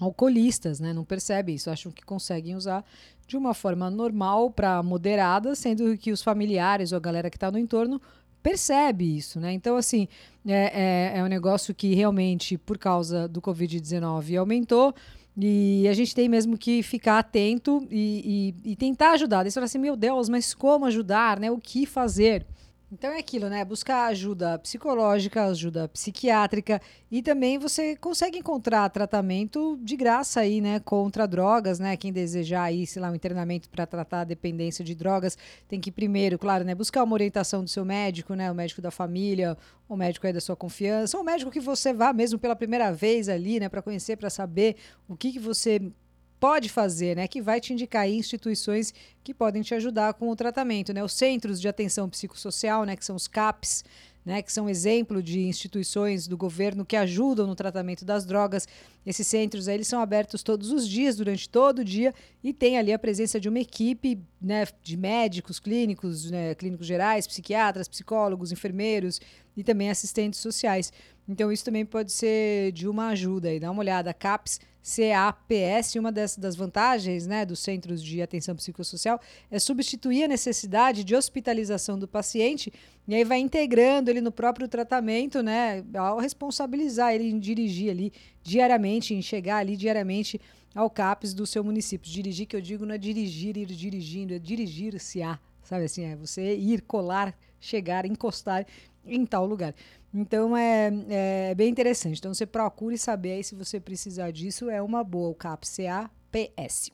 alcoolistas, 0.00 0.80
né? 0.80 0.94
Não 0.94 1.04
percebem 1.04 1.56
isso, 1.56 1.68
acham 1.68 1.92
que 1.92 2.02
conseguem 2.02 2.56
usar 2.56 2.86
de 3.26 3.36
uma 3.36 3.52
forma 3.52 3.90
normal 3.90 4.50
para 4.50 4.82
moderada, 4.82 5.54
sendo 5.54 5.94
que 5.98 6.10
os 6.10 6.22
familiares 6.22 6.92
ou 6.92 6.96
a 6.96 7.00
galera 7.00 7.28
que 7.28 7.36
está 7.36 7.50
no 7.50 7.58
entorno 7.58 8.00
percebe 8.42 9.14
isso, 9.14 9.38
né? 9.38 9.52
Então, 9.52 9.76
assim, 9.76 10.08
é, 10.46 11.12
é, 11.14 11.18
é 11.18 11.22
um 11.22 11.28
negócio 11.28 11.74
que 11.74 11.94
realmente, 11.94 12.56
por 12.56 12.78
causa 12.78 13.28
do 13.28 13.42
Covid-19, 13.42 14.38
aumentou. 14.38 14.94
E 15.36 15.86
a 15.88 15.92
gente 15.92 16.14
tem 16.14 16.28
mesmo 16.28 16.58
que 16.58 16.82
ficar 16.82 17.18
atento 17.18 17.86
e, 17.90 18.54
e, 18.64 18.72
e 18.72 18.76
tentar 18.76 19.12
ajudar. 19.12 19.42
Daí 19.42 19.50
você 19.50 19.54
fala 19.54 19.66
assim, 19.66 19.78
meu 19.78 19.96
Deus, 19.96 20.28
mas 20.28 20.52
como 20.54 20.84
ajudar, 20.86 21.38
né? 21.38 21.50
O 21.50 21.58
que 21.58 21.86
fazer? 21.86 22.46
Então 22.92 23.12
é 23.12 23.20
aquilo, 23.20 23.48
né? 23.48 23.64
Buscar 23.64 24.06
ajuda 24.06 24.58
psicológica, 24.58 25.44
ajuda 25.44 25.86
psiquiátrica 25.88 26.82
e 27.08 27.22
também 27.22 27.56
você 27.56 27.94
consegue 27.94 28.38
encontrar 28.38 28.88
tratamento 28.88 29.78
de 29.80 29.96
graça 29.96 30.40
aí, 30.40 30.60
né? 30.60 30.80
Contra 30.80 31.24
drogas, 31.24 31.78
né? 31.78 31.96
Quem 31.96 32.12
desejar 32.12 32.64
aí, 32.64 32.84
sei 32.84 33.00
lá, 33.00 33.08
um 33.08 33.14
internamento 33.14 33.70
para 33.70 33.86
tratar 33.86 34.22
a 34.22 34.24
dependência 34.24 34.84
de 34.84 34.96
drogas, 34.96 35.38
tem 35.68 35.80
que 35.80 35.92
primeiro, 35.92 36.36
claro, 36.36 36.64
né? 36.64 36.74
Buscar 36.74 37.04
uma 37.04 37.14
orientação 37.14 37.62
do 37.62 37.70
seu 37.70 37.84
médico, 37.84 38.34
né? 38.34 38.50
O 38.50 38.54
médico 38.56 38.82
da 38.82 38.90
família, 38.90 39.56
o 39.88 39.94
médico 39.94 40.26
aí 40.26 40.32
da 40.32 40.40
sua 40.40 40.56
confiança, 40.56 41.16
ou 41.16 41.22
o 41.22 41.26
médico 41.26 41.50
que 41.50 41.60
você 41.60 41.92
vá 41.92 42.12
mesmo 42.12 42.40
pela 42.40 42.56
primeira 42.56 42.92
vez 42.92 43.28
ali, 43.28 43.60
né? 43.60 43.68
Para 43.68 43.82
conhecer, 43.82 44.16
para 44.16 44.30
saber 44.30 44.74
o 45.08 45.16
que, 45.16 45.30
que 45.30 45.38
você 45.38 45.92
pode 46.40 46.70
fazer, 46.70 47.14
né? 47.14 47.28
Que 47.28 47.42
vai 47.42 47.60
te 47.60 47.72
indicar 47.72 48.08
instituições 48.08 48.92
que 49.22 49.34
podem 49.34 49.62
te 49.62 49.74
ajudar 49.74 50.14
com 50.14 50.30
o 50.30 50.34
tratamento, 50.34 50.92
né? 50.92 51.04
Os 51.04 51.12
centros 51.12 51.60
de 51.60 51.68
atenção 51.68 52.08
psicossocial, 52.08 52.84
né? 52.84 52.96
Que 52.96 53.04
são 53.04 53.14
os 53.14 53.28
CAPs, 53.28 53.84
né, 54.24 54.42
que 54.42 54.52
são 54.52 54.68
exemplo 54.68 55.22
de 55.22 55.40
instituições 55.40 56.26
do 56.26 56.36
governo 56.36 56.84
que 56.84 56.96
ajudam 56.96 57.46
no 57.46 57.54
tratamento 57.54 58.04
das 58.04 58.24
drogas. 58.24 58.68
Esses 59.04 59.26
centros 59.26 59.66
aí, 59.66 59.76
eles 59.76 59.88
são 59.88 60.00
abertos 60.00 60.42
todos 60.42 60.70
os 60.70 60.86
dias, 60.86 61.16
durante 61.16 61.48
todo 61.48 61.80
o 61.80 61.84
dia, 61.84 62.14
e 62.44 62.52
tem 62.52 62.78
ali 62.78 62.92
a 62.92 62.98
presença 62.98 63.40
de 63.40 63.48
uma 63.48 63.58
equipe 63.58 64.20
né, 64.40 64.66
de 64.82 64.96
médicos, 64.96 65.58
clínicos, 65.58 66.30
né, 66.30 66.54
clínicos 66.54 66.86
gerais, 66.86 67.26
psiquiatras, 67.26 67.88
psicólogos, 67.88 68.52
enfermeiros 68.52 69.20
e 69.56 69.64
também 69.64 69.90
assistentes 69.90 70.38
sociais. 70.38 70.92
Então, 71.28 71.50
isso 71.50 71.64
também 71.64 71.86
pode 71.86 72.12
ser 72.12 72.72
de 72.72 72.86
uma 72.86 73.08
ajuda. 73.08 73.48
Aí. 73.48 73.58
Dá 73.58 73.70
uma 73.70 73.80
olhada, 73.80 74.12
CAPS 74.12 74.60
CAPS, 74.82 75.94
uma 75.96 76.10
das, 76.10 76.36
das 76.36 76.56
vantagens 76.56 77.26
né, 77.26 77.44
dos 77.44 77.60
centros 77.60 78.02
de 78.02 78.22
atenção 78.22 78.56
psicossocial 78.56 79.20
é 79.50 79.58
substituir 79.58 80.24
a 80.24 80.28
necessidade 80.28 81.04
de 81.04 81.14
hospitalização 81.14 81.98
do 81.98 82.08
paciente 82.08 82.72
e 83.06 83.14
aí 83.14 83.24
vai 83.24 83.38
integrando 83.38 84.10
ele 84.10 84.20
no 84.20 84.32
próprio 84.32 84.68
tratamento, 84.68 85.42
né, 85.42 85.84
ao 85.94 86.18
responsabilizar 86.18 87.14
ele 87.14 87.28
em 87.28 87.38
dirigir 87.38 87.90
ali 87.90 88.12
diariamente, 88.42 89.14
em 89.14 89.20
chegar 89.20 89.58
ali 89.58 89.76
diariamente 89.76 90.40
ao 90.74 90.88
CAPS 90.88 91.34
do 91.34 91.46
seu 91.46 91.64
município. 91.64 92.10
Dirigir, 92.10 92.46
que 92.46 92.56
eu 92.56 92.60
digo, 92.60 92.86
não 92.86 92.94
é 92.94 92.98
dirigir, 92.98 93.56
ir 93.56 93.66
dirigindo, 93.66 94.34
é 94.34 94.38
dirigir-se 94.38 95.22
a, 95.22 95.38
sabe 95.62 95.84
assim, 95.84 96.04
é 96.04 96.16
você 96.16 96.54
ir, 96.54 96.82
colar, 96.82 97.36
chegar, 97.58 98.06
encostar 98.06 98.66
em 99.04 99.26
tal 99.26 99.46
lugar. 99.46 99.74
Então 100.12 100.56
é, 100.56 100.90
é 101.08 101.54
bem 101.54 101.68
interessante. 101.68 102.18
Então 102.18 102.34
você 102.34 102.46
procure 102.46 102.98
saber 102.98 103.32
aí 103.32 103.44
se 103.44 103.54
você 103.54 103.78
precisar 103.78 104.30
disso, 104.30 104.68
é 104.68 104.82
uma 104.82 105.04
boa, 105.04 105.30
o 105.30 105.34
CAPS, 105.34 105.68
C-A-P-S. 105.68 106.92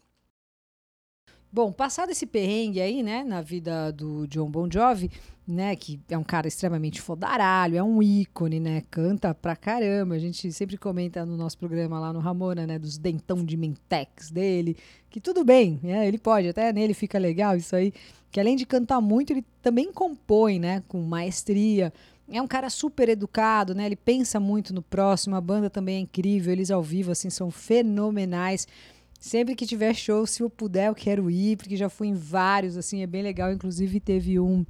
Bom, 1.51 1.73
passado 1.73 2.11
esse 2.11 2.27
perrengue 2.27 2.81
aí, 2.81 3.03
né, 3.03 3.25
na 3.25 3.41
vida 3.41 3.91
do 3.91 4.27
John 4.27 4.51
Bon 4.51 4.69
Jovi, 4.71 5.11
né, 5.47 5.75
que 5.75 5.99
é 6.11 6.19
um 6.19 6.25
cara 6.25 6.47
extremamente 6.47 7.01
fodaralho, 7.01 7.79
é 7.79 7.83
um 7.83 8.03
ícone, 8.03 8.61
né, 8.61 8.83
canta 8.91 9.33
pra 9.33 9.57
caramba. 9.57 10.17
A 10.17 10.19
gente 10.19 10.53
sempre 10.53 10.77
comenta 10.77 11.25
no 11.25 11.35
nosso 11.35 11.57
programa 11.57 11.99
lá 11.99 12.13
no 12.13 12.19
Ramona, 12.19 12.67
né, 12.67 12.79
dos 12.79 12.99
dentão 12.99 13.43
de 13.43 13.57
mentex 13.57 14.31
dele, 14.31 14.77
que 15.09 15.19
tudo 15.19 15.45
bem, 15.45 15.81
né, 15.83 16.07
ele 16.07 16.19
pode, 16.19 16.49
até 16.49 16.71
nele 16.75 16.93
fica 16.93 17.19
legal 17.19 17.57
isso 17.57 17.75
aí, 17.75 17.91
que 18.31 18.39
além 18.39 18.55
de 18.55 18.67
cantar 18.67 19.01
muito, 19.01 19.33
ele 19.33 19.45
também 19.63 19.91
compõe, 19.91 20.59
né, 20.59 20.83
com 20.89 21.01
maestria, 21.01 21.91
é 22.29 22.43
um 22.43 22.47
cara 22.47 22.69
super 22.69 23.09
educado, 23.09 23.75
né? 23.75 23.87
Ele 23.87 23.97
pensa 23.97 24.41
muito 24.41 24.75
no 24.75 24.83
próximo. 24.83 25.37
A 25.37 25.41
banda 25.41 25.71
também 25.71 25.97
é 25.97 26.01
incrível. 26.01 26.53
Eles 26.53 26.71
ao 26.71 26.83
vivo 26.83 27.13
assim 27.13 27.31
são 27.31 27.51
fenomenais. 27.51 28.67
Sempre 29.19 29.55
que 29.55 29.67
tiver 29.67 29.95
show, 29.95 30.27
se 30.27 30.43
eu 30.43 30.51
puder, 30.51 30.89
eu 30.89 30.95
quero 30.95 31.31
ir, 31.31 31.57
porque 31.57 31.77
já 31.77 31.89
fui 31.89 32.09
em 32.09 32.15
vários, 32.15 32.77
assim, 32.77 33.03
é 33.03 33.07
bem 33.07 33.23
legal. 33.23 33.53
Inclusive 33.53 33.99
teve 34.01 34.39
um 34.39 34.65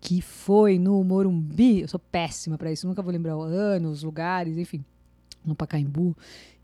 que 0.00 0.20
foi 0.20 0.78
no 0.78 1.02
Morumbi. 1.04 1.82
Eu 1.82 1.88
sou 1.88 2.00
péssima 2.00 2.56
para 2.56 2.72
isso, 2.72 2.86
nunca 2.86 3.02
vou 3.02 3.12
lembrar 3.12 3.36
o 3.36 3.42
ano, 3.42 3.90
os 3.90 4.02
lugares, 4.02 4.56
enfim, 4.56 4.84
no 5.44 5.54
Pacaembu. 5.54 6.16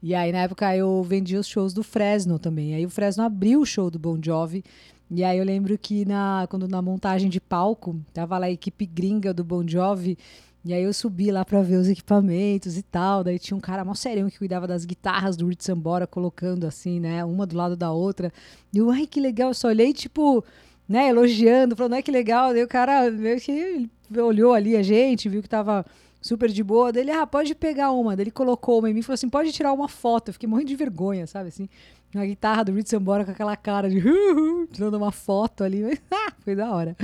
E 0.03 0.14
aí 0.14 0.33
na 0.33 0.38
época 0.38 0.77
eu 0.77 1.03
vendi 1.03 1.37
os 1.37 1.46
shows 1.46 1.72
do 1.72 1.83
Fresno 1.83 2.38
também. 2.38 2.74
Aí 2.74 2.87
o 2.87 2.90
Fresno 2.90 3.24
abriu 3.24 3.61
o 3.61 3.66
show 3.66 3.90
do 3.90 3.98
Bon 3.98 4.18
Jovi. 4.20 4.64
E 5.11 5.25
aí 5.25 5.38
eu 5.38 5.44
lembro 5.44 5.77
que 5.79 6.05
na, 6.05 6.47
quando 6.51 6.68
na 6.68 6.83
montagem 6.83 7.31
de 7.31 7.40
palco, 7.40 7.97
tava 8.12 8.37
lá 8.37 8.47
a 8.47 8.51
equipe 8.51 8.85
gringa 8.85 9.33
do 9.33 9.42
Bon 9.42 9.66
Jovi, 9.66 10.18
e 10.64 10.75
aí 10.75 10.83
eu 10.83 10.92
subi 10.92 11.31
lá 11.31 11.44
para 11.47 11.62
ver 11.62 11.77
os 11.77 11.88
equipamentos 11.88 12.77
e 12.77 12.83
tal, 12.83 13.25
daí 13.25 13.38
tinha 13.38 13.57
um 13.57 13.61
cara 13.61 13.85
mó 13.85 13.94
serão 13.94 14.29
que 14.29 14.37
cuidava 14.37 14.66
das 14.66 14.85
guitarras 14.85 15.35
do 15.35 15.47
Rich 15.47 15.64
Sambora, 15.64 16.07
colocando 16.07 16.66
assim, 16.66 17.01
né, 17.01 17.25
uma 17.25 17.47
do 17.47 17.57
lado 17.57 17.75
da 17.75 17.90
outra. 17.90 18.31
E 18.73 18.79
eu, 18.79 18.90
ai, 18.90 19.07
que 19.07 19.18
legal, 19.18 19.49
eu 19.49 19.55
só 19.55 19.68
olhei, 19.68 19.94
tipo, 19.94 20.44
né, 20.87 21.09
elogiando, 21.09 21.75
falando, 21.75 21.94
ai, 21.94 22.03
que 22.03 22.11
legal. 22.11 22.53
Daí 22.53 22.62
o 22.62 22.68
cara 22.68 23.11
meio 23.11 23.40
que 23.40 23.88
olhou 24.14 24.53
ali 24.53 24.77
a 24.77 24.83
gente, 24.83 25.29
viu 25.29 25.42
que 25.42 25.49
tava 25.49 25.87
super 26.21 26.51
de 26.51 26.62
boa. 26.62 26.92
Daí 26.92 27.05
ele, 27.05 27.12
ah, 27.12 27.27
pode 27.27 27.55
pegar 27.55 27.92
uma. 27.92 28.14
Daí 28.14 28.25
ele 28.25 28.31
colocou 28.31 28.81
uma 28.81 28.90
em 28.90 28.94
mim 28.94 29.01
e 29.01 29.03
falou 29.03 29.14
assim, 29.14 29.29
pode 29.29 29.53
tirar 29.53 29.73
uma 29.73 29.88
foto. 29.88 30.29
Eu 30.29 30.33
fiquei 30.35 30.49
morrendo 30.49 30.68
de 30.68 30.77
vergonha, 30.77 31.27
sabe 31.27 31.49
assim 31.49 31.68
na 32.14 32.25
guitarra 32.25 32.64
do 32.64 32.73
Rich 32.73 32.90
Sambora 32.90 33.25
com 33.25 33.31
aquela 33.31 33.57
cara 33.57 33.88
de 33.88 33.99
uh, 33.99 34.66
tirando 34.73 34.94
uma 34.94 35.12
foto 35.12 35.64
ali. 35.64 35.83
Foi 36.40 36.55
da 36.55 36.75
hora. 36.75 36.97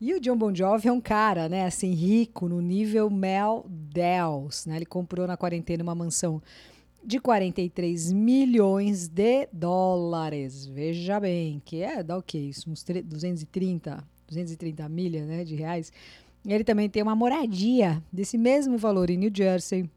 E 0.00 0.14
o 0.14 0.20
John 0.20 0.36
Bon 0.36 0.54
Jovi 0.54 0.88
é 0.88 0.92
um 0.92 1.00
cara, 1.00 1.48
né, 1.48 1.66
assim, 1.66 1.92
rico 1.92 2.48
no 2.48 2.60
nível 2.60 3.10
Mel 3.10 3.66
Dells, 3.68 4.68
né? 4.68 4.76
Ele 4.76 4.86
comprou 4.86 5.26
na 5.26 5.36
quarentena 5.36 5.82
uma 5.82 5.94
mansão 5.94 6.40
de 7.04 7.18
43 7.18 8.12
milhões 8.12 9.08
de 9.08 9.48
dólares. 9.52 10.66
Veja 10.66 11.18
bem, 11.18 11.60
que 11.64 11.82
é, 11.82 12.02
dá 12.02 12.16
o 12.16 12.22
que 12.22 12.38
isso? 12.38 12.70
Uns 12.70 12.84
230, 12.84 14.04
230 14.28 14.88
milhas, 14.88 15.26
né, 15.26 15.42
de 15.42 15.56
reais. 15.56 15.92
Ele 16.46 16.62
também 16.62 16.88
tem 16.88 17.02
uma 17.02 17.16
moradia 17.16 18.02
desse 18.12 18.38
mesmo 18.38 18.78
valor 18.78 19.10
em 19.10 19.16
New 19.16 19.30
Jersey. 19.34 19.90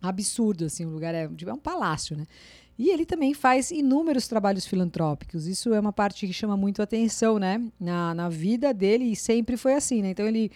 Absurdo, 0.00 0.66
assim, 0.66 0.84
o 0.84 0.90
lugar 0.90 1.14
é, 1.14 1.24
é 1.24 1.52
um 1.52 1.58
palácio, 1.58 2.16
né? 2.16 2.26
E 2.78 2.90
ele 2.90 3.06
também 3.06 3.32
faz 3.34 3.70
inúmeros 3.70 4.26
trabalhos 4.26 4.66
filantrópicos. 4.66 5.46
Isso 5.46 5.72
é 5.72 5.78
uma 5.78 5.92
parte 5.92 6.26
que 6.26 6.32
chama 6.32 6.56
muito 6.56 6.82
atenção, 6.82 7.38
né? 7.38 7.62
Na, 7.78 8.14
na 8.14 8.28
vida 8.28 8.74
dele 8.74 9.04
e 9.04 9.16
sempre 9.16 9.56
foi 9.56 9.74
assim, 9.74 10.02
né? 10.02 10.10
Então 10.10 10.26
ele 10.26 10.50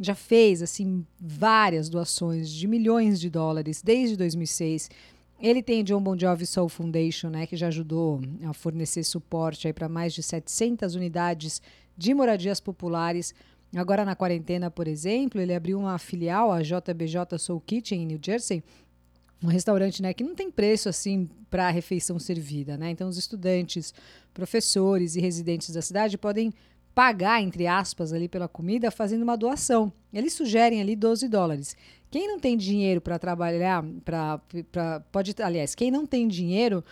já 0.00 0.14
fez 0.14 0.62
assim 0.62 1.04
várias 1.20 1.88
doações 1.88 2.50
de 2.50 2.66
milhões 2.66 3.20
de 3.20 3.28
dólares 3.28 3.82
desde 3.82 4.16
2006. 4.16 4.90
Ele 5.38 5.62
tem 5.62 5.84
John 5.84 6.02
Bon 6.02 6.18
Jovi 6.18 6.46
Soul 6.46 6.68
Foundation, 6.68 7.28
né, 7.30 7.46
que 7.46 7.56
já 7.56 7.68
ajudou 7.68 8.20
a 8.46 8.52
fornecer 8.52 9.02
suporte 9.04 9.72
para 9.72 9.88
mais 9.88 10.12
de 10.12 10.22
700 10.22 10.94
unidades 10.94 11.62
de 11.96 12.12
moradias 12.12 12.60
populares. 12.60 13.34
Agora 13.74 14.04
na 14.04 14.16
quarentena, 14.16 14.70
por 14.70 14.88
exemplo, 14.88 15.40
ele 15.40 15.54
abriu 15.54 15.78
uma 15.78 15.98
filial, 15.98 16.50
a 16.50 16.60
JBJ 16.62 17.38
Soul 17.38 17.60
Kitchen 17.60 18.02
em 18.02 18.06
New 18.06 18.20
Jersey, 18.22 18.62
um 19.42 19.48
restaurante 19.48 20.02
né, 20.02 20.12
que 20.12 20.24
não 20.24 20.34
tem 20.34 20.50
preço 20.50 20.88
assim 20.88 21.28
para 21.50 21.66
a 21.66 21.70
refeição 21.70 22.18
servida. 22.18 22.76
Né? 22.76 22.90
Então, 22.90 23.08
os 23.08 23.16
estudantes, 23.16 23.94
professores 24.34 25.16
e 25.16 25.20
residentes 25.20 25.70
da 25.70 25.82
cidade 25.82 26.18
podem 26.18 26.52
pagar, 26.94 27.40
entre 27.40 27.66
aspas, 27.66 28.12
ali 28.12 28.28
pela 28.28 28.48
comida 28.48 28.90
fazendo 28.90 29.22
uma 29.22 29.36
doação. 29.36 29.92
Eles 30.12 30.32
sugerem 30.32 30.80
ali 30.80 30.94
12 30.94 31.28
dólares. 31.28 31.76
Quem 32.10 32.26
não 32.26 32.38
tem 32.38 32.56
dinheiro 32.56 33.00
para 33.00 33.18
trabalhar, 33.18 33.84
pra, 34.04 34.40
pra, 34.70 35.00
pode, 35.12 35.34
aliás, 35.40 35.74
quem 35.74 35.90
não 35.90 36.04
tem 36.04 36.26
dinheiro 36.26 36.84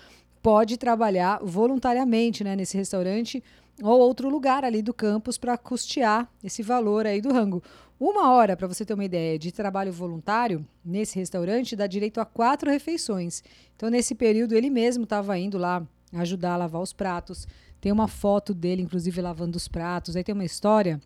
pode 0.42 0.76
trabalhar 0.76 1.40
voluntariamente 1.42 2.44
né, 2.44 2.55
nesse 2.55 2.76
restaurante 2.76 3.42
ou 3.82 4.01
outro 4.01 4.28
lugar 4.28 4.64
ali 4.64 4.82
do 4.82 4.94
campus 4.94 5.36
para 5.36 5.59
custear 5.59 6.28
esse 6.42 6.62
valor 6.62 7.07
aí 7.07 7.20
do 7.20 7.32
rango. 7.32 7.62
Uma 8.01 8.30
hora, 8.30 8.57
para 8.57 8.68
você 8.68 8.84
ter 8.84 8.94
uma 8.94 9.05
ideia, 9.05 9.36
de 9.38 9.51
trabalho 9.51 9.92
voluntário 9.92 10.64
nesse 10.84 11.18
restaurante 11.18 11.74
dá 11.74 11.86
direito 11.86 12.20
a 12.20 12.24
quatro 12.24 12.70
refeições. 12.70 13.42
Então, 13.74 13.90
nesse 13.90 14.14
período, 14.14 14.55
ele 14.55 14.70
mesmo 14.70 15.03
estava 15.03 15.36
indo 15.36 15.59
lá 15.59 15.84
ajudar 16.12 16.55
a 16.55 16.57
lavar 16.59 16.80
os 16.80 16.92
pratos. 16.92 17.46
Tem 17.80 17.90
uma 17.90 18.07
foto 18.07 18.55
dele, 18.55 18.82
inclusive, 18.82 19.20
lavando 19.20 19.57
os 19.57 19.66
pratos. 19.66 20.14
Aí 20.14 20.22
tem 20.22 20.32
uma 20.32 20.44
história 20.44 21.01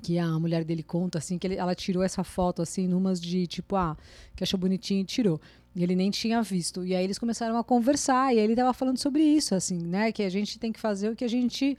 que 0.00 0.18
a 0.18 0.38
mulher 0.38 0.64
dele 0.64 0.82
conta, 0.82 1.18
assim, 1.18 1.36
que 1.36 1.46
ele, 1.46 1.56
ela 1.56 1.74
tirou 1.74 2.02
essa 2.02 2.24
foto, 2.24 2.62
assim, 2.62 2.88
numas 2.88 3.20
de, 3.20 3.46
tipo, 3.46 3.76
ah, 3.76 3.94
que 4.34 4.42
achou 4.42 4.58
bonitinho 4.58 5.02
e 5.02 5.04
tirou. 5.04 5.38
E 5.76 5.82
ele 5.82 5.94
nem 5.94 6.10
tinha 6.10 6.40
visto. 6.42 6.84
E 6.84 6.94
aí 6.94 7.04
eles 7.04 7.18
começaram 7.18 7.58
a 7.58 7.64
conversar, 7.64 8.34
e 8.34 8.38
aí 8.38 8.44
ele 8.44 8.56
tava 8.56 8.72
falando 8.72 8.96
sobre 8.96 9.22
isso, 9.22 9.54
assim, 9.54 9.78
né, 9.78 10.10
que 10.12 10.22
a 10.22 10.30
gente 10.30 10.58
tem 10.58 10.72
que 10.72 10.80
fazer 10.80 11.10
o 11.10 11.16
que 11.16 11.24
a 11.24 11.28
gente 11.28 11.76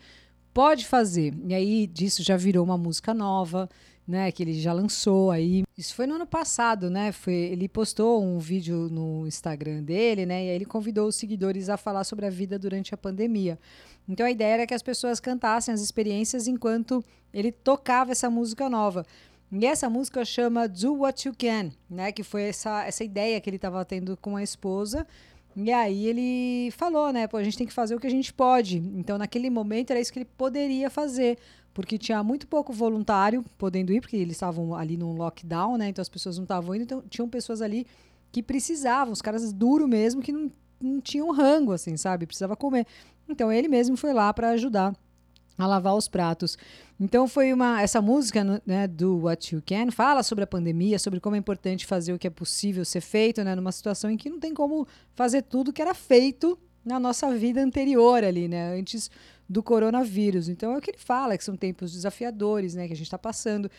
pode 0.54 0.86
fazer. 0.86 1.34
E 1.48 1.54
aí 1.54 1.88
disso 1.88 2.22
já 2.22 2.38
virou 2.38 2.64
uma 2.64 2.78
música 2.78 3.14
nova, 3.14 3.68
né, 4.08 4.32
que 4.32 4.44
ele 4.44 4.54
já 4.54 4.74
lançou 4.74 5.32
aí. 5.32 5.64
Isso 5.78 5.96
foi 5.96 6.06
no 6.06 6.16
ano 6.16 6.28
passado, 6.28 6.90
né? 6.90 7.12
Foi, 7.12 7.34
ele 7.34 7.68
postou 7.70 8.24
um 8.24 8.38
vídeo 8.38 8.90
no 8.92 9.26
Instagram 9.26 9.82
dele, 9.82 10.26
né? 10.26 10.46
E 10.46 10.50
aí 10.50 10.56
ele 10.56 10.66
convidou 10.66 11.08
os 11.08 11.16
seguidores 11.16 11.70
a 11.70 11.78
falar 11.78 12.04
sobre 12.04 12.26
a 12.26 12.30
vida 12.30 12.60
durante 12.60 12.94
a 12.94 12.98
pandemia. 12.98 13.58
Então 14.08 14.26
a 14.26 14.32
ideia 14.32 14.56
era 14.56 14.68
que 14.68 14.74
as 14.74 14.84
pessoas 14.84 15.20
cantassem 15.20 15.74
as 15.74 15.82
experiências 15.82 16.48
enquanto 16.48 17.04
ele 17.34 17.52
tocava 17.52 18.12
essa 18.12 18.30
música 18.30 18.70
nova. 18.70 19.06
E 19.52 19.66
essa 19.66 19.90
música 19.90 20.26
chama 20.26 20.68
Do 20.68 20.96
What 20.96 21.28
You 21.28 21.36
Can, 21.38 21.72
né? 21.90 22.12
Que 22.12 22.24
foi 22.24 22.44
essa, 22.44 22.84
essa 22.86 23.04
ideia 23.04 23.40
que 23.40 23.50
ele 23.50 23.58
estava 23.58 23.86
tendo 23.86 24.18
com 24.18 24.36
a 24.36 24.44
esposa. 24.44 25.08
E 25.56 25.72
aí 25.72 26.08
ele 26.08 26.72
falou, 26.72 27.12
né? 27.14 27.28
Pô, 27.28 27.38
a 27.38 27.44
gente 27.44 27.58
tem 27.58 27.68
que 27.68 27.74
fazer 27.74 27.96
o 27.96 28.00
que 28.00 28.08
a 28.08 28.12
gente 28.12 28.34
pode. 28.34 28.78
Então, 28.78 29.18
naquele 29.18 29.50
momento, 29.50 29.92
era 29.92 30.00
isso 30.00 30.12
que 30.12 30.20
ele 30.20 30.30
poderia 30.38 30.90
fazer. 30.90 31.38
Porque 31.74 31.98
tinha 31.98 32.24
muito 32.24 32.48
pouco 32.48 32.72
voluntário 32.72 33.44
podendo 33.58 33.92
ir, 33.92 34.02
porque 34.02 34.16
eles 34.16 34.34
estavam 34.34 34.76
ali 34.76 34.96
num 34.96 35.16
lockdown, 35.16 35.78
né? 35.78 35.90
Então 35.90 36.02
as 36.02 36.10
pessoas 36.10 36.38
não 36.38 36.44
estavam 36.44 36.76
indo. 36.76 36.84
Então, 36.84 37.04
tinham 37.10 37.28
pessoas 37.28 37.62
ali 37.62 37.88
que 38.32 38.44
precisavam, 38.44 39.14
os 39.14 39.22
caras 39.22 39.52
duro 39.54 39.88
mesmo, 39.88 40.22
que 40.22 40.32
não, 40.32 40.52
não 40.80 41.02
tinham 41.02 41.32
rango, 41.32 41.72
assim, 41.72 41.98
sabe? 41.98 42.26
Precisava 42.26 42.56
comer. 42.56 42.86
Então 43.28 43.52
ele 43.52 43.68
mesmo 43.68 43.96
foi 43.98 44.14
lá 44.14 44.34
para 44.34 44.50
ajudar 44.50 44.94
a 45.58 45.68
lavar 45.68 45.96
os 45.96 46.08
pratos. 46.08 46.58
Então 47.00 47.28
foi 47.28 47.52
uma 47.52 47.82
essa 47.82 48.02
música 48.02 48.62
né, 48.66 48.88
do 48.88 49.20
What 49.20 49.56
You 49.56 49.64
Can 49.66 49.92
fala 49.92 50.24
sobre 50.24 50.44
a 50.44 50.48
pandemia, 50.48 50.98
sobre 51.00 51.20
como 51.20 51.36
é 51.36 51.40
importante 51.40 51.86
fazer 51.86 52.14
o 52.14 52.20
que 52.20 52.28
é 52.28 52.30
possível 52.30 52.86
ser 52.86 53.02
feito, 53.02 53.44
né, 53.44 53.56
numa 53.56 53.72
situação 53.72 54.10
em 54.10 54.18
que 54.18 54.30
não 54.30 54.40
tem 54.40 54.54
como 54.54 54.88
fazer 55.16 55.42
tudo 55.44 55.74
que 55.74 55.82
era 55.82 55.94
feito 55.94 56.58
na 56.86 57.00
nossa 57.00 57.32
vida 57.36 57.62
anterior 57.62 58.24
ali, 58.24 58.48
né, 58.48 58.78
antes 58.78 59.10
do 59.48 59.62
coronavírus. 59.62 60.50
Então 60.50 60.74
é 60.74 60.78
o 60.78 60.82
que 60.82 60.92
ele 60.92 60.98
fala, 60.98 61.38
que 61.38 61.44
são 61.44 61.56
tempos 61.56 61.92
desafiadores, 61.92 62.76
né, 62.76 62.88
que 62.88 62.94
a 62.94 62.96
gente 62.96 63.08
está 63.08 63.18
passando, 63.18 63.70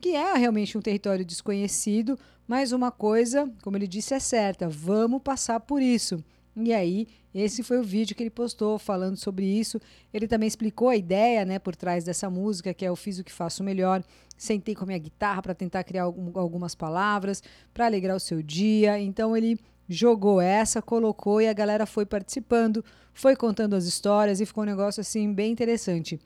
que 0.00 0.16
é 0.16 0.34
realmente 0.34 0.76
um 0.76 0.80
território 0.80 1.24
desconhecido, 1.24 2.18
mas 2.46 2.72
uma 2.72 2.90
coisa, 2.90 3.50
como 3.62 3.76
ele 3.76 3.86
disse, 3.86 4.14
é 4.14 4.18
certa: 4.18 4.68
vamos 4.68 5.22
passar 5.22 5.60
por 5.60 5.80
isso. 5.80 6.22
E 6.54 6.72
aí, 6.72 7.08
esse 7.34 7.62
foi 7.62 7.78
o 7.78 7.82
vídeo 7.82 8.14
que 8.14 8.22
ele 8.22 8.30
postou 8.30 8.78
falando 8.78 9.16
sobre 9.16 9.46
isso. 9.46 9.80
Ele 10.12 10.28
também 10.28 10.46
explicou 10.46 10.88
a 10.88 10.96
ideia, 10.96 11.44
né, 11.44 11.58
por 11.58 11.74
trás 11.74 12.04
dessa 12.04 12.28
música, 12.28 12.74
que 12.74 12.84
é 12.84 12.88
eu 12.88 12.96
fiz 12.96 13.18
o 13.18 13.24
que 13.24 13.32
faço 13.32 13.64
melhor. 13.64 14.04
Sentei 14.36 14.74
com 14.74 14.84
a 14.84 14.86
minha 14.86 14.98
guitarra 14.98 15.40
para 15.40 15.54
tentar 15.54 15.82
criar 15.84 16.02
algum, 16.02 16.38
algumas 16.38 16.74
palavras 16.74 17.42
para 17.72 17.86
alegrar 17.86 18.16
o 18.16 18.20
seu 18.20 18.42
dia. 18.42 18.98
Então 18.98 19.34
ele 19.36 19.58
jogou 19.88 20.40
essa, 20.40 20.82
colocou 20.82 21.40
e 21.40 21.48
a 21.48 21.52
galera 21.52 21.86
foi 21.86 22.04
participando, 22.04 22.84
foi 23.14 23.34
contando 23.34 23.74
as 23.74 23.84
histórias 23.84 24.40
e 24.40 24.46
ficou 24.46 24.64
um 24.64 24.66
negócio 24.66 25.00
assim 25.00 25.32
bem 25.32 25.52
interessante. 25.52 26.20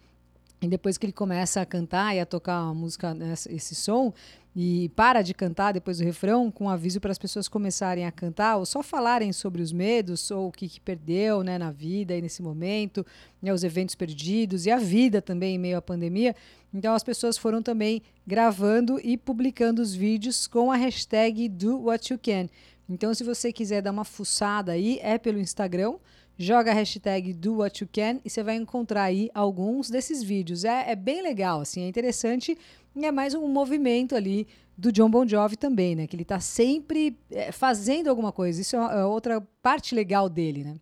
E 0.60 0.68
depois 0.68 0.96
que 0.96 1.06
ele 1.06 1.12
começa 1.12 1.60
a 1.60 1.66
cantar 1.66 2.16
e 2.16 2.20
a 2.20 2.26
tocar 2.26 2.56
a 2.56 2.74
música, 2.74 3.12
né, 3.14 3.34
esse 3.50 3.74
som, 3.74 4.12
e 4.58 4.88
para 4.96 5.20
de 5.20 5.34
cantar 5.34 5.72
depois 5.72 5.98
do 5.98 6.04
refrão, 6.04 6.50
com 6.50 6.64
um 6.64 6.70
aviso 6.70 6.98
para 6.98 7.12
as 7.12 7.18
pessoas 7.18 7.46
começarem 7.46 8.06
a 8.06 8.10
cantar, 8.10 8.56
ou 8.56 8.64
só 8.64 8.82
falarem 8.82 9.30
sobre 9.30 9.60
os 9.60 9.70
medos, 9.70 10.30
ou 10.30 10.48
o 10.48 10.50
que, 10.52 10.66
que 10.66 10.80
perdeu 10.80 11.42
né, 11.42 11.58
na 11.58 11.70
vida 11.70 12.16
e 12.16 12.22
nesse 12.22 12.42
momento, 12.42 13.04
né, 13.42 13.52
os 13.52 13.62
eventos 13.62 13.94
perdidos 13.94 14.64
e 14.64 14.70
a 14.70 14.78
vida 14.78 15.20
também 15.20 15.56
em 15.56 15.58
meio 15.58 15.76
à 15.76 15.82
pandemia. 15.82 16.34
Então 16.72 16.94
as 16.94 17.04
pessoas 17.04 17.36
foram 17.36 17.62
também 17.62 18.00
gravando 18.26 18.98
e 19.04 19.18
publicando 19.18 19.82
os 19.82 19.94
vídeos 19.94 20.46
com 20.46 20.72
a 20.72 20.76
hashtag 20.76 21.50
Do 21.50 21.82
What 21.82 22.10
You 22.10 22.18
Can. 22.18 22.48
Então, 22.88 23.12
se 23.12 23.24
você 23.24 23.52
quiser 23.52 23.82
dar 23.82 23.90
uma 23.90 24.04
fuçada 24.04 24.72
aí, 24.72 24.98
é 25.02 25.18
pelo 25.18 25.40
Instagram 25.40 25.96
joga 26.38 26.70
a 26.70 26.74
hashtag 26.74 27.32
do 27.32 27.58
what 27.58 27.82
you 27.82 27.88
can 27.90 28.20
e 28.24 28.30
você 28.30 28.42
vai 28.42 28.56
encontrar 28.56 29.04
aí 29.04 29.30
alguns 29.34 29.90
desses 29.90 30.22
vídeos. 30.22 30.64
É, 30.64 30.90
é 30.90 30.96
bem 30.96 31.22
legal, 31.22 31.60
assim, 31.60 31.82
é 31.82 31.88
interessante 31.88 32.56
e 32.94 33.04
é 33.04 33.12
mais 33.12 33.34
um 33.34 33.48
movimento 33.48 34.14
ali 34.14 34.46
do 34.76 34.92
John 34.92 35.10
Bon 35.10 35.26
Jovi 35.26 35.56
também, 35.56 35.96
né? 35.96 36.06
Que 36.06 36.14
ele 36.14 36.22
está 36.22 36.38
sempre 36.38 37.16
é, 37.30 37.50
fazendo 37.50 38.08
alguma 38.08 38.32
coisa. 38.32 38.60
Isso 38.60 38.76
é, 38.76 39.00
é 39.00 39.04
outra 39.04 39.40
parte 39.62 39.94
legal 39.94 40.28
dele, 40.28 40.64
né? 40.64 40.76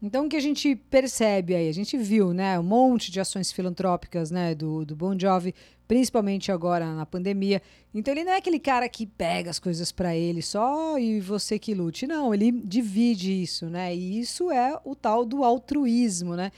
Então, 0.00 0.26
o 0.26 0.28
que 0.28 0.36
a 0.36 0.40
gente 0.40 0.74
percebe 0.74 1.54
aí? 1.54 1.68
A 1.68 1.72
gente 1.72 1.96
viu 1.96 2.34
né, 2.34 2.58
um 2.58 2.62
monte 2.64 3.12
de 3.12 3.20
ações 3.20 3.52
filantrópicas 3.52 4.32
né, 4.32 4.52
do, 4.52 4.84
do 4.84 4.96
Bon 4.96 5.16
Jovi, 5.16 5.54
principalmente 5.92 6.50
agora 6.50 6.94
na 6.94 7.04
pandemia. 7.04 7.60
Então, 7.94 8.14
ele 8.14 8.24
não 8.24 8.32
é 8.32 8.38
aquele 8.38 8.58
cara 8.58 8.88
que 8.88 9.04
pega 9.06 9.50
as 9.50 9.58
coisas 9.58 9.92
para 9.92 10.16
ele 10.16 10.40
só 10.40 10.98
e 10.98 11.20
você 11.20 11.58
que 11.58 11.74
lute. 11.74 12.06
Não, 12.06 12.32
ele 12.32 12.50
divide 12.50 13.42
isso, 13.42 13.66
né? 13.66 13.94
E 13.94 14.18
isso 14.18 14.50
é 14.50 14.80
o 14.86 14.94
tal 14.94 15.22
do 15.26 15.44
altruísmo, 15.44 16.34
né? 16.34 16.50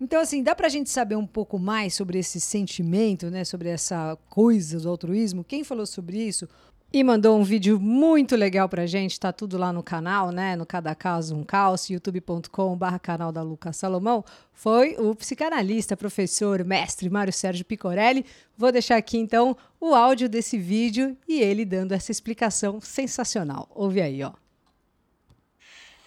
Então, 0.00 0.20
assim, 0.20 0.42
dá 0.42 0.52
para 0.52 0.66
a 0.66 0.68
gente 0.68 0.90
saber 0.90 1.14
um 1.14 1.28
pouco 1.28 1.60
mais 1.60 1.94
sobre 1.94 2.18
esse 2.18 2.40
sentimento, 2.40 3.30
né? 3.30 3.44
Sobre 3.44 3.68
essa 3.68 4.18
coisa 4.28 4.80
do 4.80 4.88
altruísmo? 4.88 5.44
Quem 5.44 5.62
falou 5.62 5.86
sobre 5.86 6.18
isso? 6.18 6.48
E 6.94 7.02
mandou 7.02 7.38
um 7.38 7.42
vídeo 7.42 7.80
muito 7.80 8.36
legal 8.36 8.68
pra 8.68 8.84
gente, 8.84 9.18
tá 9.18 9.32
tudo 9.32 9.56
lá 9.56 9.72
no 9.72 9.82
canal, 9.82 10.30
né? 10.30 10.54
No 10.54 10.66
Cada 10.66 10.94
Caso 10.94 11.34
Um 11.34 11.42
Caos, 11.42 11.88
youtube.com 11.88 12.76
barra 12.76 12.98
canal 12.98 13.32
da 13.32 13.40
Lucas 13.42 13.78
Salomão. 13.78 14.22
Foi 14.52 14.94
o 14.98 15.14
psicanalista, 15.14 15.96
professor, 15.96 16.62
mestre 16.62 17.08
Mário 17.08 17.32
Sérgio 17.32 17.64
Picorelli. 17.64 18.26
Vou 18.58 18.70
deixar 18.70 18.98
aqui 18.98 19.16
então 19.16 19.56
o 19.80 19.94
áudio 19.94 20.28
desse 20.28 20.58
vídeo 20.58 21.16
e 21.26 21.40
ele 21.40 21.64
dando 21.64 21.92
essa 21.92 22.12
explicação 22.12 22.78
sensacional. 22.78 23.70
Ouve 23.74 24.02
aí, 24.02 24.22
ó. 24.22 24.34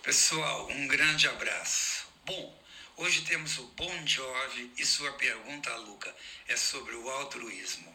Pessoal, 0.03 0.69
um 0.69 0.87
grande 0.87 1.27
abraço. 1.27 2.05
Bom, 2.27 2.53
hoje 2.97 3.23
temos 3.23 3.57
o 3.57 3.63
Bon 3.75 3.91
Jovi 4.05 4.71
e 4.77 4.85
sua 4.85 5.11
pergunta, 5.13 5.75
Luca, 5.77 6.13
é 6.47 6.55
sobre 6.55 6.93
o 6.93 7.09
altruísmo. 7.09 7.94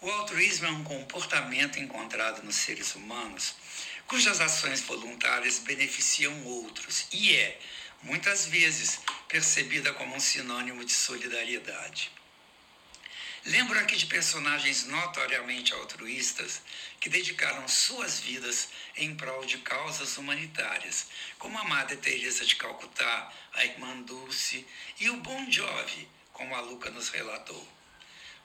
O 0.00 0.08
altruísmo 0.08 0.66
é 0.66 0.70
um 0.70 0.84
comportamento 0.84 1.80
encontrado 1.80 2.44
nos 2.44 2.54
seres 2.54 2.94
humanos 2.94 3.56
cujas 4.06 4.40
ações 4.40 4.80
voluntárias 4.82 5.58
beneficiam 5.58 6.44
outros 6.44 7.06
e 7.12 7.34
é, 7.34 7.60
muitas 8.02 8.46
vezes, 8.46 9.00
percebida 9.28 9.92
como 9.92 10.14
um 10.14 10.20
sinônimo 10.20 10.84
de 10.84 10.92
solidariedade. 10.92 12.12
Lembro 13.44 13.78
aqui 13.78 13.96
de 13.96 14.06
personagens 14.06 14.86
notoriamente 14.86 15.74
altruístas 15.74 16.62
que 17.00 17.08
dedicaram 17.08 17.66
suas 17.66 18.20
vidas 18.20 18.68
em 18.96 19.16
prol 19.16 19.44
de 19.44 19.58
causas 19.58 20.16
humanitárias, 20.16 21.06
como 21.38 21.58
a 21.58 21.64
Madre 21.64 21.96
Teresa 21.96 22.46
de 22.46 22.54
Calcutá, 22.54 23.32
a 23.52 23.64
Irmã 23.64 24.00
Dulce 24.02 24.64
e 25.00 25.10
o 25.10 25.16
Bon 25.16 25.50
Jovi, 25.50 26.08
como 26.32 26.54
a 26.54 26.60
Luca 26.60 26.88
nos 26.90 27.08
relatou. 27.08 27.77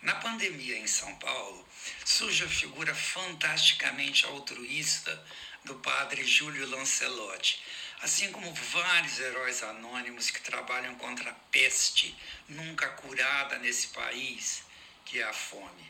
Na 0.03 0.15
pandemia 0.15 0.77
em 0.77 0.85
São 0.85 1.15
Paulo, 1.15 1.65
surge 2.03 2.43
a 2.43 2.49
figura 2.49 2.93
fantasticamente 2.93 4.25
altruísta 4.25 5.25
do 5.63 5.75
padre 5.75 6.25
Júlio 6.25 6.69
Lancelotti, 6.69 7.63
assim 8.01 8.29
como 8.33 8.53
vários 8.53 9.17
heróis 9.21 9.63
anônimos 9.63 10.29
que 10.29 10.41
trabalham 10.41 10.93
contra 10.95 11.31
a 11.31 11.33
peste 11.53 12.13
nunca 12.49 12.89
curada 12.89 13.57
nesse 13.59 13.87
país, 13.87 14.63
que 15.05 15.19
é 15.19 15.23
a 15.23 15.31
fome. 15.31 15.89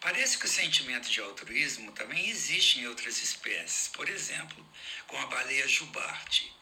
Parece 0.00 0.36
que 0.36 0.46
o 0.46 0.48
sentimento 0.48 1.08
de 1.08 1.20
altruísmo 1.20 1.92
também 1.92 2.28
existe 2.28 2.80
em 2.80 2.88
outras 2.88 3.22
espécies, 3.22 3.86
por 3.86 4.08
exemplo, 4.08 4.68
com 5.06 5.16
a 5.16 5.26
baleia 5.26 5.68
jubarte. 5.68 6.52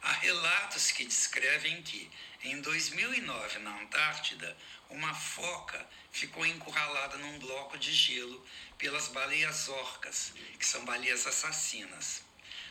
Há 0.00 0.12
relatos 0.14 0.90
que 0.90 1.04
descrevem 1.04 1.82
que, 1.82 2.10
em 2.44 2.60
2009, 2.60 3.60
na 3.60 3.80
Antártida, 3.80 4.56
uma 4.90 5.14
foca 5.14 5.88
ficou 6.10 6.44
encurralada 6.44 7.16
num 7.18 7.38
bloco 7.38 7.78
de 7.78 7.92
gelo 7.92 8.44
pelas 8.76 9.08
baleias 9.08 9.68
orcas, 9.68 10.32
que 10.58 10.66
são 10.66 10.84
baleias 10.84 11.24
assassinas. 11.24 12.24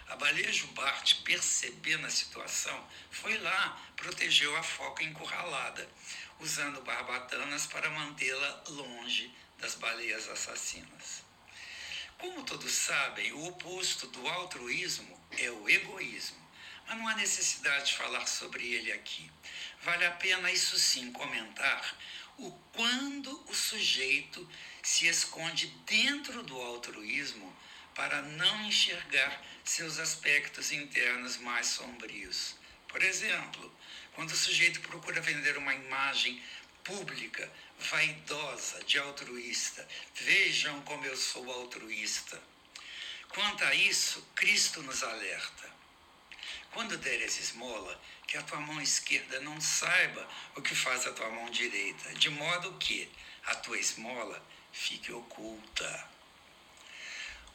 A 0.07 0.17
baleia 0.17 0.51
jubarte, 0.51 1.22
percebendo 1.24 2.05
a 2.05 2.09
situação, 2.09 2.86
foi 3.11 3.38
lá, 3.38 3.82
protegeu 3.95 4.53
a 4.57 4.61
foca 4.61 5.05
encurralada, 5.05 5.89
usando 6.39 6.82
barbatanas 6.82 7.65
para 7.65 7.89
mantê-la 7.89 8.63
longe 8.67 9.34
das 9.57 9.76
baleias 9.76 10.28
assassinas. 10.28 11.24
Como 12.17 12.43
todos 12.43 12.74
sabem, 12.74 13.32
o 13.32 13.45
oposto 13.45 14.05
do 14.07 14.28
altruísmo 14.28 15.17
é 15.38 15.49
o 15.49 15.69
egoísmo, 15.69 16.40
mas 16.91 16.99
não 16.99 17.07
há 17.07 17.15
necessidade 17.15 17.87
de 17.87 17.93
falar 17.93 18.25
sobre 18.25 18.67
ele 18.67 18.91
aqui. 18.91 19.31
Vale 19.81 20.05
a 20.05 20.11
pena, 20.11 20.51
isso 20.51 20.77
sim, 20.77 21.11
comentar 21.13 21.97
o 22.37 22.51
quando 22.73 23.43
o 23.49 23.53
sujeito 23.53 24.47
se 24.83 25.07
esconde 25.07 25.67
dentro 25.85 26.43
do 26.43 26.59
altruísmo 26.59 27.55
para 27.95 28.21
não 28.21 28.65
enxergar 28.65 29.41
seus 29.63 29.99
aspectos 29.99 30.71
internos 30.71 31.37
mais 31.37 31.67
sombrios. 31.67 32.55
Por 32.87 33.01
exemplo, 33.01 33.73
quando 34.13 34.31
o 34.31 34.35
sujeito 34.35 34.81
procura 34.81 35.21
vender 35.21 35.57
uma 35.57 35.73
imagem 35.73 36.43
pública, 36.83 37.49
vaidosa, 37.79 38.83
de 38.83 38.99
altruísta. 38.99 39.87
Vejam 40.15 40.81
como 40.81 41.05
eu 41.05 41.15
sou 41.15 41.49
altruísta. 41.51 42.41
Quanto 43.29 43.63
a 43.63 43.73
isso, 43.75 44.21
Cristo 44.35 44.81
nos 44.83 45.03
alerta. 45.03 45.70
Quando 46.72 46.97
deres 46.97 47.38
esmola, 47.38 48.01
que 48.26 48.38
a 48.38 48.41
tua 48.43 48.59
mão 48.59 48.82
esquerda 48.82 49.41
não 49.41 49.59
saiba 49.59 50.28
o 50.55 50.61
que 50.61 50.74
faz 50.74 51.05
a 51.05 51.11
tua 51.11 51.30
mão 51.30 51.49
direita, 51.49 52.13
de 52.13 52.30
modo 52.30 52.78
que 52.78 53.09
a 53.45 53.55
tua 53.55 53.78
esmola 53.78 54.41
fique 54.72 55.11
oculta. 55.11 56.09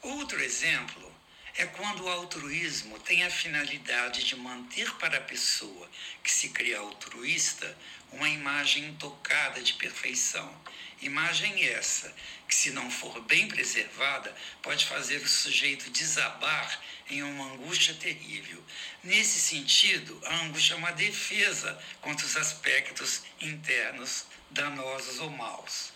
Outro 0.02 0.42
exemplo 0.42 1.14
é 1.56 1.64
quando 1.64 2.04
o 2.04 2.08
altruísmo 2.08 2.98
tem 3.00 3.24
a 3.24 3.30
finalidade 3.30 4.24
de 4.24 4.36
manter 4.36 4.92
para 4.96 5.16
a 5.16 5.22
pessoa 5.22 5.90
que 6.22 6.30
se 6.30 6.50
cria 6.50 6.78
altruísta 6.78 7.76
uma 8.12 8.28
imagem 8.28 8.84
intocada 8.84 9.62
de 9.62 9.72
perfeição. 9.74 10.54
Imagem 11.00 11.64
essa 11.64 12.14
que, 12.48 12.54
se 12.54 12.70
não 12.70 12.90
for 12.90 13.20
bem 13.22 13.48
preservada, 13.48 14.34
pode 14.62 14.86
fazer 14.86 15.16
o 15.18 15.28
sujeito 15.28 15.90
desabar 15.90 16.80
em 17.10 17.22
uma 17.22 17.52
angústia 17.52 17.94
terrível. 17.94 18.62
Nesse 19.02 19.38
sentido, 19.38 20.18
a 20.24 20.36
angústia 20.40 20.74
é 20.74 20.76
uma 20.76 20.92
defesa 20.92 21.78
contra 22.00 22.24
os 22.24 22.36
aspectos 22.36 23.22
internos 23.40 24.24
danosos 24.50 25.18
ou 25.20 25.30
maus. 25.30 25.92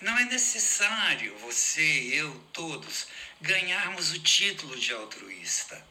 Não 0.00 0.16
é 0.16 0.24
necessário 0.26 1.36
você, 1.38 2.10
eu, 2.12 2.32
todos, 2.52 3.08
ganharmos 3.40 4.12
o 4.12 4.20
título 4.20 4.78
de 4.78 4.92
altruísta. 4.92 5.84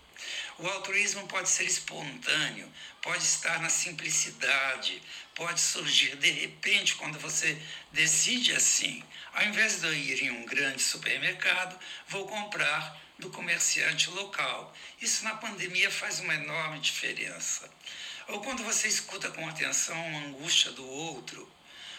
O 0.59 0.67
altruísmo 0.67 1.27
pode 1.27 1.49
ser 1.49 1.65
espontâneo, 1.65 2.67
pode 2.99 3.23
estar 3.23 3.61
na 3.61 3.69
simplicidade, 3.69 5.01
pode 5.35 5.61
surgir 5.61 6.15
de 6.15 6.31
repente 6.31 6.95
quando 6.95 7.19
você 7.19 7.55
decide 7.91 8.55
assim. 8.55 9.03
Ao 9.33 9.43
invés 9.43 9.79
de 9.79 9.85
eu 9.85 9.93
ir 9.93 10.23
em 10.23 10.31
um 10.31 10.45
grande 10.45 10.81
supermercado, 10.81 11.79
vou 12.07 12.27
comprar 12.27 12.99
do 13.19 13.29
comerciante 13.29 14.09
local. 14.09 14.75
Isso 14.99 15.23
na 15.23 15.35
pandemia 15.35 15.91
faz 15.91 16.19
uma 16.21 16.33
enorme 16.33 16.79
diferença. 16.79 17.69
Ou 18.27 18.41
quando 18.41 18.63
você 18.63 18.87
escuta 18.87 19.29
com 19.29 19.47
atenção 19.47 19.95
a 19.95 20.19
angústia 20.25 20.71
do 20.71 20.85
outro, 20.87 21.47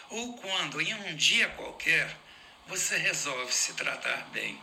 ou 0.09 0.33
quando, 0.33 0.81
em 0.81 0.93
um 0.93 1.15
dia 1.15 1.47
qualquer, 1.49 2.13
você 2.67 2.97
resolve 2.97 3.53
se 3.53 3.71
tratar 3.73 4.27
bem. 4.33 4.61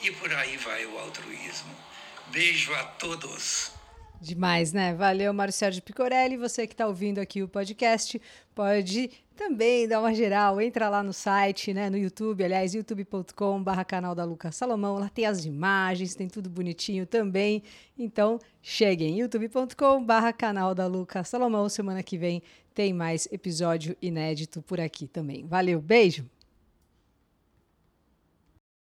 E 0.00 0.12
por 0.12 0.32
aí 0.32 0.56
vai 0.58 0.86
o 0.86 0.98
altruísmo. 0.98 1.91
Beijo 2.30 2.72
a 2.74 2.84
todos. 2.84 3.72
Demais, 4.20 4.72
né? 4.72 4.94
Valeu, 4.94 5.34
Marcelo 5.34 5.72
de 5.72 5.82
Picorelli. 5.82 6.36
Você 6.36 6.64
que 6.64 6.74
está 6.74 6.86
ouvindo 6.86 7.18
aqui 7.18 7.42
o 7.42 7.48
podcast, 7.48 8.22
pode 8.54 9.10
também 9.34 9.88
dar 9.88 9.98
uma 9.98 10.14
geral. 10.14 10.60
Entra 10.60 10.88
lá 10.88 11.02
no 11.02 11.12
site, 11.12 11.74
né? 11.74 11.90
No 11.90 11.98
YouTube, 11.98 12.44
aliás, 12.44 12.72
youtube.com/barra 12.72 13.84
canal 13.84 14.14
da 14.14 14.24
Lucas 14.24 14.54
Salomão. 14.54 14.94
Lá 14.94 15.08
tem 15.08 15.26
as 15.26 15.44
imagens, 15.44 16.14
tem 16.14 16.28
tudo 16.28 16.48
bonitinho 16.48 17.04
também. 17.04 17.64
Então, 17.98 18.38
cheguem, 18.62 19.18
youtube.com/barra 19.18 20.32
canal 20.32 20.72
da 20.72 20.86
Lucas 20.86 21.28
Salomão. 21.28 21.68
Semana 21.68 22.02
que 22.02 22.16
vem 22.16 22.42
tem 22.72 22.92
mais 22.92 23.26
episódio 23.32 23.96
inédito 24.00 24.62
por 24.62 24.80
aqui 24.80 25.08
também. 25.08 25.44
Valeu, 25.46 25.80
beijo! 25.80 26.24